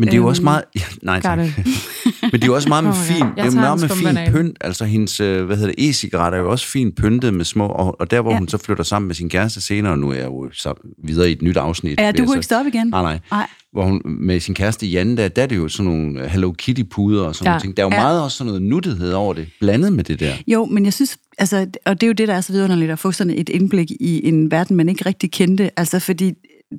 Men 0.00 0.08
det 0.08 0.14
er 0.14 0.18
jo 0.18 0.26
også 0.26 0.42
Øhm, 0.42 0.44
meget... 0.44 0.64
Ja, 0.76 0.82
nej, 1.02 1.20
tak. 1.20 1.38
Men 2.22 2.32
det 2.32 2.42
er 2.42 2.46
jo 2.46 2.54
også 2.54 2.68
meget 2.68 2.84
med 2.84 2.92
ja. 3.08 3.14
fin, 3.14 3.22
er 3.22 3.42
tager 3.42 3.50
meget 3.54 3.80
med 3.80 3.88
fin 3.88 4.32
pynt. 4.32 4.56
Altså 4.60 4.84
hendes, 4.84 5.20
øh, 5.20 5.44
hvad 5.44 5.56
hedder 5.56 5.72
det, 5.78 5.88
e-cigaret 5.88 6.34
er 6.34 6.38
jo 6.38 6.50
også 6.50 6.66
fint 6.66 6.96
pyntet 6.96 7.34
med 7.34 7.44
små, 7.44 7.66
og, 7.66 8.00
og 8.00 8.10
der 8.10 8.20
hvor 8.20 8.30
Ja. 8.32 8.38
hun 8.38 8.48
så 8.48 8.58
flytter 8.58 8.84
sammen 8.84 9.06
med 9.06 9.14
sin 9.14 9.28
kæreste 9.28 9.60
senere, 9.60 9.92
og 9.92 9.98
nu 9.98 10.10
er 10.10 10.14
jeg 10.14 10.24
jo 10.26 10.48
så 10.52 10.74
videre 11.04 11.28
i 11.28 11.32
et 11.32 11.42
nyt 11.42 11.56
afsnit. 11.56 12.00
Ja, 12.00 12.12
du 12.12 12.24
kunne 12.24 12.36
ikke 12.36 12.44
stoppe 12.44 12.70
igen. 12.74 12.86
Nej, 12.86 13.02
nej. 13.02 13.18
Nej. 13.30 13.46
Hvor 13.72 13.84
hun 13.84 14.02
med 14.04 14.40
sin 14.40 14.54
kæreste 14.54 14.86
Jan, 14.86 15.16
der, 15.16 15.28
der 15.28 15.42
er 15.42 15.46
det 15.46 15.56
jo 15.56 15.68
sådan 15.68 15.92
nogle 15.92 16.28
Hello 16.28 16.52
Kitty-puder 16.52 17.22
og 17.24 17.34
sådan 17.34 17.46
ja. 17.46 17.50
Nogle 17.50 17.60
ting. 17.60 17.76
Der 17.76 17.82
er 17.82 17.86
jo 17.86 17.94
ja. 17.94 18.00
meget 18.02 18.22
også 18.22 18.36
sådan 18.36 18.46
noget 18.46 18.62
nuttighed 18.62 19.12
over 19.12 19.34
det, 19.34 19.48
blandet 19.60 19.92
med 19.92 20.04
det 20.04 20.20
der. 20.20 20.32
Jo, 20.46 20.64
men 20.64 20.84
jeg 20.84 20.92
synes, 20.92 21.16
altså, 21.38 21.66
og 21.86 22.00
det 22.00 22.02
er 22.02 22.08
jo 22.08 22.12
det, 22.12 22.28
der 22.28 22.34
er 22.34 22.40
så 22.40 22.52
vidunderligt, 22.52 22.90
at 22.90 22.98
få 22.98 23.12
sådan 23.12 23.34
et 23.38 23.48
indblik 23.48 23.90
i 23.90 24.28
en 24.28 24.50
verden, 24.50 24.76
man 24.76 24.88
ikke 24.88 25.06
rigtig 25.06 25.30
kendte. 25.30 25.70
Altså, 25.78 25.98
fordi 25.98 26.32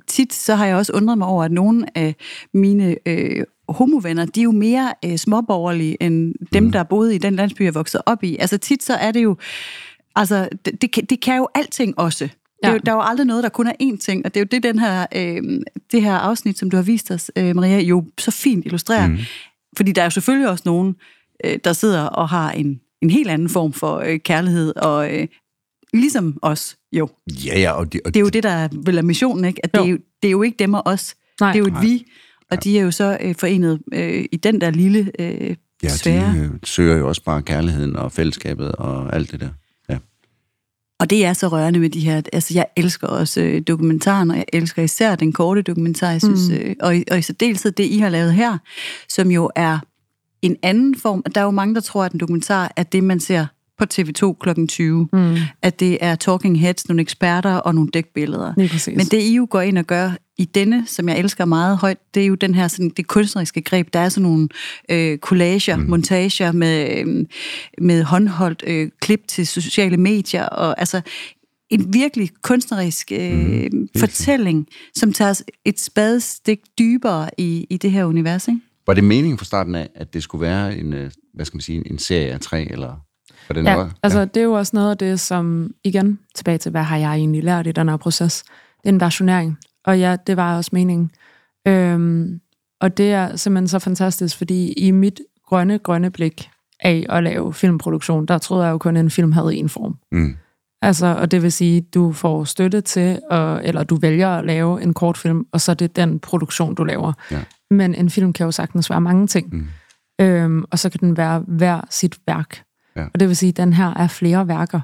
tit 0.06 0.32
så 0.32 0.54
har 0.54 0.66
jeg 0.66 0.76
også 0.76 0.92
undret 0.92 1.18
mig 1.18 1.26
over, 1.26 1.44
at 1.44 1.52
nogle 1.52 1.98
af 1.98 2.14
mine 2.54 2.96
øh, 3.06 3.44
homovenner, 3.68 4.24
de 4.24 4.40
er 4.40 4.44
jo 4.44 4.50
mere 4.52 4.92
øh, 5.04 5.16
småborgerlige 5.16 6.02
end 6.02 6.34
dem, 6.52 6.62
mm. 6.62 6.72
der 6.72 6.82
boede 6.82 7.14
i 7.14 7.18
den 7.18 7.36
landsby, 7.36 7.62
jeg 7.62 7.74
voksede 7.74 8.02
op 8.06 8.24
i. 8.24 8.36
Altså 8.36 8.58
tit 8.58 8.82
så 8.82 8.94
er 8.94 9.12
det 9.12 9.22
jo, 9.22 9.36
altså 10.16 10.48
det, 10.64 10.82
det, 10.82 10.92
kan, 10.92 11.04
det 11.04 11.20
kan 11.20 11.36
jo 11.36 11.48
alting 11.54 11.98
også. 11.98 12.24
Det 12.24 12.32
er 12.62 12.68
jo, 12.68 12.74
Ja. 12.74 12.78
der 12.86 12.92
er 12.92 12.96
jo 12.96 13.02
aldrig 13.02 13.26
noget, 13.26 13.42
der 13.42 13.48
kun 13.48 13.66
er 13.66 13.72
én 13.82 13.96
ting, 13.96 14.26
og 14.26 14.34
det 14.34 14.40
er 14.40 14.44
jo 14.44 14.48
det, 14.50 14.62
den 14.62 14.78
her, 14.78 15.06
øh, 15.16 15.60
det 15.92 16.02
her 16.02 16.14
afsnit, 16.14 16.58
som 16.58 16.70
du 16.70 16.76
har 16.76 16.84
vist 16.84 17.10
os, 17.10 17.30
øh, 17.36 17.56
Maria, 17.56 17.78
jo 17.80 18.04
så 18.18 18.30
fint 18.30 18.66
illustrerer. 18.66 19.08
Mm. 19.08 19.18
Fordi 19.76 19.92
der 19.92 20.02
er 20.02 20.06
jo 20.06 20.10
selvfølgelig 20.10 20.48
også 20.48 20.62
nogen, 20.66 20.96
øh, 21.44 21.58
der 21.64 21.72
sidder 21.72 22.02
og 22.02 22.28
har 22.28 22.50
en, 22.50 22.80
en 23.02 23.10
helt 23.10 23.30
anden 23.30 23.48
form 23.48 23.72
for 23.72 23.96
øh, 23.98 24.18
kærlighed, 24.18 24.76
og 24.76 25.14
øh, 25.14 25.28
ligesom 25.94 26.38
os, 26.42 26.76
jo. 26.92 27.08
Ja, 27.46 27.58
ja, 27.60 27.72
og, 27.72 27.92
de, 27.92 28.00
og 28.04 28.14
Det 28.14 28.20
er 28.20 28.24
jo 28.24 28.28
det, 28.28 28.42
der 28.42 28.50
er 28.50 28.68
vel 28.72 28.98
er 28.98 29.02
missionen, 29.02 29.44
ikke? 29.44 29.60
At 29.64 29.74
det, 29.74 29.80
er 29.80 29.84
Jo. 29.84 29.90
jo, 29.90 29.98
det 30.22 30.28
er 30.28 30.32
jo 30.32 30.42
ikke 30.42 30.56
dem 30.58 30.74
og 30.74 30.82
os. 30.86 31.14
Nej. 31.40 31.52
det 31.52 31.58
er 31.58 31.60
jo 31.60 31.66
et 31.66 31.72
Nej. 31.72 31.82
vi, 31.82 32.04
og 32.50 32.64
de 32.64 32.78
er 32.78 32.82
jo 32.82 32.90
så 32.90 33.18
øh, 33.20 33.34
forenet 33.34 33.80
øh, 33.94 34.24
i 34.32 34.36
den 34.36 34.60
der 34.60 34.70
lille 34.70 35.10
øh, 35.18 35.56
ja, 35.82 35.88
sfære. 35.88 36.32
de 36.32 36.38
øh, 36.38 36.50
søger 36.64 36.96
jo 36.96 37.08
også 37.08 37.22
bare 37.24 37.42
kærligheden 37.42 37.96
og 37.96 38.12
fællesskabet 38.12 38.72
og 38.72 39.14
alt 39.16 39.32
det 39.32 39.40
der. 39.40 39.48
Ja. 39.88 39.98
Og 41.00 41.10
det 41.10 41.24
er 41.24 41.32
så 41.32 41.48
rørende 41.48 41.80
med 41.80 41.90
de 41.90 42.00
her, 42.00 42.22
altså 42.32 42.54
jeg 42.54 42.66
elsker 42.76 43.06
også 43.06 43.40
øh, 43.40 43.60
dokumentaren, 43.60 44.30
og 44.30 44.36
jeg 44.36 44.44
elsker 44.52 44.82
især 44.82 45.14
den 45.16 45.32
korte 45.32 45.62
dokumentar, 45.62 46.10
jeg 46.10 46.20
synes, 46.20 46.48
mm. 46.48 46.54
øh, 46.54 46.76
og, 46.80 46.96
og 47.10 47.18
i 47.18 47.22
særdeleshed 47.22 47.72
det, 47.72 47.84
I 47.84 47.98
har 47.98 48.08
lavet 48.08 48.32
her, 48.34 48.58
som 49.08 49.30
jo 49.30 49.50
er 49.56 49.78
en 50.42 50.56
anden 50.62 50.94
form. 50.98 51.22
Der 51.34 51.40
er 51.40 51.44
jo 51.44 51.50
mange, 51.50 51.74
der 51.74 51.80
tror, 51.80 52.04
at 52.04 52.12
en 52.12 52.20
dokumentar 52.20 52.72
er 52.76 52.82
det, 52.82 53.04
man 53.04 53.20
ser 53.20 53.46
på 53.78 53.84
TV2 53.94 54.32
kl. 54.40 54.66
20. 54.66 55.08
Mm. 55.12 55.36
At 55.62 55.80
det 55.80 55.98
er 56.00 56.14
talking 56.14 56.60
heads, 56.60 56.88
nogle 56.88 57.00
eksperter 57.00 57.54
og 57.54 57.74
nogle 57.74 57.90
dækbilleder. 57.94 58.52
Men 58.96 59.06
det 59.06 59.22
I 59.22 59.34
jo 59.34 59.46
går 59.50 59.60
ind 59.60 59.78
og 59.78 59.84
gør 59.84 60.10
i 60.38 60.44
denne, 60.44 60.84
som 60.86 61.08
jeg 61.08 61.18
elsker 61.18 61.44
meget 61.44 61.76
højt, 61.76 61.98
det 62.14 62.22
er 62.22 62.26
jo 62.26 62.34
den 62.34 62.54
her 62.54 62.68
sådan, 62.68 62.92
det 62.96 63.06
kunstneriske 63.06 63.62
greb. 63.62 63.92
Der 63.92 64.00
er 64.00 64.08
sådan 64.08 64.22
nogle 64.22 64.48
øh, 64.90 65.18
collager, 65.18 65.76
mm. 65.76 65.82
montager 65.82 66.52
med, 66.52 66.98
øh, 66.98 67.26
med 67.78 68.02
håndholdt 68.02 68.64
øh, 68.66 68.90
klip 69.00 69.20
til 69.28 69.46
sociale 69.46 69.96
medier, 69.96 70.44
og 70.44 70.80
altså 70.80 71.00
en 71.70 71.94
virkelig 71.94 72.30
kunstnerisk 72.42 73.12
øh, 73.12 73.68
mm, 73.72 73.88
fortælling, 73.96 74.66
som 74.94 75.12
tager 75.12 75.42
et 75.64 75.80
spadestik 75.80 76.58
dybere 76.78 77.30
i, 77.38 77.66
i 77.70 77.76
det 77.76 77.90
her 77.90 78.04
univers, 78.04 78.48
ikke? 78.48 78.60
Var 78.86 78.94
det 78.94 79.04
meningen 79.04 79.38
fra 79.38 79.44
starten 79.44 79.74
af, 79.74 79.88
at 79.94 80.14
det 80.14 80.22
skulle 80.22 80.42
være 80.42 80.78
en, 80.78 80.92
øh, 80.92 81.10
hvad 81.34 81.44
skal 81.44 81.56
man 81.56 81.62
sige, 81.62 81.90
en 81.90 81.98
serie 81.98 82.32
af 82.32 82.40
tre, 82.40 82.72
eller 82.72 82.96
var 83.48 83.52
det 83.54 83.64
Ja, 83.64 83.74
noget? 83.74 83.92
altså 84.02 84.18
ja. 84.18 84.24
det 84.24 84.36
er 84.36 84.44
jo 84.44 84.52
også 84.52 84.70
noget 84.76 84.90
af 84.90 84.98
det, 84.98 85.20
som 85.20 85.74
igen 85.84 86.18
tilbage 86.34 86.58
til, 86.58 86.70
hvad 86.70 86.82
har 86.82 86.96
jeg 86.96 87.12
egentlig 87.14 87.44
lært 87.44 87.66
i 87.66 87.72
den 87.72 87.88
her 87.88 87.96
proces? 87.96 88.42
Det 88.82 88.88
er 88.88 88.92
en 88.92 89.00
versionering, 89.00 89.58
og 89.84 89.98
ja, 89.98 90.16
det 90.26 90.36
var 90.36 90.56
også 90.56 90.70
meningen. 90.72 91.10
Øhm, 91.68 92.40
og 92.80 92.96
det 92.96 93.12
er 93.12 93.36
simpelthen 93.36 93.68
så 93.68 93.78
fantastisk, 93.78 94.38
fordi 94.38 94.72
i 94.72 94.90
mit 94.90 95.20
grønne, 95.46 95.78
grønne 95.78 96.10
blik 96.10 96.50
af 96.80 97.06
at 97.08 97.22
lave 97.24 97.54
filmproduktion, 97.54 98.26
der 98.26 98.38
troede 98.38 98.64
jeg 98.64 98.72
jo 98.72 98.78
kun, 98.78 98.96
at 98.96 99.00
en 99.04 99.10
film 99.10 99.32
havde 99.32 99.54
en 99.54 99.68
form. 99.68 99.96
Mm. 100.12 100.36
Altså, 100.82 101.06
og 101.06 101.30
det 101.30 101.42
vil 101.42 101.52
sige, 101.52 101.80
du 101.80 102.12
får 102.12 102.44
støtte 102.44 102.80
til, 102.80 103.18
at, 103.30 103.60
eller 103.64 103.84
du 103.84 103.96
vælger 103.96 104.28
at 104.28 104.44
lave 104.44 104.82
en 104.82 104.94
kortfilm, 104.94 105.46
og 105.52 105.60
så 105.60 105.72
er 105.72 105.74
det 105.76 105.96
den 105.96 106.18
produktion, 106.18 106.74
du 106.74 106.84
laver. 106.84 107.12
Ja. 107.30 107.44
Men 107.70 107.94
en 107.94 108.10
film 108.10 108.32
kan 108.32 108.44
jo 108.44 108.50
sagtens 108.50 108.90
være 108.90 109.00
mange 109.00 109.26
ting. 109.26 109.48
Mm. 109.54 109.66
Øhm, 110.20 110.64
og 110.70 110.78
så 110.78 110.90
kan 110.90 111.00
den 111.00 111.16
være 111.16 111.44
hver 111.48 111.80
sit 111.90 112.18
værk. 112.26 112.62
Ja. 112.96 113.04
Og 113.14 113.20
det 113.20 113.28
vil 113.28 113.36
sige, 113.36 113.50
at 113.50 113.56
den 113.56 113.72
her 113.72 113.94
er 113.94 114.06
flere 114.08 114.48
værker. 114.48 114.80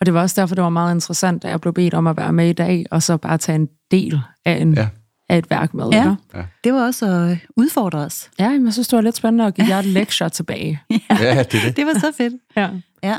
Og 0.00 0.06
det 0.06 0.14
var 0.14 0.20
også 0.22 0.40
derfor, 0.40 0.54
det 0.54 0.64
var 0.64 0.70
meget 0.70 0.94
interessant, 0.94 1.42
da 1.42 1.48
jeg 1.48 1.60
blev 1.60 1.74
bedt 1.74 1.94
om 1.94 2.06
at 2.06 2.16
være 2.16 2.32
med 2.32 2.48
i 2.48 2.52
dag, 2.52 2.86
og 2.90 3.02
så 3.02 3.16
bare 3.16 3.38
tage 3.38 3.56
en 3.56 3.68
del 3.90 4.20
af, 4.44 4.52
en, 4.52 4.74
Ja. 4.74 4.80
ja. 4.80 4.88
af 5.28 5.38
et 5.38 5.50
værk 5.50 5.74
med. 5.74 5.88
Ja. 5.92 6.10
ikke? 6.34 6.48
Det 6.64 6.72
var 6.72 6.84
også 6.86 7.06
at 7.06 7.30
øh, 7.30 7.38
udfordre 7.56 7.98
os. 7.98 8.30
ja 8.38 8.48
men 8.50 8.64
jeg 8.64 8.72
synes, 8.72 8.88
det 8.88 8.96
var 8.96 9.02
lidt 9.02 9.16
spændende 9.16 9.46
at 9.46 9.54
give 9.54 9.66
jer 9.68 9.78
et 9.78 9.84
lektier 9.84 10.28
tilbage. 10.28 10.80
Ja, 10.90 10.94
det 11.42 11.54
er 11.54 11.64
det. 11.66 11.76
Det 11.76 11.86
var 11.86 11.94
så 11.98 12.12
fedt. 12.16 12.34
Ja. 12.56 12.68
Ja. 13.02 13.18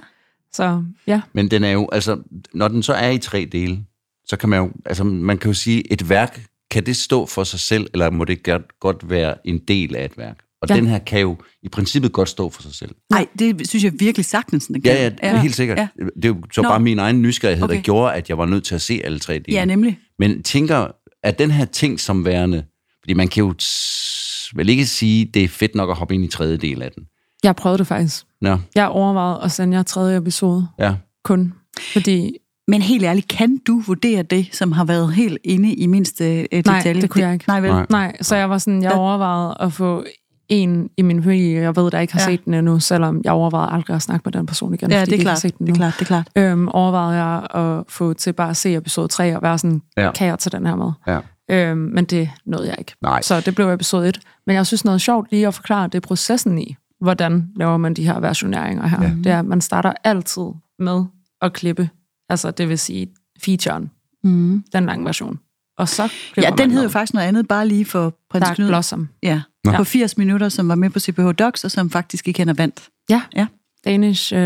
Så 0.53 0.83
ja, 1.07 1.21
Men 1.33 1.51
den 1.51 1.63
er 1.63 1.71
jo, 1.71 1.89
altså, 1.91 2.21
når 2.53 2.67
den 2.67 2.83
så 2.83 2.93
er 2.93 3.09
i 3.09 3.17
tre 3.17 3.49
dele, 3.51 3.79
så 4.25 4.37
kan 4.37 4.49
man 4.49 4.59
jo, 4.59 4.71
altså, 4.85 5.03
man 5.03 5.37
kan 5.37 5.49
jo 5.49 5.53
sige, 5.53 5.93
et 5.93 6.09
værk, 6.09 6.41
kan 6.71 6.85
det 6.85 6.95
stå 6.95 7.25
for 7.25 7.43
sig 7.43 7.59
selv, 7.59 7.87
eller 7.93 8.09
må 8.09 8.23
det 8.25 8.47
godt 8.79 9.09
være 9.09 9.35
en 9.47 9.57
del 9.67 9.95
af 9.95 10.05
et 10.05 10.17
værk? 10.17 10.37
Og 10.61 10.69
ja. 10.69 10.75
Ja. 10.75 10.79
den 10.81 10.89
her 10.89 10.99
kan 10.99 11.19
jo 11.21 11.37
i 11.63 11.69
princippet 11.69 12.11
godt 12.11 12.29
stå 12.29 12.49
for 12.49 12.61
sig 12.61 12.73
selv. 12.75 12.95
Nej, 13.09 13.27
det 13.39 13.69
synes 13.69 13.83
jeg 13.83 13.93
virkelig 13.99 14.25
sagtens, 14.25 14.67
den 14.67 14.81
kan. 14.81 14.91
Ja, 14.93 15.03
ja, 15.03 15.09
det 15.09 15.17
er 15.21 15.37
helt 15.37 15.55
sikkert. 15.55 15.77
Ja. 15.77 15.87
Ja. 15.99 16.05
Det 16.15 16.25
er 16.25 16.29
jo 16.29 16.41
så 16.53 16.61
Nå. 16.61 16.69
bare 16.69 16.79
min 16.79 16.99
egen 16.99 17.21
nysgerrighed, 17.21 17.63
okay. 17.63 17.75
Der 17.75 17.81
gjorde, 17.81 18.13
at 18.13 18.29
jeg 18.29 18.37
var 18.37 18.45
nødt 18.45 18.63
til 18.63 18.75
at 18.75 18.81
se 18.81 19.01
alle 19.03 19.19
tre 19.19 19.33
dele. 19.33 19.43
ja, 19.49 19.65
nemlig. 19.65 19.99
Men 20.19 20.43
tænker, 20.43 20.87
at 21.23 21.39
den 21.39 21.51
her 21.51 21.65
ting 21.65 21.99
som 21.99 22.25
værende, 22.25 22.63
fordi 23.03 23.13
man 23.13 23.27
kan 23.27 23.43
jo 23.43 23.53
t- 23.61 24.51
vel 24.55 24.69
ikke 24.69 24.85
sige, 24.85 25.25
det 25.25 25.43
er 25.43 25.47
fedt 25.47 25.75
nok 25.75 25.89
at 25.89 25.95
hoppe 25.95 26.13
ind 26.15 26.23
i 26.23 26.27
tredje 26.27 26.57
del 26.57 26.81
af 26.81 26.91
den. 26.91 27.03
jeg 27.43 27.55
prøvede 27.55 27.77
det 27.77 27.87
faktisk. 27.87 28.25
Nå, 28.41 28.57
Jeg 28.75 28.87
overvejede 28.87 29.39
at 29.43 29.51
sende 29.51 29.77
jer 29.77 29.83
tredje 29.83 30.17
episode 30.17 30.67
ja. 30.79 30.95
kun, 31.23 31.53
fordi 31.93 32.31
Men 32.67 32.81
helt 32.81 33.03
ærligt, 33.03 33.27
kan 33.27 33.57
du 33.67 33.79
vurdere 33.79 34.23
det, 34.23 34.47
som 34.51 34.71
har 34.71 34.85
været 34.85 35.13
helt 35.13 35.37
inde 35.43 35.73
i 35.73 35.85
mindste 35.87 36.47
øh, 36.51 36.63
Nej, 36.65 36.77
detalje? 36.77 37.01
det 37.01 37.09
kunne 37.09 37.23
jeg 37.23 37.33
ikke. 37.33 37.45
Nej, 37.47 37.59
vel? 37.61 37.69
Nej. 37.71 37.85
Nej, 37.89 38.17
så 38.21 38.35
jeg 38.35 38.49
var 38.49 38.57
sådan, 38.57 38.83
jeg 38.83 38.91
Ja. 38.91 38.97
overvejede 38.97 39.57
at 39.59 39.73
få 39.73 40.05
en 40.49 40.89
i 40.97 41.01
min 41.01 41.23
familie, 41.23 41.61
jeg 41.61 41.75
ved, 41.75 41.91
der 41.91 41.99
ikke 41.99 42.13
har 42.13 42.19
Ja. 42.19 42.25
set 42.25 42.45
den 42.45 42.53
endnu, 42.53 42.79
selvom 42.79 43.21
jeg 43.23 43.31
overvejede 43.33 43.71
aldrig 43.71 43.95
at 43.95 44.01
snakke 44.01 44.21
med 44.25 44.31
den 44.33 44.45
person 44.45 44.73
igen, 44.73 44.91
Ja, 44.91 44.99
fordi 45.01 45.05
det 45.05 45.13
er 45.13 45.17
de 45.17 45.19
ikke 45.21 45.25
har 45.25 45.31
klart. 45.31 45.39
set 45.41 45.57
den 45.57 45.67
Det 45.67 45.73
er 45.73 45.77
klart, 45.77 45.93
det 45.93 46.01
er 46.01 46.05
klart. 46.05 46.29
Øhm, 46.35 46.67
overvejede 46.67 47.23
jeg 47.23 47.47
at 47.55 47.83
få 47.87 48.13
til 48.13 48.33
bare 48.33 48.49
at 48.49 48.57
se 48.57 48.75
episode 48.75 49.07
3 49.07 49.35
og 49.35 49.41
være 49.41 49.57
sådan, 49.57 49.81
Ja. 49.97 50.11
kan 50.11 50.27
jeg 50.27 50.39
tage 50.39 50.57
den 50.57 50.65
her 50.67 50.75
med? 50.75 50.91
Ja. 51.07 51.19
Øhm, 51.51 51.77
men 51.77 52.05
det 52.05 52.29
nåede 52.45 52.67
jeg 52.67 52.75
ikke. 52.79 52.93
Nej. 53.01 53.21
Så 53.21 53.39
det 53.41 53.55
blev 53.55 53.69
episode 53.69 54.07
1. 54.09 54.19
Men 54.47 54.55
jeg 54.55 54.65
synes 54.67 54.85
noget 54.85 55.01
sjovt 55.01 55.31
lige 55.31 55.47
at 55.47 55.53
forklare, 55.53 55.87
det 55.87 55.95
er 55.95 55.99
processen 56.07 56.59
i, 56.59 56.75
hvordan 57.01 57.47
laver 57.55 57.77
man 57.77 57.93
de 57.93 58.05
her 58.05 58.19
versioneringer 58.19 58.87
her. 58.87 59.01
Ja. 59.03 59.09
Det 59.23 59.27
er, 59.31 59.39
at 59.39 59.45
man 59.45 59.61
starter 59.61 59.93
altid 60.03 60.43
med 60.79 61.03
at 61.41 61.53
klippe, 61.53 61.89
altså 62.29 62.51
det 62.51 62.69
vil 62.69 62.79
sige 62.79 63.07
featuren, 63.45 63.89
Mm. 64.23 64.63
den 64.73 64.85
lange 64.85 65.05
version. 65.05 65.39
Og 65.77 65.89
så 65.89 66.11
Ja, 66.37 66.49
den 66.57 66.71
hed 66.71 66.83
jo 66.83 66.89
faktisk 66.89 67.13
noget 67.13 67.27
andet, 67.27 67.47
bare 67.47 67.67
lige 67.67 67.85
for 67.85 68.13
prins 68.31 68.45
Dark 68.45 68.55
Knud. 68.55 68.67
Blossom. 68.67 69.09
Ja, 69.23 69.41
Nå. 69.71 69.77
på 69.77 69.83
80 69.83 70.17
minutter, 70.17 70.49
som 70.49 70.67
var 70.69 70.75
med 70.75 70.89
på 70.89 70.99
CPH 70.99 71.27
Docs, 71.39 71.63
og 71.63 71.71
som 71.71 71.89
faktisk 71.89 72.27
ikke 72.27 72.39
hen 72.45 72.57
vandt. 72.57 72.81
Ja. 73.09 73.21
Ja. 73.35 73.47
Danish 73.85 74.33
uh, 74.33 74.39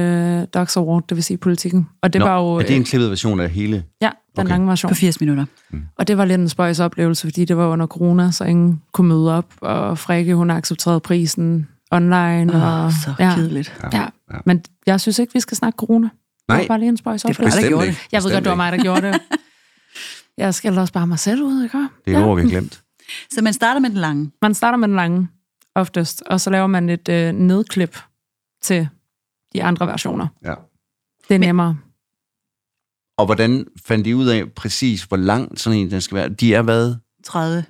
Dogs 0.53 0.77
Award, 0.77 1.03
det 1.09 1.15
vil 1.17 1.23
sige 1.23 1.37
politikken. 1.37 1.87
Og 2.01 2.13
det 2.13 2.19
Nå, 2.19 2.25
var 2.25 2.39
jo 2.39 2.55
er 2.55 2.59
det 2.61 2.75
en 2.75 2.81
øh, 2.81 2.85
klippet 2.85 3.09
version 3.09 3.39
af 3.39 3.49
hele? 3.49 3.83
ja, 4.01 4.09
den 4.35 4.39
Okay. 4.41 4.49
lange 4.49 4.67
version. 4.67 4.89
På 4.89 4.95
80 4.95 5.19
minutter. 5.19 5.45
Og 5.97 6.07
det 6.07 6.17
var 6.17 6.25
lidt 6.25 6.41
en 6.41 6.49
spøjs 6.49 6.79
oplevelse, 6.79 7.27
fordi 7.27 7.45
det 7.45 7.57
var 7.57 7.67
under 7.67 7.87
corona, 7.87 8.31
så 8.31 8.43
ingen 8.43 8.81
kunne 8.93 9.07
møde 9.07 9.37
op, 9.37 9.45
og 9.61 9.97
Frikke, 9.97 10.35
hun 10.35 10.49
accepterede 10.51 10.99
prisen 10.99 11.67
online. 11.91 12.53
Åh, 12.55 12.85
og, 12.85 12.91
så 12.91 13.13
ja, 13.19 13.35
kedeligt. 13.35 13.73
ja. 13.93 13.99
ja. 13.99 14.05
Men 14.45 14.61
jeg 14.85 15.01
synes 15.01 15.19
ikke, 15.19 15.33
vi 15.33 15.39
skal 15.39 15.57
snakke 15.57 15.77
corona. 15.77 16.07
Det 16.07 16.13
Nej. 16.47 16.57
var 16.57 16.67
bare 16.67 16.79
lige 16.79 16.89
en 16.89 16.97
spøjs 16.97 17.21
Det 17.21 17.27
var 17.29 17.33
oplevelse. 17.33 17.57
der 17.57 17.61
Bestemt 17.61 17.71
gjorde 17.71 17.87
ikke. 17.87 17.99
det. 18.03 18.11
Jeg 18.11 18.23
ved 18.23 18.31
godt, 18.31 18.43
det 18.43 18.49
var 18.49 18.55
mig, 18.55 18.71
der 18.71 18.77
gjorde 18.83 19.01
det. 19.01 19.19
Jeg 20.37 20.53
skældte 20.53 20.79
også 20.79 20.93
bare 20.93 21.07
mig 21.07 21.19
selv 21.19 21.43
ud, 21.43 21.63
ikke? 21.63 21.77
Det 22.05 22.13
er 22.13 22.19
et 22.19 22.25
ord, 22.25 22.35
vi 22.35 22.41
har 22.41 22.49
glemt. 22.49 22.81
Så 23.31 23.41
man 23.41 23.53
starter 23.53 23.79
med 23.79 23.89
den 23.89 23.97
lange. 23.97 24.31
Man 24.41 24.53
starter 24.53 24.77
med 24.77 24.87
den 24.87 24.95
lange, 24.95 25.27
oftest, 25.75 26.23
og 26.25 26.41
så 26.41 26.49
laver 26.49 26.67
man 26.67 26.89
et 26.89 27.09
øh, 27.09 27.31
nedklip 27.33 27.97
til 28.61 28.87
de 29.53 29.63
andre 29.63 29.87
versioner. 29.87 30.27
Ja. 30.45 30.53
Det 31.27 31.35
er 31.35 31.39
nemmere. 31.39 31.77
Og 33.17 33.25
hvordan 33.25 33.65
fandt 33.85 34.05
de 34.05 34.15
ud 34.15 34.27
af 34.27 34.51
præcis, 34.51 35.03
hvor 35.03 35.17
lang 35.17 35.59
sådan 35.59 35.79
en 35.79 35.91
den 35.91 36.01
skal 36.01 36.15
være? 36.15 36.29
De 36.29 36.53
er 36.53 36.61
hvad? 36.61 36.95
30, 37.23 37.65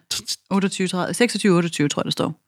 28, 0.50 0.88
30, 0.88 1.14
26, 1.14 1.56
28, 1.56 1.90
tror 1.90 2.02
jeg, 2.02 2.06
der 2.06 2.12
står. 2.12 2.42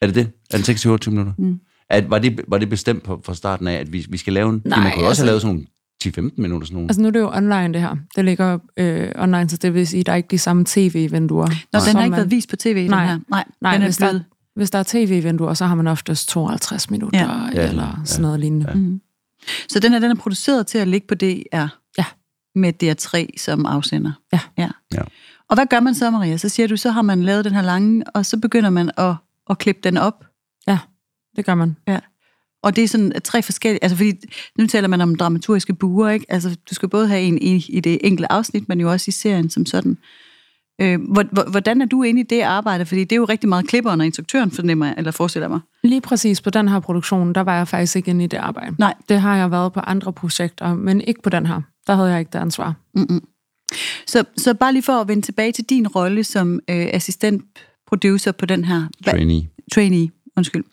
Er 0.00 0.06
det 0.06 0.14
det? 0.14 0.32
Er 0.50 0.56
det 0.56 0.66
26 0.66 1.12
minutter? 1.12 1.32
Mm. 1.38 1.60
At, 1.88 2.10
var, 2.10 2.18
det, 2.18 2.40
var 2.48 2.58
det 2.58 2.68
bestemt 2.68 3.02
på, 3.02 3.20
fra 3.24 3.34
starten 3.34 3.66
af, 3.66 3.74
at 3.74 3.92
vi, 3.92 4.06
vi 4.08 4.16
skal 4.16 4.32
lave 4.32 4.50
en... 4.50 4.62
Nej, 4.64 4.78
man 4.78 4.92
kunne 4.92 5.02
også 5.02 5.08
altså- 5.08 5.22
have 5.22 5.26
lavet 5.26 5.42
sådan 5.42 5.54
nogle 5.54 5.66
10-15 6.06 6.30
minutter 6.36 6.66
sådan 6.66 6.74
nogle. 6.74 6.88
Altså 6.88 7.00
nu 7.02 7.08
er 7.08 7.12
det 7.12 7.20
jo 7.20 7.30
online, 7.32 7.72
det 7.74 7.80
her. 7.80 7.96
Det 8.16 8.24
ligger 8.24 8.58
øh, 8.76 9.08
online, 9.18 9.48
så 9.48 9.56
det 9.56 9.74
vil 9.74 9.86
sige, 9.86 10.00
at 10.00 10.06
der 10.06 10.12
er 10.12 10.16
ikke 10.16 10.28
de 10.30 10.38
samme 10.38 10.64
tv-vinduer. 10.66 11.46
Nå, 11.72 11.80
den 11.86 11.96
har 11.96 12.04
ikke 12.04 12.16
været 12.16 12.30
vist 12.30 12.48
på 12.48 12.56
tv, 12.56 12.86
Nej. 12.90 13.00
den 13.00 13.08
her. 13.08 13.18
Nej, 13.28 13.44
Nej, 13.60 13.72
den 13.72 13.82
er 13.82 13.86
hvis 13.86 13.96
der, 13.96 14.06
blevet... 14.08 14.24
hvis 14.56 14.70
der 14.70 14.78
er 14.78 14.82
tv-vinduer, 14.86 15.54
så 15.54 15.66
har 15.66 15.74
man 15.74 15.86
oftest 15.86 16.28
52 16.28 16.90
minutter, 16.90 17.20
Ja. 17.20 17.26
ja. 17.30 17.62
Ja, 17.62 17.68
eller 17.68 17.82
ja, 17.82 18.04
sådan 18.04 18.22
noget 18.22 18.40
lignende. 18.40 18.66
ja. 18.66 18.72
Ja. 18.72 18.78
Mm. 18.78 19.00
Så 19.68 19.80
den 19.80 19.92
her, 19.92 19.98
den 19.98 20.10
er 20.10 20.14
produceret 20.14 20.66
til 20.66 20.78
at 20.78 20.88
ligge 20.88 21.06
på 21.06 21.14
DR. 21.14 21.66
Ja. 21.98 22.04
Med 22.54 22.72
DR3 22.82 23.26
som 23.38 23.66
afsender. 23.66 24.12
Ja. 24.32 24.40
ja. 24.58 24.68
Ja. 24.94 25.02
Og 25.48 25.54
hvad 25.56 25.66
gør 25.66 25.80
man 25.80 25.94
så, 25.94 26.10
Maria? 26.10 26.36
Så 26.36 26.48
siger 26.48 26.66
du, 26.68 26.76
så 26.76 26.90
har 26.90 27.02
man 27.02 27.22
lavet 27.22 27.44
den 27.44 27.52
her 27.54 27.62
lange, 27.62 28.04
og 28.14 28.26
så 28.26 28.36
begynder 28.40 28.70
man 28.70 28.90
at, 28.96 29.14
at 29.50 29.58
klippe 29.58 29.80
den 29.84 29.96
op. 29.96 30.24
Det 31.36 31.44
gør 31.44 31.54
man. 31.54 31.76
Og 32.62 32.76
det 32.76 32.84
er 32.84 32.88
sådan 32.88 33.12
tre 33.24 33.42
forskellige, 33.42 33.84
altså 33.84 33.96
fordi 33.96 34.12
nu 34.58 34.66
taler 34.66 34.88
man 34.88 35.00
om 35.00 35.14
dramaturgiske 35.14 35.74
buer, 35.74 36.10
ikke? 36.10 36.26
Altså 36.28 36.56
du 36.70 36.74
skal 36.74 36.88
både 36.88 37.08
have 37.08 37.20
en 37.22 37.38
i, 37.42 37.64
i 37.68 37.80
det 37.80 37.98
enkelte 38.04 38.32
afsnit, 38.32 38.68
men 38.68 38.80
jo 38.80 38.90
også 38.90 39.04
i 39.08 39.12
serien 39.12 39.50
som 39.50 39.66
sådan. 39.66 39.98
Øh, 40.80 41.00
hvor- 41.12 41.24
hvor- 41.32 41.50
hvordan 41.50 41.82
er 41.82 41.86
du 41.86 42.02
inde 42.02 42.20
i 42.20 42.24
det 42.24 42.40
arbejde? 42.40 42.86
Fordi 42.86 43.00
det 43.04 43.12
er 43.12 43.16
jo 43.16 43.24
rigtig 43.24 43.48
meget 43.48 43.66
klipperen 43.68 44.00
og 44.00 44.06
instruktøren, 44.06 44.50
fornemmer 44.50 44.86
jeg, 44.86 44.94
eller 44.98 45.10
forestiller 45.10 45.48
mig. 45.48 45.60
Lige 45.84 46.00
præcis 46.00 46.40
på 46.40 46.50
den 46.50 46.68
her 46.68 46.80
produktion, 46.80 47.32
der 47.32 47.40
var 47.40 47.56
jeg 47.56 47.68
faktisk 47.68 47.96
ikke 47.96 48.10
inde 48.10 48.24
i 48.24 48.26
det 48.26 48.36
arbejde. 48.36 48.76
Nej. 48.78 48.94
Det 49.08 49.20
har 49.20 49.36
jeg 49.36 49.50
været 49.50 49.72
på 49.72 49.80
andre 49.80 50.12
projekter, 50.12 50.74
men 50.74 51.00
ikke 51.00 51.22
på 51.22 51.30
den 51.30 51.46
her. 51.46 51.60
Der 51.86 51.94
havde 51.94 52.10
jeg 52.10 52.18
ikke 52.20 52.30
det 52.32 52.38
ansvar. 52.38 52.74
Mm-mm. 52.94 53.20
Så, 54.06 54.24
så 54.36 54.54
bare 54.54 54.72
lige 54.72 54.82
for 54.82 54.92
at 54.92 55.08
vende 55.08 55.22
tilbage 55.22 55.52
til 55.52 55.64
din 55.64 55.88
rolle 55.88 56.24
som 56.24 56.54
øh, 56.70 56.86
assistent-producer 56.92 58.32
på 58.32 58.46
den 58.46 58.64
her 58.64 58.82
Trainee. 59.04 59.48
trainee, 59.74 60.08
undskyld. 60.36 60.64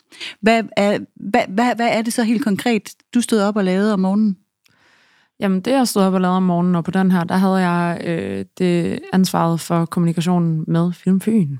Hvad 0.41 0.63
er, 0.77 0.99
hvad, 1.15 1.41
hvad, 1.49 1.75
hvad 1.75 1.87
er 1.87 2.01
det 2.01 2.13
så 2.13 2.23
helt 2.23 2.43
konkret, 2.43 2.95
du 3.13 3.21
stod 3.21 3.41
op 3.41 3.55
og 3.55 3.63
lavede 3.63 3.93
om 3.93 3.99
morgenen? 3.99 4.37
Jamen, 5.39 5.61
det 5.61 5.71
jeg 5.71 5.87
stod 5.87 6.03
op 6.03 6.13
og 6.13 6.21
lavede 6.21 6.37
om 6.37 6.43
morgenen, 6.43 6.75
og 6.75 6.83
på 6.83 6.91
den 6.91 7.11
her, 7.11 7.23
der 7.23 7.35
havde 7.35 7.55
jeg 7.55 8.01
øh, 8.05 8.45
det 8.57 8.99
ansvaret 9.13 9.59
for 9.59 9.85
kommunikationen 9.85 10.63
med 10.67 10.93
Filmfyn. 10.93 11.57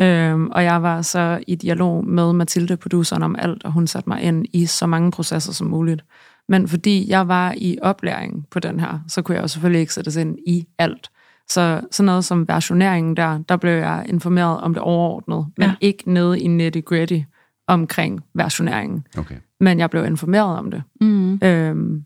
Øhm, 0.00 0.50
og 0.50 0.64
jeg 0.64 0.82
var 0.82 1.02
så 1.02 1.40
i 1.46 1.54
dialog 1.54 2.06
med 2.06 2.32
Mathilde, 2.32 2.76
produceren, 2.76 3.22
om 3.22 3.36
alt, 3.38 3.64
og 3.64 3.72
hun 3.72 3.86
satte 3.86 4.08
mig 4.08 4.22
ind 4.22 4.46
i 4.52 4.66
så 4.66 4.86
mange 4.86 5.10
processer 5.10 5.52
som 5.52 5.66
muligt. 5.66 6.04
Men 6.48 6.68
fordi 6.68 7.10
jeg 7.10 7.28
var 7.28 7.54
i 7.56 7.78
oplæring 7.82 8.46
på 8.50 8.60
den 8.60 8.80
her, 8.80 8.98
så 9.08 9.22
kunne 9.22 9.34
jeg 9.34 9.42
jo 9.42 9.48
selvfølgelig 9.48 9.80
ikke 9.80 9.94
sættes 9.94 10.16
ind 10.16 10.38
i 10.46 10.66
alt. 10.78 11.10
Så 11.50 11.80
sådan 11.90 12.06
noget 12.06 12.24
som 12.24 12.48
versioneringen 12.48 13.16
der, 13.16 13.38
der 13.38 13.56
blev 13.56 13.72
jeg 13.72 14.04
informeret 14.08 14.60
om 14.60 14.74
det 14.74 14.82
overordnede, 14.82 15.46
men 15.56 15.68
Ja. 15.68 15.74
ikke 15.80 16.12
nede 16.12 16.40
i 16.40 16.46
nitty-gritty 16.46 17.20
omkring 17.66 18.20
versioneringen. 18.34 19.06
Okay. 19.18 19.34
Men 19.60 19.78
jeg 19.78 19.90
blev 19.90 20.04
informeret 20.04 20.58
om 20.58 20.70
det. 20.70 20.82
Mm. 21.00 21.38
Øhm, 21.42 22.04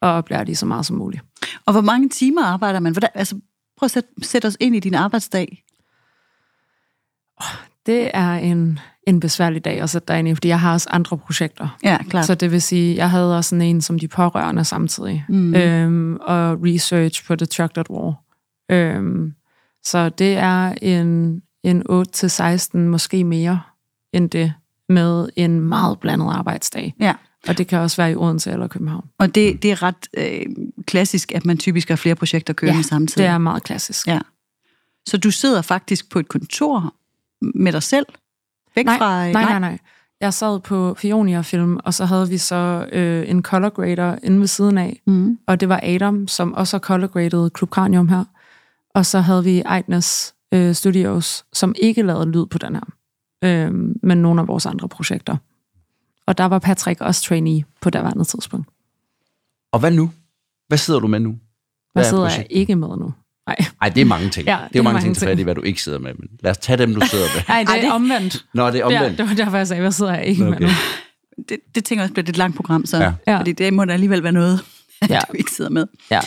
og 0.00 0.24
bliver 0.24 0.44
lige 0.44 0.56
så 0.56 0.66
meget 0.66 0.86
som 0.86 0.96
muligt. 0.96 1.22
Og 1.66 1.72
hvor 1.72 1.80
mange 1.80 2.08
timer 2.08 2.44
arbejder 2.44 2.80
man? 2.80 2.92
Hvordan, 2.92 3.10
altså, 3.14 3.34
prøv 3.78 3.84
at 3.84 3.90
sætte, 3.90 4.08
sætte 4.22 4.46
os 4.46 4.56
ind 4.60 4.76
i 4.76 4.80
din 4.80 4.94
arbejdsdag. 4.94 5.64
Det 7.86 8.10
er 8.14 8.32
en, 8.32 8.78
en 9.06 9.20
besværlig 9.20 9.64
dag 9.64 9.80
at 9.80 9.90
sætte 9.90 10.08
dig 10.08 10.18
ind 10.18 10.28
i, 10.28 10.34
fordi 10.34 10.48
jeg 10.48 10.60
har 10.60 10.72
også 10.72 10.88
andre 10.90 11.18
projekter. 11.18 11.78
Ja, 11.84 11.98
klart. 12.10 12.24
Så 12.26 12.34
det 12.34 12.50
vil 12.52 12.62
sige, 12.62 12.96
jeg 12.96 13.10
havde 13.10 13.36
også 13.36 13.48
sådan 13.48 13.62
en 13.62 13.80
som 13.80 13.98
de 13.98 14.08
pårørende 14.08 14.64
samtidig, 14.64 15.24
mm. 15.28 15.54
øhm, 15.54 16.16
og 16.20 16.58
research 16.64 17.26
på 17.26 17.36
The 17.36 17.46
Chocolate 17.46 17.90
War. 17.90 18.14
Øhm, 18.68 19.34
så 19.84 20.08
det 20.08 20.36
er 20.36 20.74
en, 20.82 21.42
en 21.62 21.82
8-16, 21.90 22.78
måske 22.78 23.24
mere 23.24 23.60
end 24.12 24.30
det, 24.30 24.52
med 24.88 25.28
en 25.36 25.60
meget 25.60 25.98
blandet 26.00 26.32
arbejdsdag. 26.32 26.94
Ja. 27.00 27.14
Og 27.48 27.58
det 27.58 27.66
kan 27.66 27.78
også 27.78 27.96
være 27.96 28.12
i 28.12 28.16
Odense 28.16 28.50
eller 28.50 28.66
København. 28.66 29.04
Og 29.18 29.34
det, 29.34 29.62
det 29.62 29.70
er 29.70 29.82
ret 29.82 30.08
øh, 30.14 30.46
klassisk, 30.86 31.32
at 31.32 31.44
man 31.44 31.58
typisk 31.58 31.88
har 31.88 31.96
flere 31.96 32.14
projekter 32.14 32.54
kørende 32.54 32.78
ja, 32.78 32.82
samtidig. 32.82 33.22
det 33.22 33.30
er 33.30 33.38
meget 33.38 33.62
klassisk. 33.62 34.06
Ja. 34.06 34.18
Så 35.06 35.16
du 35.16 35.30
sidder 35.30 35.62
faktisk 35.62 36.10
på 36.10 36.18
et 36.18 36.28
kontor 36.28 36.94
med 37.40 37.72
dig 37.72 37.82
selv? 37.82 38.06
Væk 38.76 38.84
nej, 38.84 38.98
fra... 38.98 39.30
nej, 39.30 39.44
nej, 39.44 39.58
nej. 39.58 39.78
Jeg 40.20 40.34
sad 40.34 40.60
på 40.60 40.94
Fionia 40.94 41.40
Film, 41.40 41.78
og 41.84 41.94
så 41.94 42.04
havde 42.04 42.28
vi 42.28 42.38
så 42.38 42.88
øh, 42.92 43.30
en 43.30 43.42
color 43.42 43.68
grader 43.68 44.18
inde 44.22 44.40
ved 44.40 44.46
siden 44.46 44.78
af. 44.78 45.00
Mm. 45.06 45.38
Og 45.46 45.60
det 45.60 45.68
var 45.68 45.80
Adam, 45.82 46.28
som 46.28 46.54
også 46.54 46.76
har 46.76 46.80
color 46.80 47.06
graded 47.06 47.50
Club 47.58 47.70
Cranium 47.70 48.08
her. 48.08 48.24
Og 48.94 49.06
så 49.06 49.20
havde 49.20 49.44
vi 49.44 49.62
Eitnes 49.76 50.34
øh, 50.54 50.74
Studios, 50.74 51.44
som 51.52 51.74
ikke 51.82 52.02
lavede 52.02 52.26
lyd 52.30 52.46
på 52.46 52.58
den 52.58 52.74
her. 52.74 52.84
Øh, 53.44 53.72
men 54.02 54.18
nogle 54.18 54.40
af 54.40 54.48
vores 54.48 54.66
andre 54.66 54.88
projekter. 54.88 55.36
Og 56.26 56.38
der 56.38 56.44
var 56.44 56.58
Patrick 56.58 57.00
også 57.00 57.22
trainee 57.22 57.64
på 57.80 57.90
det 57.90 57.98
andet 57.98 58.26
tidspunkt. 58.28 58.68
Og 59.72 59.80
hvad 59.80 59.90
nu? 59.90 60.10
Hvad 60.68 60.78
sidder 60.78 61.00
du 61.00 61.06
med 61.06 61.20
nu? 61.20 61.38
Hvad 61.92 62.04
er 62.04 62.08
sidder 62.08 62.24
jeg 62.30 62.46
ikke 62.50 62.76
med 62.76 62.88
nu? 62.88 63.14
Nej, 63.46 63.56
Ej, 63.82 63.88
det 63.88 64.00
er 64.00 64.04
mange 64.04 64.28
ting. 64.30 64.46
Ja, 64.46 64.52
det 64.68 64.76
er 64.76 64.78
jo 64.78 64.82
mange 64.82 65.00
ting 65.00 65.14
til 65.16 65.20
ting. 65.20 65.30
fat 65.30 65.38
i, 65.38 65.42
hvad 65.42 65.54
du 65.54 65.60
ikke 65.62 65.82
sidder 65.82 65.98
med. 65.98 66.14
Men 66.14 66.28
lad 66.40 66.50
os 66.50 66.58
tage 66.58 66.76
dem, 66.76 66.94
du 66.94 67.06
sidder 67.06 67.24
med. 67.36 67.42
Nej 67.48 67.60
det 67.60 67.68
Ej, 67.70 67.76
er 67.76 67.80
det- 67.82 67.92
omvendt. 67.92 68.46
Nå, 68.54 68.66
det 68.66 68.74
er 68.74 68.78
Ja, 68.90 68.98
omvendt. 68.98 69.18
det 69.18 69.28
var 69.28 69.34
derfor, 69.34 69.56
jeg 69.56 69.68
sagde, 69.68 69.80
hvad 69.80 69.92
sidder 69.92 70.14
jeg 70.14 70.26
ikke 70.26 70.44
med 70.44 70.52
Okay. 70.52 70.64
nu? 70.64 70.70
Det, 71.48 71.56
det 71.74 71.84
tænker 71.84 72.02
jeg 72.02 72.04
også 72.04 72.12
bliver 72.12 72.22
et 72.22 72.28
lidt 72.28 72.36
langt 72.36 72.56
program, 72.56 72.86
så. 72.86 72.96
Ja. 72.98 73.12
Ja. 73.26 73.38
Fordi 73.38 73.52
det 73.52 73.72
må 73.74 73.84
da 73.84 73.92
alligevel 73.92 74.22
være 74.22 74.32
noget, 74.32 74.60
Ja. 75.08 75.20
du 75.28 75.32
ikke 75.34 75.50
sidder 75.50 75.70
med. 75.70 75.86
Ja. 76.10 76.20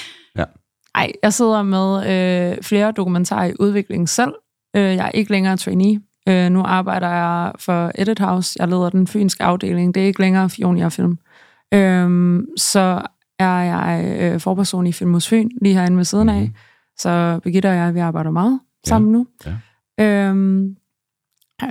Ja. 0.96 1.00
Ej, 1.00 1.12
jeg 1.24 1.34
sidder 1.34 1.64
med 1.64 1.98
øh, 1.98 2.58
flere 2.64 2.92
dokumentarer 2.92 3.46
i 3.46 3.54
udvikling 3.60 4.10
selv. 4.10 4.34
Øh, 4.76 4.82
jeg 4.82 5.06
er 5.06 5.12
ikke 5.12 5.32
længere 5.32 5.58
trainee. 5.58 6.02
Øh, 6.30 6.50
nu 6.50 6.64
arbejder 6.66 7.10
jeg 7.10 7.52
for 7.60 7.92
Edit 7.96 8.20
House. 8.20 8.56
Jeg 8.60 8.68
leder 8.68 8.90
den 8.90 9.08
fynske 9.08 9.44
afdeling. 9.44 9.96
Det 9.96 10.04
er 10.04 10.08
ikke 10.08 10.22
længere 10.22 10.50
Fionia 10.50 10.88
Film. 10.88 11.18
Øh, 11.74 12.40
så 12.58 13.02
er 13.40 13.60
jeg 13.60 14.18
øh, 14.22 14.40
forperson 14.40 14.88
i 14.88 14.92
Film 14.92 15.14
hos 15.14 15.28
Fyn, 15.28 15.50
lige 15.62 15.76
herinde 15.76 15.98
ved 15.98 16.06
siden 16.06 16.30
af. 16.30 16.42
Mhm. 16.42 16.54
Så 16.98 17.40
Birgitte 17.44 17.68
og 17.68 17.76
jeg, 17.76 17.96
vi 17.96 18.00
arbejder 18.00 18.32
meget 18.32 18.60
sammen 18.88 19.12
nu. 19.12 19.28
Ja. 20.00 20.26
Øhm, 20.28 20.76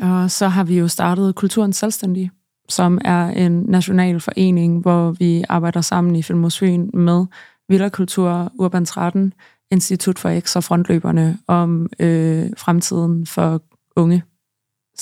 og 0.02 0.30
så 0.30 0.48
har 0.48 0.64
vi 0.64 0.78
jo 0.78 0.88
startet 0.88 1.34
Kulturens 1.34 1.76
Selvstændige, 1.76 2.30
som 2.68 2.98
er 3.04 3.26
en 3.26 3.62
national 3.68 4.20
forening, 4.20 4.80
hvor 4.80 5.10
vi 5.10 5.44
arbejder 5.48 5.80
sammen 5.80 6.16
i 6.16 6.22
Film 6.22 6.42
hos 6.42 6.58
Fyn 6.58 6.90
med 6.94 7.26
Villa 7.70 7.88
Kultur, 7.88 8.52
Urban 8.58 8.84
13, 8.84 9.32
Institut 9.70 10.18
for 10.18 10.40
X 10.40 10.56
og 10.56 10.64
Frontløberne 10.64 11.38
om 11.46 11.88
øh, 12.00 12.50
fremtiden 12.56 13.26
for 13.26 13.62
unge, 13.96 14.22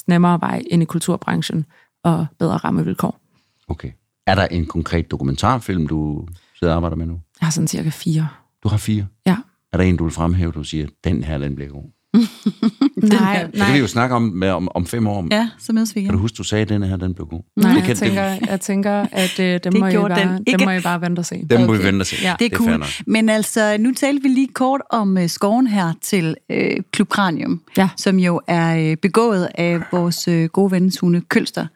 nemmere 0.07 0.41
vej 0.41 0.63
ind 0.71 0.83
i 0.83 0.85
kulturbranchen 0.85 1.65
og 2.05 2.27
bedre 2.39 2.57
rammevilkår. 2.57 3.21
Okay. 3.69 3.93
Er 4.27 4.35
der 4.35 4.47
en 4.47 4.67
konkret 4.67 5.11
dokumentarfilm, 5.11 5.87
du 5.87 6.29
sidder 6.59 6.73
og 6.73 6.77
arbejder 6.77 6.97
med 6.97 7.07
nu? 7.07 7.21
Jeg 7.41 7.47
har 7.47 7.51
sådan 7.51 7.69
cirka 7.69 7.91
fire. 7.91 8.29
Du 8.63 8.69
har 8.69 8.77
fire. 8.77 9.07
Ja. 9.27 9.37
Er 9.73 9.77
der 9.77 9.85
en, 9.85 9.97
du 9.97 10.05
vil 10.05 10.13
fremhæve, 10.13 10.53
du 10.53 10.65
siger, 10.65 10.87
den 11.05 11.25
her, 11.25 11.39
den 11.39 11.55
bliver 11.55 11.71
god? 11.71 11.91
Nej, 13.03 13.47
Så 13.55 13.65
kan 13.65 13.75
vi 13.75 13.79
jo 13.79 13.87
snakke 13.87 14.15
om, 14.17 14.23
med, 14.23 14.49
om, 14.51 14.69
om 14.75 14.87
fem 14.87 15.07
år. 15.07 15.27
Ja, 15.31 15.49
så 15.59 15.73
mødes 15.73 15.95
vi 15.95 16.01
igen. 16.01 16.09
Kan 16.09 16.15
du 16.17 16.21
huske, 16.21 16.35
du 16.37 16.43
sagde, 16.45 16.63
at 16.63 16.69
den 16.69 16.83
her, 16.83 16.97
den 16.97 17.15
blev 17.15 17.27
god? 17.27 17.41
Nej, 17.57 17.73
det 17.75 17.89
jeg 17.89 17.97
tænker, 17.97 18.23
jeg 18.49 18.61
tænker 18.61 19.07
at 19.13 19.41
øh, 19.41 19.47
dem, 19.65 19.73
Det 19.73 19.81
må 19.81 19.87
I 19.87 19.93
den 19.93 20.09
bare, 20.09 20.39
ikke. 20.47 20.59
dem 20.59 20.67
må 20.67 20.71
I 20.71 20.81
bare 20.81 21.01
vente 21.01 21.21
og 21.21 21.27
se. 21.27 21.35
den, 21.35 21.49
den 21.51 21.61
må 21.67 21.73
vi 21.73 21.79
Okay. 21.79 21.87
vente 21.87 22.03
og 22.03 22.07
se. 22.07 22.17
Ja. 22.23 22.35
Det 22.39 22.53
er 22.53 22.57
fair 22.57 22.67
cool. 22.67 22.79
nok. 22.79 22.89
Men 23.07 23.29
altså, 23.29 23.77
nu 23.81 23.93
talte 23.95 24.23
vi 24.23 24.29
lige 24.29 24.49
kort 24.55 24.81
om 24.91 25.19
øh, 25.19 25.29
skoven 25.29 25.67
her 25.67 25.93
til 26.03 26.35
øh, 26.51 26.71
Klub 26.93 27.09
Cranium, 27.09 27.61
Ja. 27.77 27.89
som 27.97 28.19
jo 28.19 28.41
er 28.49 28.91
øh, 28.91 28.97
begået 28.97 29.49
af 29.55 29.79
vores 29.93 30.29
øh, 30.29 30.45
gode 30.49 30.71
ven 30.71 30.91
Sune 30.91 31.21
Kølster, 31.21 31.67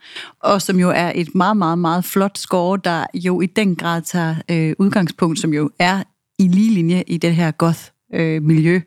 og 0.40 0.62
som 0.62 0.78
jo 0.78 0.90
er 0.90 1.12
et 1.14 1.34
meget, 1.34 1.56
meget, 1.56 1.78
meget 1.78 2.04
flot 2.04 2.38
skove, 2.38 2.78
der 2.84 3.06
jo 3.14 3.40
i 3.40 3.46
den 3.46 3.76
grad 3.76 4.02
tager 4.02 4.34
øh, 4.50 4.72
udgangspunkt, 4.78 5.38
som 5.38 5.54
jo 5.54 5.70
er 5.78 6.02
i 6.38 6.48
lige 6.48 6.70
linje 6.74 7.04
i 7.06 7.16
det 7.18 7.34
her 7.34 7.50
goth 7.50 7.78
øh, 8.12 8.42
miljø. 8.42 8.80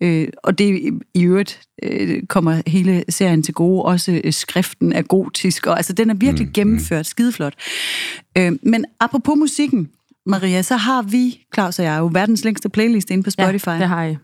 Øh, 0.00 0.28
og 0.42 0.58
det 0.58 0.64
i- 0.78 0.90
i 1.14 1.22
øvrigt 1.24 1.60
øh, 1.82 2.22
kommer 2.28 2.62
hele 2.66 3.04
serien 3.08 3.42
til 3.42 3.54
gode. 3.54 3.82
Også 3.84 4.20
øh, 4.24 4.32
skriften 4.32 4.92
er 4.92 5.02
gotisk, 5.02 5.66
og 5.66 5.76
altså 5.76 5.92
den 5.92 6.10
er 6.10 6.14
virkelig 6.14 6.46
mm, 6.46 6.52
gennemført, 6.52 7.06
skideflot. 7.06 7.54
Øh, 8.38 8.52
men 8.62 8.84
apropos 9.00 9.36
musikken, 9.38 9.88
Maria, 10.26 10.62
så 10.62 10.76
har 10.76 11.02
vi, 11.02 11.40
Claus 11.54 11.78
og 11.78 11.84
jeg, 11.84 11.98
jo 11.98 12.10
verdens 12.12 12.44
længste 12.44 12.68
playlist 12.68 13.10
inde 13.10 13.22
på 13.22 13.30
Spotify. 13.30 13.68
Ja, 13.68 13.78
det 13.78 13.88
har 13.88 14.04
I. 14.04 14.16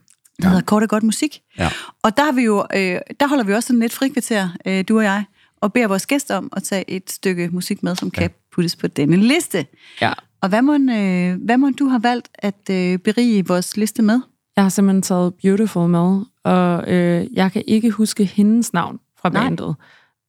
Der 0.43 0.49
hedder 0.49 0.63
Kort 0.63 0.83
og 0.83 0.89
Godt 0.89 1.03
Musik. 1.03 1.41
Ja. 1.59 1.69
Og 2.03 2.17
der, 2.17 2.25
har 2.25 2.33
vi 2.33 2.43
jo, 2.43 2.67
øh, 2.75 2.99
der 3.21 3.29
holder 3.29 3.45
vi 3.45 3.53
også 3.55 3.67
sådan 3.67 3.81
lidt 3.81 3.93
frikvarter, 3.93 4.49
øh, 4.67 4.85
du 4.89 4.97
og 4.99 5.05
jeg, 5.05 5.25
og 5.61 5.73
beder 5.73 5.89
vores 5.89 6.07
gæster 6.07 6.37
om 6.37 6.49
at 6.57 6.63
tage 6.63 6.91
et 6.91 7.11
stykke 7.11 7.49
musik 7.53 7.83
med, 7.83 7.97
som 7.97 8.11
kan 8.11 8.31
puttes 8.55 8.77
på 8.77 8.87
denne 8.87 9.17
liste. 9.17 9.67
Ja. 10.01 10.13
Og 10.41 10.49
hvad 10.49 10.63
må, 10.63 10.75
øh, 10.75 11.35
hvad 11.45 11.57
må 11.57 11.71
du 11.71 11.87
har 11.89 11.99
valgt 11.99 12.29
at 12.35 12.71
øh, 12.71 12.99
berige 12.99 13.47
vores 13.47 13.77
liste 13.77 14.03
med? 14.03 14.21
Jeg 14.57 14.65
har 14.65 14.69
simpelthen 14.69 15.03
taget 15.03 15.35
Beautiful 15.35 15.89
med, 15.89 16.21
og 16.45 16.93
øh, 16.93 17.27
jeg 17.33 17.53
kan 17.53 17.63
ikke 17.67 17.91
huske 17.91 18.25
hendes 18.25 18.73
navn 18.73 19.01
fra 19.19 19.29
Nej. 19.29 19.43
bandet. 19.45 19.75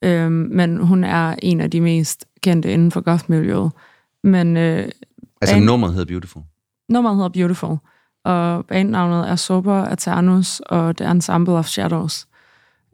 Øhm, 0.03 0.31
men 0.51 0.77
hun 0.77 1.03
er 1.03 1.35
en 1.41 1.61
af 1.61 1.71
de 1.71 1.81
mest 1.81 2.25
kendte 2.41 2.73
inden 2.73 2.91
for 2.91 3.01
goth-miljøet. 3.01 3.71
Men 4.23 4.57
øh, 4.57 4.89
Altså, 5.41 5.55
Band- 5.55 5.65
nummeret 5.65 5.93
hedder 5.93 6.13
Beautiful. 6.13 6.43
nummeret 6.89 7.15
hedder 7.17 7.29
Beautiful, 7.29 7.77
og 8.25 8.65
bandnavnet 8.65 9.29
er 9.29 9.35
Sober 9.35 9.73
Aternus 9.75 10.59
og 10.59 10.97
The 10.97 11.11
Ensemble 11.11 11.53
of 11.53 11.65
Shadows. 11.67 12.27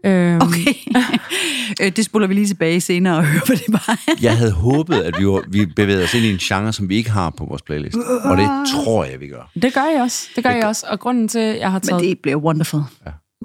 Øhm, 0.03 0.41
Okay. 0.41 0.73
øh, 1.81 1.91
det 1.91 2.05
spoler 2.05 2.27
vi 2.27 2.33
lige 2.33 2.47
tilbage 2.47 2.81
senere 2.81 3.17
og 3.17 3.25
hører, 3.31 3.45
hvad 3.45 3.55
det 3.57 3.73
var. 3.73 3.99
Jeg 4.21 4.37
havde 4.37 4.51
håbet, 4.51 4.95
at 4.95 5.15
vi, 5.19 5.27
var, 5.27 5.43
vi 5.47 5.65
bevægede 5.65 6.03
os 6.03 6.13
ind 6.13 6.25
i 6.25 6.31
en 6.31 6.37
genre, 6.37 6.73
som 6.73 6.89
vi 6.89 6.95
ikke 6.95 7.09
har 7.09 7.29
på 7.29 7.45
vores 7.45 7.61
playlist. 7.61 7.97
Og 8.23 8.37
det 8.37 8.47
tror 8.73 9.03
jeg, 9.03 9.19
vi 9.19 9.27
gør. 9.27 9.51
Det 9.61 9.73
gør 9.73 9.83
jeg 9.93 10.01
også. 10.01 10.27
Det 10.35 10.43
gør 10.43 10.51
jeg 10.51 10.65
også. 10.65 10.85
Og 10.89 10.99
grunden 10.99 11.27
til, 11.27 11.41
jeg 11.41 11.71
har 11.71 11.79
Men 11.79 11.87
taget, 11.87 12.01
det 12.03 12.19
bliver 12.19 12.37
wonderful. 12.37 12.81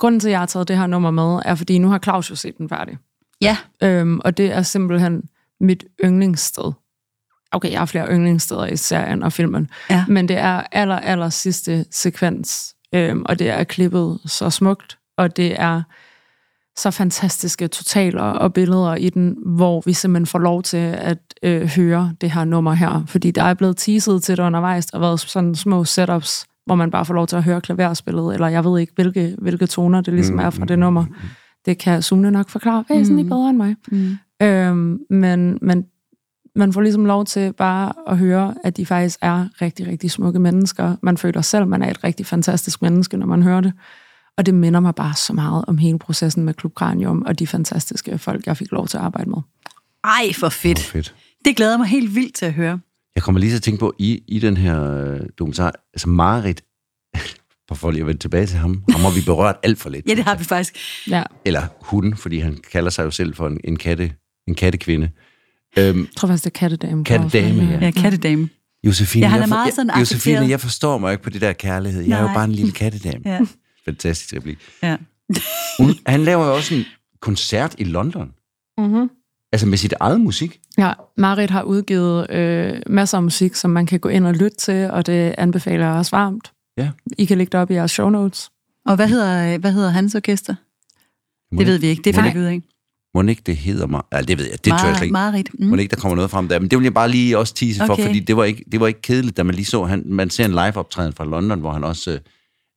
grunden 0.00 0.20
til, 0.20 0.28
at 0.28 0.32
jeg 0.32 0.38
har 0.38 0.46
taget 0.46 0.68
det 0.68 0.78
her 0.78 0.86
nummer 0.86 1.10
med, 1.10 1.40
er 1.44 1.54
fordi 1.54 1.78
nu 1.78 1.88
har 1.90 1.98
Claus 1.98 2.30
jo 2.30 2.36
set 2.36 2.58
den 2.58 2.68
færdig. 2.68 2.98
Ja. 3.40 3.56
Øhm, 3.82 4.20
og 4.24 4.36
det 4.36 4.52
er 4.52 4.62
simpelthen 4.62 5.22
mit 5.60 5.84
yndlingssted. 6.04 6.72
Okay, 7.52 7.70
jeg 7.70 7.78
har 7.78 7.86
flere 7.86 8.12
yndlingssteder 8.12 8.66
i 8.66 8.76
serien 8.76 9.22
og 9.22 9.32
filmen, 9.32 9.68
Ja. 9.90 10.04
men 10.08 10.28
det 10.28 10.36
er 10.36 10.62
aller, 10.72 10.96
aller 10.98 11.28
sidste 11.28 11.84
sekvens, 11.90 12.74
øhm, 12.94 13.22
og 13.26 13.38
det 13.38 13.50
er 13.50 13.64
klippet 13.64 14.18
så 14.26 14.50
smukt, 14.50 14.98
og 15.18 15.36
det 15.36 15.60
er 15.60 15.82
så 16.76 16.90
fantastiske 16.90 17.68
totaler 17.68 18.22
og 18.22 18.52
billeder 18.52 18.94
i 18.94 19.08
den, 19.08 19.36
hvor 19.46 19.82
vi 19.86 19.92
simpelthen 19.92 20.26
får 20.26 20.38
lov 20.38 20.62
til 20.62 20.76
at 20.76 21.18
øh, 21.42 21.62
høre 21.62 22.14
det 22.20 22.30
her 22.30 22.44
nummer 22.44 22.72
her, 22.72 23.04
fordi 23.06 23.30
der 23.30 23.42
er 23.42 23.54
blevet 23.54 23.76
teaset 23.76 24.22
til 24.22 24.36
det 24.36 24.42
undervejs, 24.42 24.86
og 24.86 25.00
været 25.00 25.20
sådan 25.20 25.54
små 25.54 25.84
setups, 25.84 26.46
hvor 26.66 26.74
man 26.74 26.90
bare 26.90 27.04
får 27.04 27.14
lov 27.14 27.26
til 27.26 27.36
at 27.36 27.42
høre 27.42 27.60
klaverspillet, 27.60 28.34
eller 28.34 28.48
jeg 28.48 28.64
ved 28.64 28.80
ikke, 28.80 28.92
hvilke, 28.94 29.36
hvilke 29.38 29.66
toner 29.66 30.00
det 30.00 30.14
ligesom 30.14 30.38
er 30.38 30.50
fra 30.50 30.64
det 30.64 30.78
nummer. 30.78 31.04
Det 31.66 31.78
kan 31.78 32.02
Sune 32.02 32.30
nok 32.30 32.48
forklare 32.48 32.84
væsentligt 32.88 33.28
bedre 33.28 33.50
end 33.50 33.56
mig. 33.56 33.76
Mm. 33.92 34.16
Øhm, 34.42 34.98
men, 35.10 35.58
men 35.62 35.86
man 36.56 36.72
får 36.72 36.80
ligesom 36.80 37.04
lov 37.06 37.24
til 37.24 37.52
bare 37.52 37.92
at 38.06 38.18
høre, 38.18 38.54
at 38.64 38.76
de 38.76 38.86
faktisk 38.86 39.18
er 39.22 39.46
rigtig, 39.62 39.86
rigtig 39.86 40.10
smukke 40.10 40.38
mennesker. 40.38 40.96
Man 41.02 41.16
føler 41.16 41.40
selv, 41.40 41.66
man 41.66 41.82
er 41.82 41.90
et 41.90 42.04
rigtig 42.04 42.26
fantastisk 42.26 42.82
menneske, 42.82 43.16
når 43.16 43.26
man 43.26 43.42
hører 43.42 43.60
det. 43.60 43.72
Og 44.38 44.46
det 44.46 44.54
minder 44.54 44.80
mig 44.80 44.94
bare 44.94 45.14
så 45.14 45.32
meget 45.32 45.64
om 45.68 45.78
hele 45.78 45.98
processen 45.98 46.44
med 46.44 46.54
Klub 46.54 46.72
Cranium 46.74 47.22
og 47.22 47.38
de 47.38 47.46
fantastiske 47.46 48.18
folk, 48.18 48.46
jeg 48.46 48.56
fik 48.56 48.70
lov 48.72 48.88
til 48.88 48.96
at 48.96 49.02
arbejde 49.02 49.30
med. 49.30 49.38
Ej, 50.04 50.32
for 50.34 50.48
fedt. 50.48 50.78
Hvor 50.78 50.90
fedt. 51.00 51.14
Det 51.44 51.56
glæder 51.56 51.72
jeg 51.72 51.78
mig 51.78 51.88
helt 51.88 52.14
vildt 52.14 52.34
til 52.34 52.46
at 52.46 52.52
høre. 52.52 52.80
Jeg 53.14 53.22
kommer 53.22 53.38
lige 53.40 53.50
til 53.50 53.56
at 53.56 53.62
tænke 53.62 53.80
på, 53.80 53.94
i, 53.98 54.22
i 54.28 54.38
den 54.38 54.56
her 54.56 54.82
øh, 54.92 55.20
dokumentar, 55.38 55.72
altså 55.94 56.08
Marit, 56.08 56.62
for 57.68 57.74
for 57.74 57.90
lige 57.90 58.00
at 58.00 58.06
vende 58.06 58.20
tilbage 58.20 58.46
til 58.46 58.58
ham, 58.58 58.82
ham 58.90 59.00
har 59.00 59.10
vi 59.10 59.20
berørt 59.24 59.56
alt 59.62 59.78
for 59.78 59.90
lidt. 59.90 60.08
Ja, 60.08 60.14
det 60.14 60.24
har 60.24 60.36
vi 60.36 60.44
faktisk. 60.44 60.76
Ja, 61.10 61.22
Eller 61.44 61.62
hun, 61.82 62.16
fordi 62.16 62.38
han 62.38 62.58
kalder 62.72 62.90
sig 62.90 63.04
jo 63.04 63.10
selv 63.10 63.34
for 63.34 63.46
en, 63.46 63.60
en, 63.64 63.76
katte, 63.76 64.12
en 64.48 64.54
kattekvinde. 64.54 65.10
Øhm, 65.78 65.98
jeg 65.98 66.06
tror 66.16 66.28
faktisk, 66.28 66.44
det 66.44 66.50
er 66.50 66.58
kattedame. 66.58 67.04
Kattedame, 67.04 67.62
ja. 67.62 67.78
Ja, 67.84 67.90
kattedame. 67.90 68.48
Josefine, 68.86 69.24
Ja, 69.26 69.28
han 69.30 69.38
er 69.38 69.42
jeg, 69.42 69.48
for- 69.48 69.56
meget 69.56 69.74
sådan 69.74 69.90
jeg, 69.94 70.00
Josefine, 70.00 70.48
jeg 70.48 70.60
forstår 70.60 70.98
mig 70.98 71.12
ikke 71.12 71.22
på 71.24 71.30
det 71.30 71.40
der 71.40 71.52
kærlighed. 71.52 72.02
Jeg 72.02 72.16
er 72.16 72.20
jo 72.20 72.26
Nej. 72.26 72.34
bare 72.34 72.44
en 72.44 72.52
lille 72.52 72.72
kattedame. 72.72 73.22
Ja. 73.26 73.40
Fantastisk 73.84 74.34
replik. 74.36 74.58
ja. 74.82 74.96
Hun, 75.78 75.90
han 76.06 76.20
laver 76.24 76.46
jo 76.46 76.54
også 76.54 76.74
en 76.74 76.84
koncert 77.20 77.74
i 77.78 77.84
London. 77.84 78.32
Mm-hmm. 78.78 79.10
Altså 79.52 79.66
med 79.66 79.78
sit 79.78 79.94
eget 80.00 80.20
musik? 80.20 80.60
Ja, 80.78 80.92
Marit 81.16 81.50
har 81.50 81.62
udgivet 81.62 82.30
øh, 82.30 82.80
masser 82.86 83.16
af 83.18 83.22
musik, 83.22 83.54
som 83.54 83.70
man 83.70 83.86
kan 83.86 84.00
gå 84.00 84.08
ind 84.08 84.26
og 84.26 84.34
lytte 84.34 84.56
til, 84.56 84.90
og 84.90 85.06
det 85.06 85.34
anbefaler 85.38 85.86
jeg 85.86 85.94
også 85.94 86.16
varmt. 86.16 86.52
Ja. 86.76 86.90
I 87.18 87.24
kan 87.24 87.38
lægge 87.38 87.50
det 87.50 87.60
op 87.60 87.70
i 87.70 87.74
jeres 87.74 87.90
show 87.90 88.08
notes. 88.08 88.50
Og 88.86 88.96
hvad 88.96 89.08
hedder, 89.08 89.58
hvad 89.58 89.72
hedder 89.72 89.90
hans 89.90 90.14
orkester? 90.14 90.54
Må 91.54 91.58
Det 91.58 91.66
ved 91.66 91.78
vi 91.78 91.86
ikke. 91.86 92.02
Det 92.02 92.14
finder 92.14 92.32
vi 92.32 92.38
ud 92.38 92.44
af. 92.44 92.62
Må 93.14 93.22
ikke 93.22 93.42
det 93.46 93.56
hedder 93.56 93.86
mig? 93.86 94.02
Ja, 94.12 94.20
det 94.22 94.38
ved 94.38 94.44
jeg. 94.44 94.64
Det 94.64 94.72
tør 94.80 94.86
jeg 94.86 94.96
slet 94.96 95.02
ikke. 95.04 95.12
Marit. 95.12 95.48
Mm. 95.58 95.66
Må 95.66 95.76
ikke 95.76 95.90
der 95.94 96.00
kommer 96.00 96.16
noget 96.16 96.30
frem 96.30 96.48
der? 96.48 96.58
Men 96.58 96.70
det 96.70 96.78
vil 96.78 96.84
jeg 96.84 96.94
bare 96.94 97.08
lige 97.10 97.38
også 97.38 97.54
tease 97.54 97.86
for, 97.86 97.92
Okay. 97.92 98.06
fordi 98.06 98.20
det 98.20 98.36
var, 98.36 98.44
ikke, 98.44 98.64
det 98.72 98.80
var 98.80 98.86
ikke 98.86 99.00
kedeligt, 99.02 99.36
da 99.36 99.42
man 99.42 99.54
lige 99.54 99.64
så, 99.64 99.84
han, 99.84 100.02
man 100.06 100.30
ser 100.30 100.44
en 100.44 100.50
live-optræden 100.50 101.12
fra 101.12 101.24
London, 101.24 101.60
hvor 101.60 101.72
han 101.72 101.84
også 101.84 102.10
øh, 102.10 102.18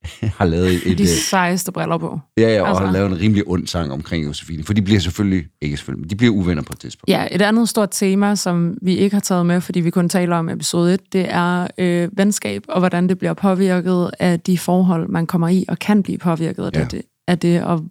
har 0.38 0.44
lavet 0.44 0.86
et... 0.86 0.98
De 0.98 1.02
øh, 1.02 1.08
sejeste 1.08 1.72
briller 1.72 1.98
på. 1.98 2.20
Ja, 2.38 2.42
ja, 2.54 2.62
og 2.62 2.68
Altså. 2.68 2.82
altså. 2.82 2.92
lavet 2.98 3.12
en 3.12 3.20
rimelig 3.20 3.42
ond 3.46 3.66
sang 3.66 3.92
omkring 3.92 4.24
Josefine. 4.26 4.64
For 4.64 4.72
de 4.72 4.82
bliver 4.82 5.00
selvfølgelig, 5.00 5.44
ikke 5.62 5.76
selvfølgelig, 5.76 6.00
men 6.02 6.10
de 6.10 6.16
bliver 6.16 6.34
uvenner 6.34 6.62
på 6.62 6.72
et 6.72 6.78
tidspunkt. 6.80 7.10
Ja, 7.10 7.26
et 7.32 7.42
andet 7.42 7.68
stort 7.68 7.88
tema, 7.92 8.34
som 8.34 8.76
vi 8.82 8.96
ikke 8.96 9.14
har 9.16 9.20
taget 9.20 9.46
med, 9.46 9.60
fordi 9.60 9.80
vi 9.80 9.90
kun 9.90 10.08
taler 10.08 10.36
om 10.36 10.48
episode 10.48 10.94
1, 10.94 11.00
det 11.12 11.26
er 11.28 11.66
øh, 11.78 12.08
venskab, 12.16 12.62
og 12.68 12.78
hvordan 12.78 13.08
det 13.08 13.18
bliver 13.18 13.34
påvirket 13.34 14.10
af 14.18 14.40
de 14.40 14.58
forhold, 14.58 15.08
man 15.08 15.26
kommer 15.26 15.48
i, 15.48 15.64
og 15.68 15.78
kan 15.78 16.02
blive 16.02 16.18
påvirket 16.18 16.64
af 16.64 16.78
Ja. 16.80 16.84
det, 16.84 17.02
af 17.28 17.38
det 17.38 17.62
og 17.62 17.84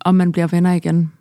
om 0.00 0.14
man 0.14 0.32
bliver 0.32 0.46
venner 0.46 0.72
igen. 0.72 1.12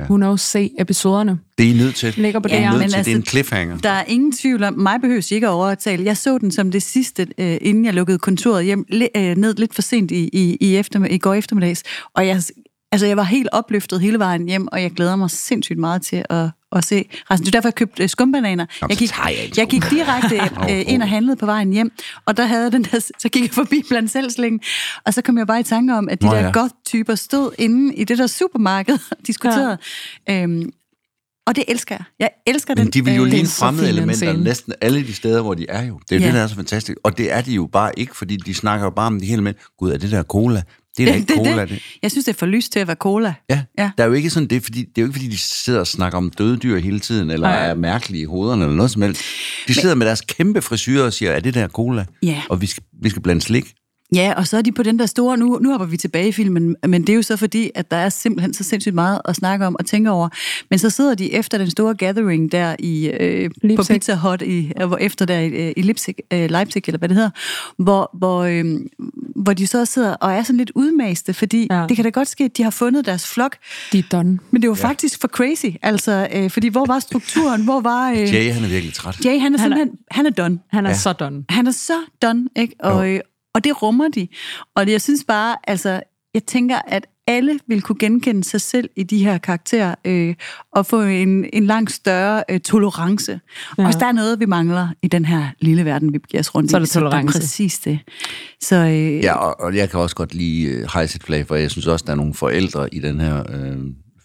Ja. 0.00 0.04
Ja. 0.04 0.06
Who 0.10 0.16
knows? 0.16 0.40
Se 0.40 0.70
episoderne. 0.78 1.38
Det 1.58 1.66
er 1.66 1.70
I 1.70 1.76
nødt 1.76 1.94
til. 1.94 2.14
Ligger 2.16 2.40
på 2.40 2.48
Det 2.48 2.56
er 2.56 2.60
I 2.60 2.64
DR. 2.64 2.70
nødt 2.70 2.78
men 2.78 2.82
til. 2.82 2.88
det 2.90 2.94
er 2.94 2.98
altså, 2.98 3.10
en 3.12 3.24
cliffhanger. 3.26 3.78
Der 3.78 3.90
er 3.90 4.04
ingen 4.08 4.32
tvivl 4.32 4.62
om, 4.62 4.74
mig 4.78 5.00
behøves 5.00 5.30
ikke 5.30 5.46
at 5.46 5.50
overtale. 5.50 6.04
Jeg 6.04 6.16
så 6.16 6.38
den 6.38 6.50
som 6.50 6.70
det 6.70 6.82
sidste, 6.82 7.26
øh, 7.38 7.58
inden 7.60 7.84
jeg 7.84 7.94
lukkede 7.94 8.18
kontoret 8.18 8.64
hjem, 8.64 8.84
øh, 9.16 9.36
ned 9.36 9.54
lidt 9.54 9.74
for 9.74 9.82
sent 9.82 10.10
i, 10.10 10.28
i, 10.32 10.56
i, 10.60 10.76
eftermid- 10.80 11.10
i 11.10 11.18
går 11.18 11.34
eftermiddags. 11.34 11.82
Og 12.14 12.26
jeg, 12.26 12.42
altså, 12.92 13.06
jeg 13.06 13.16
var 13.16 13.22
helt 13.22 13.48
opløftet 13.52 14.00
hele 14.00 14.18
vejen 14.18 14.48
hjem, 14.48 14.68
og 14.72 14.82
jeg 14.82 14.90
glæder 14.90 15.16
mig 15.16 15.30
sindssygt 15.30 15.78
meget 15.78 16.02
til 16.02 16.24
at, 16.30 16.48
at 16.72 16.84
se 16.84 17.04
resten. 17.30 17.46
Det 17.46 17.54
er 17.54 17.56
derfor, 17.56 17.68
jeg 17.68 17.74
købte 17.74 18.02
øh, 18.02 18.08
skumbananer. 18.08 18.66
Nå, 18.82 18.86
jeg 18.90 18.96
gik, 18.98 19.10
jeg 19.18 19.44
en 19.44 19.52
jeg 19.56 19.68
gik 19.68 19.82
direkte 19.90 20.36
øh, 20.70 20.82
ind 20.86 21.02
og 21.02 21.08
handlede 21.08 21.36
på 21.36 21.46
vejen 21.46 21.72
hjem, 21.72 21.92
og 22.26 22.36
der 22.36 22.46
havde 22.46 22.72
den 22.72 22.84
der, 22.84 23.00
så 23.18 23.28
gik 23.32 23.42
jeg 23.42 23.50
forbi 23.50 23.82
blandt 23.88 24.10
selvslingen, 24.10 24.60
og 25.06 25.14
så 25.14 25.22
kom 25.22 25.38
jeg 25.38 25.46
bare 25.46 25.60
i 25.60 25.62
tanke 25.62 25.94
om, 25.94 26.08
at 26.08 26.20
de 26.22 26.26
Nå, 26.26 26.32
der 26.32 26.40
ja. 26.40 26.50
goth-typer 26.50 27.14
stod 27.14 27.50
inde 27.58 27.94
i 27.94 28.04
det 28.04 28.18
der 28.18 28.26
supermarked 28.26 28.98
og 29.20 29.26
diskuterede. 29.26 29.78
Ja. 30.28 30.42
Øhm, 30.42 30.70
og 31.46 31.56
det 31.56 31.64
elsker 31.68 31.94
jeg. 31.94 32.04
Jeg 32.18 32.30
elsker 32.46 32.74
den. 32.74 32.84
Men 32.84 32.92
de 32.92 33.04
vil 33.04 33.14
jo 33.14 33.22
øh, 33.22 33.28
er 33.28 33.32
ligne 33.32 33.48
fremmede 33.48 33.88
elementer 33.88 34.32
næsten 34.36 34.72
alle 34.80 35.06
de 35.06 35.14
steder, 35.14 35.42
hvor 35.42 35.54
de 35.54 35.66
er 35.68 35.82
jo. 35.82 36.00
Det 36.08 36.16
er 36.16 36.20
jo 36.20 36.22
Ja. 36.22 36.26
det, 36.26 36.34
der 36.34 36.42
er 36.42 36.46
så 36.46 36.54
fantastisk. 36.54 36.98
Og 37.04 37.18
det 37.18 37.32
er 37.32 37.40
de 37.40 37.52
jo 37.54 37.66
bare 37.72 37.98
ikke, 37.98 38.16
fordi 38.16 38.36
de 38.36 38.54
snakker 38.54 38.86
jo 38.86 38.90
bare 38.90 39.06
om 39.06 39.18
det 39.18 39.28
hele 39.28 39.42
med, 39.42 39.54
gud, 39.78 39.90
er 39.90 39.98
det 39.98 40.10
der 40.10 40.22
cola? 40.22 40.62
Det 41.00 41.08
er 41.08 41.12
da 41.12 41.16
ikke 41.20 41.28
det, 41.28 41.36
cola, 41.36 41.60
det. 41.60 41.68
det. 41.68 41.82
Jeg 42.02 42.10
synes, 42.10 42.24
det 42.24 42.32
er 42.34 42.38
for 42.38 42.46
lyst 42.46 42.72
til 42.72 42.80
at 42.80 42.86
være 42.86 42.96
cola. 42.96 43.34
Ja. 43.50 43.62
Ja. 43.78 43.90
Der 43.98 44.04
er 44.04 44.08
jo 44.08 44.14
ikke 44.14 44.30
sådan, 44.30 44.48
det 44.48 44.56
er, 44.56 44.60
fordi, 44.60 44.78
det 44.80 44.98
er 44.98 45.02
jo 45.02 45.06
ikke, 45.06 45.14
fordi 45.18 45.28
de 45.28 45.38
sidder 45.38 45.80
og 45.80 45.86
snakker 45.86 46.18
om 46.18 46.30
døde 46.30 46.56
dyr 46.56 46.78
hele 46.78 47.00
tiden, 47.00 47.30
eller 47.30 47.48
Nej. 47.48 47.66
er 47.66 47.74
mærkelige 47.74 48.22
i 48.22 48.24
hovederne, 48.24 48.64
eller 48.64 48.76
noget 48.76 48.90
som 48.90 49.02
helst. 49.02 49.22
De 49.68 49.74
sidder 49.74 49.94
med 49.94 50.06
deres 50.06 50.20
kæmpe 50.20 50.62
frisyrer 50.62 51.04
og 51.04 51.12
siger, 51.12 51.32
er 51.32 51.40
det 51.40 51.54
der 51.54 51.68
cola? 51.68 52.04
Ja. 52.22 52.42
Og 52.50 52.60
vi 52.60 52.66
skal, 52.66 52.82
vi 53.02 53.08
skal 53.10 53.22
blande 53.22 53.42
slik. 53.42 53.74
Ja, 54.14 54.32
og 54.36 54.46
så 54.46 54.56
er 54.56 54.62
de 54.62 54.72
på 54.72 54.82
den 54.82 54.98
der 54.98 55.06
store, 55.06 55.36
nu, 55.36 55.58
nu 55.62 55.70
hopper 55.70 55.86
vi 55.86 55.96
tilbage 55.96 56.28
i 56.28 56.32
filmen, 56.32 56.76
men 56.88 57.00
det 57.02 57.08
er 57.08 57.14
jo 57.14 57.22
så 57.22 57.36
fordi, 57.36 57.70
at 57.74 57.90
der 57.90 57.96
er 57.96 58.08
simpelthen 58.08 58.54
så 58.54 58.64
sindssygt 58.64 58.94
meget 58.94 59.20
at 59.24 59.36
snakke 59.36 59.66
om 59.66 59.76
og 59.78 59.86
tænke 59.86 60.10
over. 60.10 60.28
Men 60.70 60.78
så 60.78 60.90
sidder 60.90 61.14
de 61.14 61.32
efter 61.34 61.58
den 61.58 61.70
store 61.70 61.94
gathering 61.94 62.52
der 62.52 62.76
i, 62.78 63.08
øh, 63.20 63.50
på. 63.76 63.82
Pizza 63.82 64.14
Hut, 64.14 64.42
i, 64.42 64.72
øh, 64.80 64.86
hvor 64.86 64.96
efter 64.96 65.24
der 65.26 65.38
i, 65.38 65.46
øh, 65.48 65.72
i 65.76 65.82
Leipzig, 65.82 66.14
øh, 66.32 66.50
Leipzig, 66.50 66.82
eller 66.86 66.98
hvad 66.98 67.08
det 67.08 67.16
hedder, 67.16 67.30
hvor, 67.78 68.10
hvor, 68.18 68.38
øh, 68.42 68.64
hvor 69.36 69.52
de 69.52 69.66
så 69.66 69.84
sidder 69.84 70.14
og 70.14 70.32
er 70.32 70.42
sådan 70.42 70.56
lidt 70.56 70.70
udmaste, 70.74 71.34
fordi 71.34 71.66
ja. 71.70 71.84
Det 71.88 71.96
kan 71.96 72.04
da 72.04 72.10
godt 72.10 72.28
ske, 72.28 72.44
at 72.44 72.56
de 72.56 72.62
har 72.62 72.70
fundet 72.70 73.06
deres 73.06 73.26
flok, 73.28 73.56
De 73.92 73.98
er 73.98 74.02
done. 74.12 74.38
men 74.50 74.62
det 74.62 74.70
var 74.70 74.76
ja. 74.82 74.88
faktisk 74.88 75.20
for 75.20 75.28
crazy, 75.28 75.66
altså, 75.82 76.28
øh, 76.34 76.50
fordi 76.50 76.68
hvor 76.68 76.84
var 76.86 76.98
strukturen, 76.98 77.64
hvor 77.64 77.80
var... 77.80 78.10
Øh, 78.10 78.16
Jay, 78.34 78.52
han 78.52 78.64
er 78.64 78.68
virkelig 78.68 78.94
træt. 78.94 79.24
Jay, 79.24 79.30
han 79.30 79.36
er 79.38 79.40
Han 79.40 79.54
er- 79.54 79.58
simpelthen, 79.76 79.98
han 80.10 80.26
er 80.26 80.30
done. 80.30 80.58
Han 80.70 80.86
er 80.86 80.90
ja. 80.90 80.96
så 80.96 81.12
done. 81.12 81.44
Han 81.48 81.66
er 81.66 81.70
så 81.70 81.92
done, 82.22 82.48
ikke? 82.56 82.74
Og, 82.80 83.08
øh, 83.10 83.20
og 83.54 83.64
det 83.64 83.82
rummer 83.82 84.08
de. 84.08 84.28
Og 84.76 84.86
det, 84.86 84.92
jeg 84.92 85.00
synes 85.00 85.24
bare, 85.28 85.56
altså, 85.66 86.00
jeg 86.34 86.44
tænker, 86.44 86.78
at 86.86 87.06
alle 87.26 87.58
vil 87.66 87.82
kunne 87.82 87.98
genkende 87.98 88.44
sig 88.44 88.60
selv 88.60 88.90
i 88.96 89.02
de 89.02 89.24
her 89.24 89.38
karakterer, 89.38 89.94
øh, 90.04 90.34
og 90.72 90.86
få 90.86 91.02
en, 91.02 91.46
en 91.52 91.66
langt 91.66 91.92
større 91.92 92.44
øh, 92.48 92.60
tolerance. 92.60 93.32
Ja. 93.32 93.38
Og 93.78 93.84
hvis 93.84 93.96
der 93.96 94.06
er 94.06 94.12
noget, 94.12 94.40
vi 94.40 94.46
mangler 94.46 94.88
i 95.02 95.08
den 95.08 95.24
her 95.24 95.48
lille 95.60 95.84
verden, 95.84 96.12
vi 96.12 96.18
begiver 96.18 96.40
os 96.40 96.54
rundt 96.54 96.70
Så 96.70 96.76
er 96.76 96.80
i, 96.80 96.82
det 96.82 96.90
så 96.90 97.00
er 97.00 97.22
præcis 97.26 97.78
det. 97.78 97.98
Så 98.62 98.76
øh, 98.76 99.24
Ja, 99.24 99.34
og, 99.34 99.60
og 99.60 99.76
jeg 99.76 99.90
kan 99.90 100.00
også 100.00 100.16
godt 100.16 100.34
lide 100.34 100.64
øh, 100.64 100.88
hejse 100.92 101.16
et 101.16 101.22
flag, 101.22 101.46
for 101.46 101.54
jeg 101.54 101.70
synes 101.70 101.86
også, 101.86 102.04
der 102.06 102.12
er 102.12 102.16
nogle 102.16 102.34
forældre 102.34 102.94
i 102.94 102.98
den 102.98 103.20
her 103.20 103.44
øh, 103.48 103.76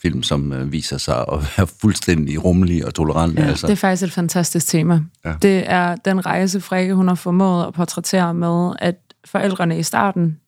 film, 0.02 0.24
som 0.24 0.54
øh, 0.54 0.72
viser 0.72 0.98
sig 0.98 1.18
at 1.18 1.40
være 1.58 1.68
fuldstændig 1.82 2.44
rummelige 2.44 2.88
og 2.88 2.94
tolerante. 2.94 3.42
Ja, 3.42 3.48
altså. 3.48 3.68
Det 3.68 3.74
er 3.74 3.78
faktisk 3.78 4.04
et 4.04 4.12
fantastisk 4.12 4.68
tema. 4.68 4.94
Ja. 5.26 5.30
Ja. 5.30 5.36
Det 5.42 5.64
er 5.66 5.96
den 5.96 6.26
rejse, 6.26 6.62
Frikke 6.62 6.94
hun 6.94 7.08
har 7.08 7.16
formået 7.16 7.68
at 7.68 7.74
portrættere 7.74 8.34
med, 8.34 8.74
at 8.80 8.96
forældrene 9.26 9.80
i 9.80 9.84
starten, 9.84 10.40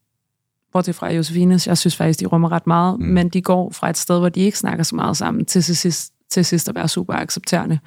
bortset 0.74 0.96
fra 0.96 1.12
Josefines, 1.12 1.68
jeg 1.68 1.78
synes 1.78 1.96
faktisk, 1.96 2.20
de 2.20 2.26
rummer 2.26 2.52
ret 2.52 2.68
meget, 2.68 3.00
mm. 3.00 3.06
men 3.06 3.30
de 3.30 3.42
går 3.42 3.72
fra 3.72 3.90
et 3.90 3.98
sted, 3.98 4.20
hvor 4.20 4.30
de 4.30 4.40
ikke 4.40 4.58
snakker 4.58 4.84
så 4.84 4.96
meget 4.96 5.18
sammen, 5.18 5.46
til 5.46 5.64
sidst, 5.64 6.14
til 6.30 6.46
sidst 6.46 6.70
at 6.70 6.76
være 6.76 6.88
super 6.88 7.14
accepterende. 7.14 7.80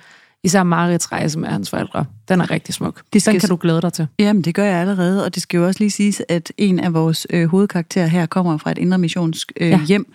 Især 0.45 0.62
Marits 0.62 1.12
rejse 1.12 1.38
med 1.38 1.49
hans 1.49 1.70
forældre. 1.70 2.05
Den 2.28 2.41
er 2.41 2.51
rigtig 2.51 2.74
smuk. 2.74 3.03
Det 3.12 3.22
skal 3.22 3.32
Den 3.32 3.41
kan 3.41 3.49
du 3.49 3.59
glæde 3.61 3.80
dig 3.80 3.93
til. 3.93 4.07
Jamen, 4.18 4.43
det 4.43 4.55
gør 4.55 4.64
jeg 4.64 4.76
allerede, 4.76 5.24
og 5.24 5.34
det 5.34 5.43
skal 5.43 5.59
jo 5.59 5.66
også 5.66 5.80
lige 5.80 5.91
siges, 5.91 6.22
at 6.28 6.53
en 6.57 6.80
af 6.80 6.95
vores 6.95 7.26
øh, 7.30 7.49
hovedkarakterer 7.49 8.07
her 8.07 8.26
kommer 8.26 8.59
fra 8.59 8.70
et 8.70 8.78
indre 8.78 8.99
missionsk 8.99 9.53
øh, 9.61 9.70
ja. 9.70 9.80
Hjem. 9.88 10.12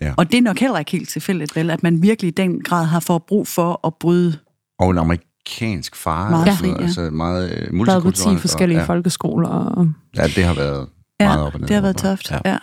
Ja. 0.00 0.14
Og 0.16 0.32
det 0.32 0.38
er 0.38 0.42
nok 0.42 0.58
heller 0.58 0.78
ikke 0.78 0.90
helt 0.90 1.08
tilfældigt, 1.08 1.56
vel, 1.56 1.70
at 1.70 1.82
man 1.82 2.02
virkelig 2.02 2.28
i 2.28 2.30
den 2.30 2.60
grad 2.60 2.84
har 2.84 3.00
for 3.00 3.18
brug 3.18 3.46
for 3.46 3.86
at 3.86 3.94
bryde. 3.94 4.38
Og 4.78 4.90
en 4.90 4.98
amerikansk 5.46 5.96
far. 5.96 6.30
Meget 6.30 6.48
og 6.48 6.56
sådan 6.56 6.68
noget, 6.70 6.80
ja. 6.80 6.86
Altså 6.86 7.00
meget 7.00 7.50
øh, 7.50 7.56
Været 7.56 7.68
på 7.70 7.76
multikulturelt. 7.76 8.38
10 8.38 8.40
forskellige 8.40 8.78
og, 8.78 8.80
ja. 8.80 8.86
folkeskoler. 8.86 9.48
Og... 9.48 9.88
ja, 10.16 10.22
det 10.22 10.44
har 10.44 10.54
været 10.54 10.88
Ja, 11.20 11.26
meget 11.26 11.42
op 11.42 11.54
og 11.54 11.60
ned. 11.60 11.68
det 11.68 11.74
har 11.74 11.82
været 11.82 11.96
toft. 11.96 12.30
Ja. 12.30 12.38
ja. 12.44 12.58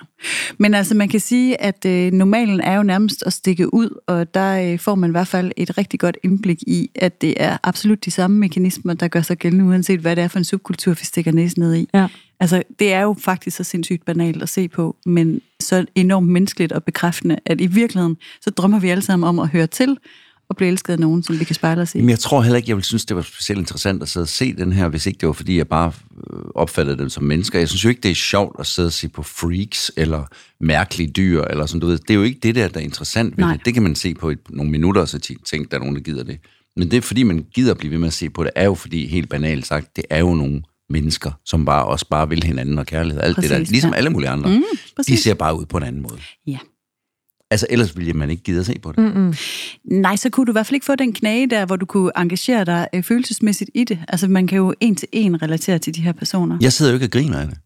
Men 0.58 0.74
altså, 0.74 0.96
man 0.96 1.10
kan 1.10 1.20
sige, 1.20 1.62
at 1.62 1.86
øh, 1.86 2.12
normalen 2.12 2.62
er 2.62 2.76
jo 2.76 2.84
nærmest 2.84 3.24
at 3.26 3.34
stikke 3.34 3.74
ud, 3.74 4.02
og 4.08 4.34
der 4.34 4.72
øh, 4.74 4.80
får 4.80 4.96
man 4.96 5.10
i 5.10 5.12
hvert 5.12 5.28
fald 5.28 5.52
et 5.58 5.78
rigtig 5.78 6.00
godt 6.00 6.18
indblik 6.24 6.58
i, 6.68 6.90
at 6.96 7.22
det 7.22 7.34
er 7.38 7.58
absolut 7.64 8.06
de 8.06 8.12
samme 8.12 8.38
mekanismer, 8.38 8.94
der 8.94 9.08
gør 9.08 9.22
sig 9.22 9.38
gældende, 9.38 9.66
uanset 9.66 10.00
hvad 10.00 10.16
det 10.16 10.24
er 10.24 10.28
for 10.28 10.38
en 10.38 10.46
subkultur, 10.46 10.94
vi 10.94 11.06
stikker 11.06 11.32
næsen 11.32 11.64
ned 11.64 11.76
i. 11.76 11.90
Ja. 11.94 12.08
Altså, 12.40 12.64
det 12.80 12.94
er 12.94 13.02
jo 13.02 13.16
faktisk 13.20 13.58
så 13.58 13.64
sindssygt 13.64 14.06
banalt 14.06 14.44
at 14.44 14.50
se 14.50 14.68
på, 14.68 14.96
men 15.06 15.42
så 15.60 15.86
enormt 15.96 16.28
menneskeligt 16.28 16.72
og 16.72 16.84
bekræftende, 16.84 17.38
at 17.46 17.62
i 17.62 17.68
virkeligheden, 17.68 18.18
så 18.42 18.50
drømmer 18.50 18.80
vi 18.80 18.90
alle 18.90 19.02
sammen 19.04 19.30
om 19.30 19.40
at 19.40 19.48
høre 19.48 19.68
til 19.68 19.98
og 20.50 20.56
blive 20.56 20.70
elsket 20.70 20.94
af 20.94 21.00
nogen, 21.00 21.24
som 21.24 21.39
vi 21.39 21.44
kan 21.44 21.56
spejle 21.56 21.82
os 21.82 21.96
i. 21.96 21.98
Men 21.98 22.10
jeg 22.10 22.20
tror 22.20 22.41
heller 22.41 22.58
ikke, 22.58 22.70
jeg 22.70 22.76
ville 22.78 22.86
synes, 22.86 23.06
det 23.06 23.16
var 23.16 23.22
specielt 23.22 23.60
interessant 23.60 24.02
at 24.02 24.10
sidde 24.10 24.24
og 24.24 24.28
se 24.28 24.54
den 24.54 24.72
her, 24.74 24.88
hvis 24.88 25.06
ikke 25.06 25.18
det 25.18 25.28
var, 25.28 25.34
fordi 25.34 25.58
jeg 25.58 25.68
bare 25.68 25.91
øh, 26.34 26.39
opfattede 26.56 26.98
dem 26.98 27.10
som 27.10 27.24
mennesker. 27.24 27.60
Jeg 27.60 27.70
synes 27.70 27.84
jo 27.84 27.89
ikke, 27.89 28.02
det 28.02 28.12
er 28.12 28.16
sjovt 28.16 28.56
at 28.60 28.68
sidde 28.68 28.88
og 28.88 28.94
se 28.94 29.10
på 29.10 29.24
freaks, 29.24 29.91
eller 29.98 30.24
mærkelige 30.60 31.12
dyr, 31.12 31.41
eller 31.41 31.66
sådan, 31.66 31.80
du 31.82 31.88
ved. 31.88 31.98
Det 31.98 32.10
er 32.10 32.14
jo 32.14 32.24
ikke 32.24 32.39
det 32.44 32.56
der, 32.56 32.68
der 32.68 32.80
er 32.80 32.84
interessant 32.84 33.38
ved 33.38 33.44
Nej. 33.46 33.54
det. 33.54 33.66
Det 33.66 33.74
kan 33.74 33.84
man 33.84 33.96
se 33.96 34.14
på 34.14 34.30
et, 34.30 34.39
nogle 34.50 34.72
minutter, 34.72 35.02
og 35.02 35.10
så 35.10 35.18
tæ- 35.18 35.44
tænke, 35.46 35.70
der 35.72 35.76
er 35.78 35.80
nogen, 35.80 35.96
der 35.96 36.02
gider 36.02 36.24
det. 36.24 36.39
Men 36.78 36.91
det 36.91 36.98
er, 36.98 37.02
fordi 37.02 37.24
man 37.24 37.46
gider 37.54 37.74
blive 37.74 37.91
ved 37.91 37.98
med 38.00 38.08
at 38.08 38.14
se 38.14 38.30
på 38.30 38.44
det, 38.44 38.52
er 38.56 38.66
jo 38.66 38.76
fordi, 38.76 39.08
helt 39.08 39.30
banalt 39.30 39.68
sagt, 39.68 39.96
det 39.96 40.06
er 40.10 40.20
jo 40.20 40.34
nogle 40.34 40.62
mennesker, 40.89 41.32
som 41.46 41.66
bare 41.66 41.86
også 41.86 42.06
bare 42.10 42.30
vil 42.30 42.44
hinanden 42.44 42.80
og 42.80 42.86
kærlighed. 42.86 43.22
Alt 43.22 43.36
det 43.36 43.50
der, 43.50 43.58
Præcis, 43.58 43.72
ligesom 43.72 43.91
ja. 43.91 43.98
alle 43.98 44.10
mulige 44.10 44.30
andre. 44.30 44.50
Mm, 44.50 44.56
de 44.56 44.62
præcis. 44.96 45.20
ser 45.20 45.34
bare 45.34 45.60
ud 45.60 45.66
på 45.66 45.78
en 45.78 45.84
anden 45.84 46.02
måde. 46.02 46.18
Ja. 46.48 46.58
Altså, 47.54 47.68
ellers 47.70 47.97
ville 47.97 48.14
man 48.14 48.30
ikke 48.30 48.43
gide 48.43 48.60
at 48.60 48.66
se 48.66 48.80
på 48.84 48.91
det. 48.91 48.99
Mm-mm. 48.99 49.34
Nej, 49.86 50.16
så 50.16 50.30
kunne 50.30 50.45
du 50.45 50.51
i 50.51 50.58
hvert 50.58 50.66
fald 50.66 50.76
ikke 50.76 50.86
få 50.86 50.95
den 50.95 51.14
knage 51.14 51.49
der, 51.49 51.66
hvor 51.66 51.76
du 51.76 51.86
kunne 51.86 52.12
engagere 52.18 52.66
dig 52.66 52.88
øh, 52.93 53.04
følelsesmæssigt 53.04 53.70
i 53.76 53.84
det. 53.84 53.99
Altså, 54.08 54.28
man 54.28 54.47
kan 54.47 54.58
jo 54.58 54.74
en 54.80 54.95
til 54.95 55.08
en 55.12 55.41
relatere 55.41 55.80
til 55.80 55.95
de 55.95 56.01
her 56.01 56.12
personer. 56.12 56.58
Jeg 56.62 56.74
sidder 56.74 56.91
jo 56.91 56.95
ikke 56.95 57.06
og 57.06 57.12
griner 57.12 57.39
af 57.39 57.47
det. 57.47 57.58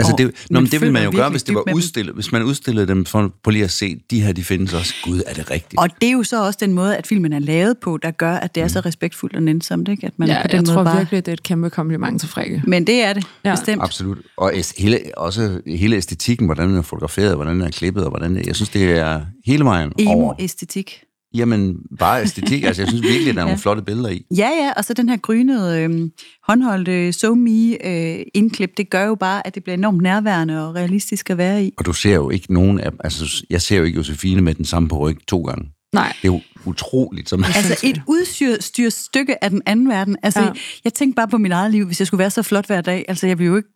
Altså, 0.00 0.14
det, 0.18 0.46
nå, 0.50 0.60
men 0.60 0.70
det 0.70 0.80
ville 0.80 0.92
man 0.92 1.04
jo 1.04 1.10
gøre, 1.14 1.30
hvis 1.30 1.42
det 1.42 1.54
var 1.54 1.64
udstillet. 1.74 2.14
Hvis 2.14 2.32
man 2.32 2.42
udstillede 2.42 2.86
dem 2.86 3.04
for, 3.04 3.34
på 3.44 3.50
lige 3.50 3.64
at 3.64 3.70
se, 3.70 4.00
de 4.10 4.20
her, 4.22 4.32
de 4.32 4.44
findes 4.44 4.72
også. 4.72 4.94
Gud, 5.04 5.22
er 5.26 5.34
det 5.34 5.50
rigtigt? 5.50 5.80
Og 5.80 5.88
det 6.00 6.08
er 6.08 6.12
jo 6.12 6.22
så 6.22 6.44
også 6.46 6.58
den 6.62 6.72
måde, 6.72 6.96
at 6.96 7.06
filmen 7.06 7.32
er 7.32 7.38
lavet 7.38 7.78
på, 7.78 7.96
der 8.02 8.10
gør, 8.10 8.32
at 8.32 8.54
det 8.54 8.62
er 8.62 8.68
så 8.68 8.80
respektfuldt 8.80 9.36
og 9.36 9.42
nænsomt, 9.42 9.88
ikke? 9.88 10.06
At 10.06 10.12
man 10.16 10.28
Ja, 10.28 10.42
på 10.42 10.48
den 10.48 10.52
jeg 10.56 10.60
måde 10.60 10.74
tror 10.74 10.84
bare... 10.84 10.96
virkelig, 10.96 11.26
det 11.26 11.32
er 11.32 11.36
et 11.36 11.42
kæmpe 11.42 11.70
kompliment 11.70 12.20
til 12.20 12.28
Frikke. 12.28 12.62
Men 12.66 12.86
det 12.86 13.02
er 13.02 13.12
det, 13.12 13.24
ja. 13.44 13.48
Ja. 13.50 13.54
bestemt. 13.54 13.82
Absolut. 13.82 14.18
Og 14.36 14.52
hele, 14.78 15.00
også 15.16 15.60
hele 15.66 15.96
æstetikken, 15.96 16.46
hvordan 16.46 16.68
den 16.68 16.76
er 16.78 16.82
fotograferet, 16.82 17.34
hvordan 17.36 17.54
den 17.54 17.62
er 17.62 17.70
klippet, 17.70 18.04
og 18.04 18.10
hvordan 18.10 18.36
det, 18.36 18.46
jeg 18.46 18.56
synes, 18.56 18.68
det 18.68 18.90
er 18.90 19.20
hele 19.46 19.64
vejen 19.64 19.92
over. 20.06 20.32
Emo-æstetik. 20.32 21.02
Jamen, 21.34 21.76
bare 21.98 22.22
æstetik. 22.22 22.64
altså, 22.64 22.82
jeg 22.82 22.88
synes 22.88 23.02
virkelig, 23.02 23.34
der 23.34 23.40
er 23.40 23.44
nogle 23.44 23.50
Ja. 23.50 23.56
flotte 23.56 23.82
billeder 23.82 24.08
i. 24.08 24.22
Ja, 24.36 24.48
ja, 24.48 24.72
og 24.76 24.84
så 24.84 24.94
den 24.94 25.08
her 25.08 25.16
grynede, 25.16 25.82
øh, 25.82 26.10
håndholdte 26.48 27.12
so 27.12 27.34
me 27.34 27.86
øh, 27.86 28.22
indklip, 28.34 28.70
det 28.76 28.90
gør 28.90 29.04
jo 29.06 29.14
bare, 29.14 29.46
at 29.46 29.54
det 29.54 29.64
bliver 29.64 29.76
enormt 29.76 30.02
nærværende 30.02 30.68
og 30.68 30.74
realistisk 30.74 31.30
at 31.30 31.38
være 31.38 31.64
i. 31.64 31.72
Og 31.78 31.86
du 31.86 31.92
ser 31.92 32.14
jo 32.14 32.30
ikke 32.30 32.52
nogen 32.52 32.80
af 32.80 32.90
Altså, 33.04 33.44
jeg 33.50 33.62
ser 33.62 33.76
jo 33.76 33.84
ikke 33.84 33.96
Josefine 33.96 34.42
med 34.42 34.54
den 34.54 34.64
samme 34.64 34.88
på 34.88 34.98
ryg 34.98 35.16
to 35.28 35.42
gange. 35.42 35.70
Nej. 35.94 36.12
Det 36.22 36.28
er 36.28 36.32
jo 36.32 36.40
utroligt. 36.64 37.28
Som, 37.28 37.44
Altså 37.44 37.76
et 37.84 38.02
udstyrt 38.06 38.92
stykke 38.92 39.44
af 39.44 39.50
den 39.50 39.62
anden 39.66 39.88
verden. 39.88 40.16
Altså, 40.22 40.40
ja. 40.40 40.50
Jeg 40.84 40.94
tænkte 40.94 41.16
bare 41.16 41.28
på 41.28 41.38
mit 41.38 41.52
eget 41.52 41.70
liv, 41.72 41.86
hvis 41.86 42.00
jeg 42.00 42.06
skulle 42.06 42.18
være 42.18 42.30
så 42.30 42.42
flot 42.42 42.66
hver 42.66 42.80
dag. 42.80 43.04
Altså, 43.08 43.26
jeg 43.26 43.38
ville 43.38 43.50
jo 43.50 43.56
ikke 43.56 43.68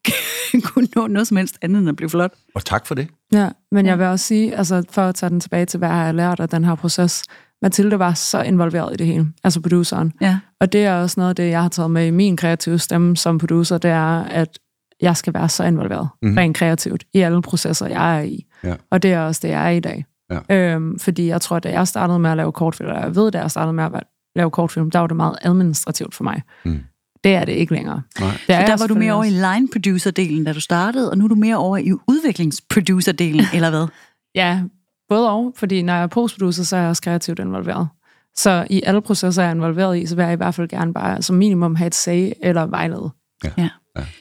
kunne 0.66 0.88
nå 0.96 1.06
noget 1.06 1.28
som 1.28 1.36
helst 1.36 1.58
andet 1.62 1.80
end 1.80 1.88
at 1.88 1.96
blive 1.96 2.10
flot. 2.10 2.32
og 2.54 2.64
tak 2.64 2.86
for 2.86 2.94
det. 2.94 3.08
Ja, 3.32 3.48
men 3.72 3.86
jeg 3.86 3.98
vil 3.98 4.06
også 4.06 4.26
sige, 4.26 4.56
altså 4.56 4.82
for 4.90 5.02
at 5.02 5.14
tage 5.14 5.30
den 5.30 5.40
tilbage 5.40 5.66
til, 5.66 5.78
hvad 5.78 5.88
jeg 5.88 5.96
har 5.98 6.12
lært 6.12 6.40
af 6.40 6.48
den 6.48 6.64
her 6.64 6.74
proces, 6.74 7.22
Mathilde 7.62 7.98
var 7.98 8.14
så 8.14 8.42
involveret 8.42 8.92
i 8.92 8.96
det 8.96 9.06
hele, 9.06 9.26
altså 9.44 9.60
produceren. 9.60 10.12
Ja. 10.20 10.38
Og 10.60 10.72
det 10.72 10.84
er 10.84 10.94
også 10.94 11.14
noget 11.20 11.30
af 11.30 11.36
det, 11.36 11.48
jeg 11.50 11.62
har 11.62 11.68
taget 11.68 11.90
med 11.90 12.06
i 12.06 12.10
min 12.10 12.36
kreative 12.36 12.78
stemme 12.78 13.16
som 13.16 13.38
producer, 13.38 13.78
det 13.78 13.90
er, 13.90 14.24
at 14.24 14.58
jeg 15.02 15.16
skal 15.16 15.34
være 15.34 15.48
så 15.48 15.64
involveret, 15.64 16.08
Mhm. 16.22 16.30
mm. 16.32 16.36
rent 16.36 16.56
kreativt, 16.56 17.04
i 17.14 17.20
alle 17.20 17.42
processer, 17.42 17.86
jeg 17.86 18.18
er 18.18 18.22
i. 18.22 18.44
Ja. 18.64 18.74
Og 18.90 19.02
det 19.02 19.12
er 19.12 19.20
også 19.20 19.40
det, 19.42 19.48
jeg 19.48 19.66
er 19.66 19.70
i 19.70 19.80
dag. 19.80 20.04
Ja. 20.49 20.74
Øhm, 20.74 20.99
fordi 20.99 21.26
jeg 21.26 21.41
tror, 21.41 21.59
da 21.59 21.70
jeg 21.70 21.89
startede 21.89 22.18
med 22.18 22.30
at 22.30 22.37
lave 22.37 22.53
kortfilm, 22.53 22.91
og 22.91 23.01
jeg 23.01 23.16
ved, 23.16 23.30
da 23.30 23.41
jeg 23.41 23.51
startede 23.51 23.72
med 23.72 23.85
at 23.85 24.03
lave 24.37 24.51
kortfilm, 24.51 24.91
der 24.91 24.99
var 24.99 25.07
det 25.07 25.16
meget 25.16 25.37
administrativt 25.43 26.14
for 26.14 26.24
mig. 26.24 26.43
Mm. 26.64 26.80
Det 27.24 27.35
er 27.35 27.45
det 27.45 27.53
ikke 27.53 27.74
længere. 27.74 28.03
Nej. 28.20 28.30
Det 28.30 28.41
Så 28.47 28.53
er 28.53 28.66
der 28.66 28.76
var 28.76 28.87
du 28.87 28.95
mere 28.95 29.12
over 29.12 29.24
i 29.24 29.30
line 29.30 29.68
producer-delen, 29.72 30.45
da 30.45 30.53
du 30.53 30.61
startede, 30.61 31.11
og 31.11 31.18
nu 31.18 31.24
er 31.24 31.28
du 31.28 31.35
mere 31.35 31.57
over 31.57 31.76
i 31.76 31.93
udviklingsproducer-delen, 31.93 33.45
eller 33.57 33.70
hvad? 33.70 33.87
Ja, 34.35 34.62
både 35.09 35.30
og, 35.30 35.53
fordi 35.57 35.82
når 35.82 35.95
jeg 35.95 36.03
er 36.03 36.07
postproducer, 36.07 36.62
så 36.64 36.76
er 36.76 36.80
jeg 36.80 36.89
også 36.89 37.03
kreativt 37.03 37.39
involveret. 37.39 37.89
Så 38.37 38.66
i 38.70 38.82
alle 38.82 39.03
processer, 39.03 39.43
jeg 39.43 39.51
er 39.51 39.55
involveret 39.55 39.99
i, 39.99 40.07
så 40.07 40.16
vil 40.16 40.22
jeg 40.22 40.32
i 40.32 40.37
hvert 40.37 40.55
fald 40.55 40.68
gerne 40.68 40.95
bare 40.95 41.22
som 41.22 41.37
minimum 41.37 41.74
have 41.74 41.87
et 41.87 41.95
say 41.95 42.32
eller 42.43 42.66
vejlede. 42.66 43.11
Ja. 43.57 43.68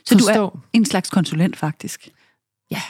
Så 0.05 0.15
du 0.15 0.23
er 0.23 0.27
Forstå. 0.27 0.59
en 0.73 0.85
slags 0.85 1.09
konsulent, 1.09 1.57
faktisk. 1.57 2.09
Ja. 2.71 2.81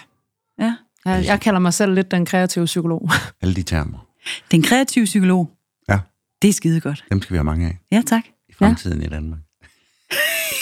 Ja. 1.05 1.11
Jeg, 1.11 1.25
jeg 1.25 1.39
kalder 1.41 1.59
mig 1.59 1.73
selv 1.73 1.93
lidt 1.93 2.11
den 2.11 2.25
kreative 2.25 2.65
psykolog. 2.65 3.09
Alle 3.41 3.55
de 3.55 3.63
termer. 3.63 4.07
Den 4.51 4.61
kreative 4.63 5.05
psykolog. 5.05 5.51
Ja. 5.89 5.99
Det 6.41 6.47
er 6.49 6.53
skide 6.53 6.79
godt. 6.81 7.03
Dem 7.11 7.21
skal 7.21 7.33
vi 7.33 7.37
have 7.37 7.43
mange 7.43 7.67
af 7.67 7.77
Ja, 7.91 8.01
tak. 8.07 8.23
i 8.49 8.53
fremtiden 8.53 8.99
ja. 9.01 9.05
i 9.07 9.09
Danmark. 9.09 9.39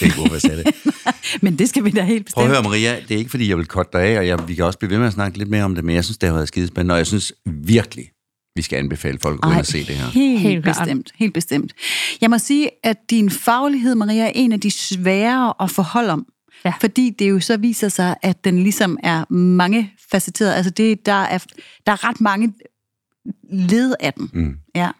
er 0.00 0.04
ikke, 0.04 0.16
hvorfor 0.16 0.34
jeg 0.34 0.40
sagde 0.40 0.64
det. 0.64 0.74
Men 1.42 1.58
det 1.58 1.68
skal 1.68 1.84
vi 1.84 1.90
da 1.90 2.02
helt 2.02 2.34
Prøv 2.34 2.44
bestemt. 2.44 2.56
at 2.56 2.62
høre, 2.62 2.62
Maria, 2.70 3.00
det 3.08 3.14
er 3.14 3.18
ikke, 3.18 3.30
fordi 3.30 3.48
jeg 3.48 3.56
vil 3.58 3.66
korte 3.66 3.88
dig 3.92 4.00
af, 4.02 4.18
og 4.18 4.26
jeg, 4.26 4.48
vi 4.48 4.54
kan 4.54 4.64
også 4.64 4.78
blive 4.78 4.90
ved 4.90 4.98
med 4.98 5.06
at 5.06 5.12
snakke 5.12 5.38
lidt 5.38 5.48
mere 5.50 5.64
om 5.64 5.74
det, 5.74 5.84
men 5.84 5.94
jeg 5.94 6.04
synes, 6.04 6.18
det 6.18 6.28
har 6.28 6.34
været 6.34 6.48
skidespændende, 6.48 6.92
og 6.92 6.98
jeg 6.98 7.06
synes 7.06 7.32
virkelig, 7.46 8.04
vi 8.56 8.62
skal 8.62 8.76
anbefale 8.78 9.18
folk 9.18 9.34
at 9.34 9.40
gå 9.42 9.50
ind 9.50 9.58
og 9.58 9.66
se 9.66 9.78
det 9.78 9.94
her. 9.96 10.06
Helt, 10.06 10.40
Helt 10.40 10.64
bestemt. 10.64 11.12
Helt 11.16 11.34
bestemt. 11.34 11.72
Jeg 12.20 12.30
må 12.30 12.38
sige, 12.38 12.70
at 12.84 12.96
din 13.10 13.30
faglighed, 13.30 13.94
Maria, 13.94 14.24
er 14.26 14.32
en 14.34 14.52
af 14.52 14.60
de 14.60 14.70
svære 14.70 15.54
at 15.60 15.70
forholde 15.70 16.10
om. 16.12 16.26
Ja. 16.64 16.72
Fordi 16.80 17.10
det 17.18 17.30
jo 17.30 17.40
så 17.40 17.56
viser 17.56 17.88
sig, 17.88 18.16
at 18.22 18.44
den 18.44 18.62
ligesom 18.62 18.98
er 19.02 19.32
mange 19.32 19.92
facetteret. 20.10 20.54
Altså 20.54 20.70
det, 20.70 21.06
der, 21.06 21.12
er, 21.12 21.38
der 21.86 21.92
er 21.92 22.08
ret 22.08 22.20
mange 22.20 22.52
led 23.52 23.94
af 24.00 24.12
den. 24.12 24.30
Mm. 24.32 24.56
Ja. 24.74 24.90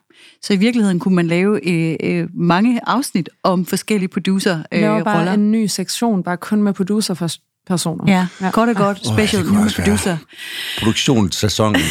Så 0.42 0.52
i 0.52 0.56
virkeligheden 0.56 0.98
kunne 0.98 1.14
man 1.14 1.26
lave 1.26 1.68
øh, 1.68 1.96
øh, 2.02 2.28
mange 2.34 2.80
afsnit 2.86 3.28
om 3.42 3.66
forskellige 3.66 4.08
producer 4.08 4.62
Jeg 4.72 4.80
laver 4.80 4.98
øh, 4.98 5.04
bare 5.04 5.18
roller. 5.18 5.32
en 5.32 5.50
ny 5.52 5.66
sektion, 5.66 6.22
bare 6.22 6.36
kun 6.36 6.62
med 6.62 6.72
producerpersoner. 6.72 8.04
Ja, 8.06 8.26
ja, 8.40 8.50
godt 8.50 8.70
og 8.70 8.76
godt. 8.76 9.06
Special 9.06 9.42
new 9.44 9.62
også 9.62 9.76
være. 9.76 9.86
producer. 9.86 10.16
Produktionssæsonen. 10.78 11.80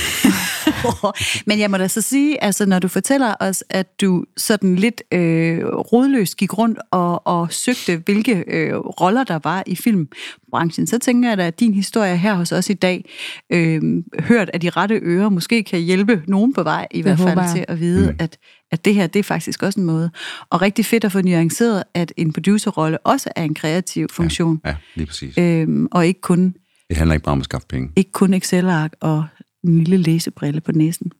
Men 1.47 1.59
jeg 1.59 1.71
må 1.71 1.77
da 1.77 1.87
så 1.87 2.01
sige, 2.01 2.43
altså 2.43 2.65
når 2.65 2.79
du 2.79 2.87
fortæller 2.87 3.33
os, 3.39 3.63
at 3.69 4.01
du 4.01 4.25
sådan 4.37 4.75
lidt 4.75 5.01
øh, 5.11 5.65
rodløst 5.65 6.37
gik 6.37 6.57
rundt 6.57 6.79
og, 6.91 7.27
og 7.27 7.53
søgte, 7.53 8.01
hvilke 8.05 8.43
øh, 8.47 8.75
roller 8.77 9.23
der 9.23 9.39
var 9.43 9.63
i 9.65 9.75
filmbranchen, 9.75 10.87
så 10.87 10.99
tænker 10.99 11.29
jeg 11.29 11.37
da, 11.37 11.47
at 11.47 11.59
din 11.59 11.73
historie 11.73 12.17
her 12.17 12.33
hos 12.33 12.51
os 12.51 12.69
i 12.69 12.73
dag, 12.73 13.05
øh, 13.49 13.81
hørt 14.19 14.49
af 14.53 14.59
de 14.59 14.69
rette 14.69 14.99
ører, 15.03 15.29
måske 15.29 15.63
kan 15.63 15.79
hjælpe 15.79 16.23
nogen 16.27 16.53
på 16.53 16.63
vej 16.63 16.87
i 16.91 17.01
hvert 17.01 17.17
fald 17.19 17.39
jeg. 17.39 17.49
til 17.55 17.65
at 17.67 17.79
vide, 17.79 18.11
mm. 18.11 18.15
at, 18.19 18.37
at 18.71 18.85
det 18.85 18.95
her, 18.95 19.07
det 19.07 19.19
er 19.19 19.23
faktisk 19.23 19.63
også 19.63 19.79
en 19.79 19.85
måde. 19.85 20.11
Og 20.49 20.61
rigtig 20.61 20.85
fedt 20.85 21.03
at 21.03 21.11
få 21.11 21.21
nuanceret, 21.21 21.83
at 21.93 22.13
en 22.17 22.33
producerrolle 22.33 22.97
også 22.97 23.29
er 23.35 23.43
en 23.43 23.53
kreativ 23.55 24.07
funktion, 24.11 24.61
Ja, 24.65 24.75
lige 24.95 25.05
præcis. 25.07 25.37
øh, 25.37 25.67
og 25.91 26.07
ikke 26.07 26.21
kun, 26.21 26.55
Det 26.89 26.97
handler 26.97 27.13
ikke 27.13 27.23
bare 27.23 27.33
om 27.33 27.39
at 27.39 27.45
skaffe 27.45 27.67
penge. 27.67 27.89
ikke 27.95 28.11
kun 28.11 28.33
Excel-ark 28.33 28.91
og 29.01 29.25
en 29.63 29.83
lille 29.83 29.97
læsebrille 29.97 30.61
på 30.61 30.71
næsen. 30.71 31.11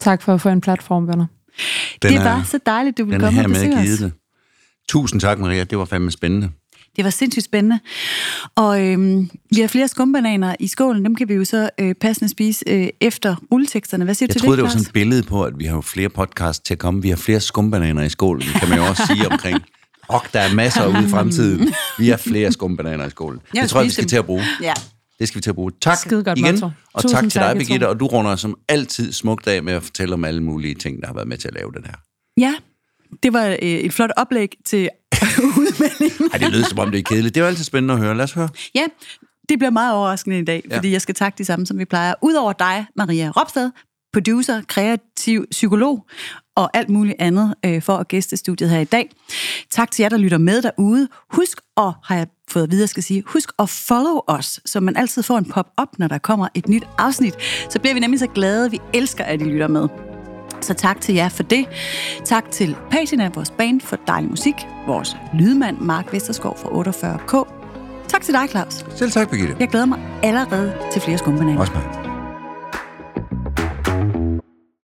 Tak 0.00 0.22
for 0.22 0.34
at 0.34 0.40
få 0.40 0.48
en 0.48 0.60
platform, 0.60 1.08
venner. 1.08 1.26
Den 2.02 2.10
det 2.12 2.20
er- 2.20 2.22
var 2.24 2.42
så 2.42 2.58
dejligt, 2.66 2.98
du 2.98 3.04
ville 3.04 3.20
komme 3.20 3.38
og 3.38 3.42
her 3.42 3.48
med 3.48 3.54
besøge 3.56 3.82
givet 3.82 3.94
os. 3.94 3.98
det. 3.98 4.12
Tusind 4.88 5.20
tak, 5.20 5.38
Maria. 5.38 5.64
Det 5.64 5.78
var 5.78 5.84
fandme 5.84 6.10
spændende. 6.10 6.50
Det 6.96 7.04
var 7.04 7.10
sindssygt 7.10 7.44
spændende. 7.44 7.78
Og 8.56 8.82
øhm, 8.86 9.30
vi 9.54 9.60
har 9.60 9.68
flere 9.68 9.88
skumbananer 9.88 10.54
i 10.60 10.66
skålen. 10.68 11.04
Dem 11.04 11.14
kan 11.14 11.28
vi 11.28 11.34
jo 11.34 11.44
så 11.44 11.70
øh, 11.80 11.94
passende 11.94 12.28
spise 12.30 12.64
øh, 12.68 12.88
efter 13.00 13.36
rulleteksterne. 13.52 14.04
Hvad 14.04 14.14
siger 14.14 14.26
du 14.26 14.30
Jeg 14.30 14.34
til 14.34 14.40
troede, 14.40 14.56
det 14.56 14.58
det, 14.58 14.64
var 14.64 14.70
sådan 14.70 14.82
et 14.86 14.92
billede 14.92 15.22
på, 15.22 15.44
at 15.44 15.52
vi 15.58 15.64
har 15.64 15.74
jo 15.74 15.80
flere 15.80 16.08
podcasts 16.08 16.60
til 16.66 16.74
at 16.74 16.78
komme. 16.78 17.02
Vi 17.02 17.08
har 17.08 17.16
flere 17.16 17.40
skumbananer 17.40 18.02
i 18.02 18.08
skålen, 18.08 18.42
kan 18.42 18.68
man 18.68 18.78
jo 18.78 18.84
også 18.84 19.02
sige 19.06 19.28
omkring. 19.32 19.58
Og 20.08 20.20
der 20.32 20.40
er 20.40 20.54
masser 20.54 20.86
ude 20.86 21.04
i 21.06 21.08
fremtiden. 21.10 21.72
Vi 21.98 22.08
har 22.08 22.16
flere 22.16 22.52
skumbananer 22.52 23.06
i 23.06 23.10
skålen. 23.10 23.40
Jeg 23.54 23.62
Det 23.62 23.70
tror 23.70 23.80
jeg, 23.80 23.86
vi 23.86 23.90
skal 23.90 24.02
dem. 24.04 24.08
til 24.08 24.16
at 24.16 24.26
bruge. 24.26 24.42
Ja. 24.62 24.72
Det 25.18 25.28
skal 25.28 25.36
vi 25.36 25.40
til 25.42 25.50
at 25.50 25.54
bruge. 25.56 25.72
Tak 25.80 25.96
Skide 25.98 26.24
godt 26.24 26.38
igen, 26.38 26.52
motto. 26.54 26.70
og 26.94 27.02
Tusind 27.02 27.16
tak 27.16 27.22
til 27.22 27.30
tak, 27.32 27.42
dig, 27.42 27.54
to. 27.54 27.58
Birgitte. 27.58 27.88
Og 27.88 28.00
du 28.00 28.06
runder 28.06 28.36
som 28.36 28.56
altid 28.68 29.12
smukt 29.12 29.46
af 29.46 29.62
med 29.62 29.72
at 29.72 29.82
fortælle 29.82 30.14
om 30.14 30.24
alle 30.24 30.42
mulige 30.42 30.74
ting, 30.74 31.00
der 31.00 31.06
har 31.06 31.14
været 31.14 31.28
med 31.28 31.36
til 31.38 31.48
at 31.48 31.54
lave 31.54 31.72
den 31.72 31.84
her. 31.84 31.94
ja, 32.36 32.54
det 33.22 33.32
var 33.32 33.46
øh, 33.46 33.56
et 33.62 33.92
flot 33.92 34.10
oplæg 34.16 34.48
til 34.66 34.88
udmeldingen. 35.58 36.30
Ej, 36.32 36.38
det 36.38 36.50
lød 36.52 36.64
som 36.64 36.78
om, 36.78 36.90
det 36.90 36.98
er 36.98 37.02
kedeligt. 37.02 37.34
Det 37.34 37.40
jo 37.40 37.46
altid 37.46 37.64
spændende 37.64 37.94
at 37.94 38.00
høre. 38.00 38.14
Lad 38.16 38.24
os 38.24 38.32
høre. 38.32 38.48
Ja, 38.74 38.84
det 39.48 39.58
bliver 39.58 39.70
meget 39.70 39.94
overraskende 39.94 40.38
i 40.38 40.44
dag, 40.44 40.62
Ja. 40.70 40.76
fordi 40.76 40.90
jeg 40.90 41.00
skal 41.02 41.14
takke 41.14 41.38
de 41.38 41.44
samme, 41.44 41.66
som 41.66 41.78
vi 41.78 41.84
plejer. 41.84 42.14
Udover 42.22 42.52
dig, 42.52 42.86
Maria 42.96 43.30
Ropstad, 43.36 43.70
producer, 44.14 44.62
kreativ 44.68 45.46
psykolog 45.50 46.06
og 46.56 46.76
alt 46.76 46.88
muligt 46.88 47.16
andet 47.18 47.54
øh, 47.64 47.82
for 47.82 47.96
at 47.96 48.08
gæste 48.08 48.36
studiet 48.36 48.70
her 48.70 48.80
i 48.80 48.84
dag. 48.84 49.10
Tak 49.70 49.90
til 49.90 50.02
jer, 50.02 50.08
der 50.08 50.16
lytter 50.16 50.38
med 50.38 50.62
derude. 50.62 51.08
Husk, 51.30 51.60
og 51.76 51.92
har 52.04 52.16
jeg 52.16 52.26
fået 52.50 52.62
at 52.62 52.70
vide, 52.70 52.80
jeg 52.80 52.88
skal 52.88 53.02
sige, 53.02 53.22
husk 53.26 53.50
at 53.58 53.70
follow 53.70 54.20
os, 54.26 54.60
så 54.64 54.80
man 54.80 54.96
altid 54.96 55.22
får 55.22 55.38
en 55.38 55.44
pop-up, 55.44 55.88
når 55.98 56.08
der 56.08 56.18
kommer 56.18 56.48
et 56.54 56.68
nyt 56.68 56.86
afsnit. 56.98 57.34
Så 57.70 57.80
bliver 57.80 57.94
vi 57.94 58.00
nemlig 58.00 58.20
så 58.20 58.26
glade, 58.26 58.70
vi 58.70 58.80
elsker, 58.94 59.24
at 59.24 59.40
I 59.40 59.44
lytter 59.44 59.68
med. 59.68 59.88
Så 60.60 60.74
tak 60.74 61.00
til 61.00 61.14
jer 61.14 61.28
for 61.28 61.42
det. 61.42 61.66
Tak 62.24 62.50
til 62.50 62.76
Patina, 62.90 63.30
vores 63.34 63.50
band, 63.50 63.80
for 63.80 63.96
dejlig 64.06 64.30
musik. 64.30 64.54
Vores 64.86 65.16
lydmand, 65.34 65.78
Mark 65.78 66.12
Vesterskov 66.12 66.58
fra 66.58 66.68
48K. 66.68 67.64
Tak 68.08 68.22
til 68.22 68.34
dig, 68.34 68.48
Claus. 68.50 68.84
Selv 68.96 69.10
tak, 69.10 69.30
Birgitte. 69.30 69.56
Jeg 69.60 69.68
glæder 69.68 69.86
mig 69.86 70.00
allerede 70.22 70.74
til 70.92 71.02
flere 71.02 71.18
skumbananer. 71.18 71.60
Også 71.60 71.72
mig. 71.72 72.13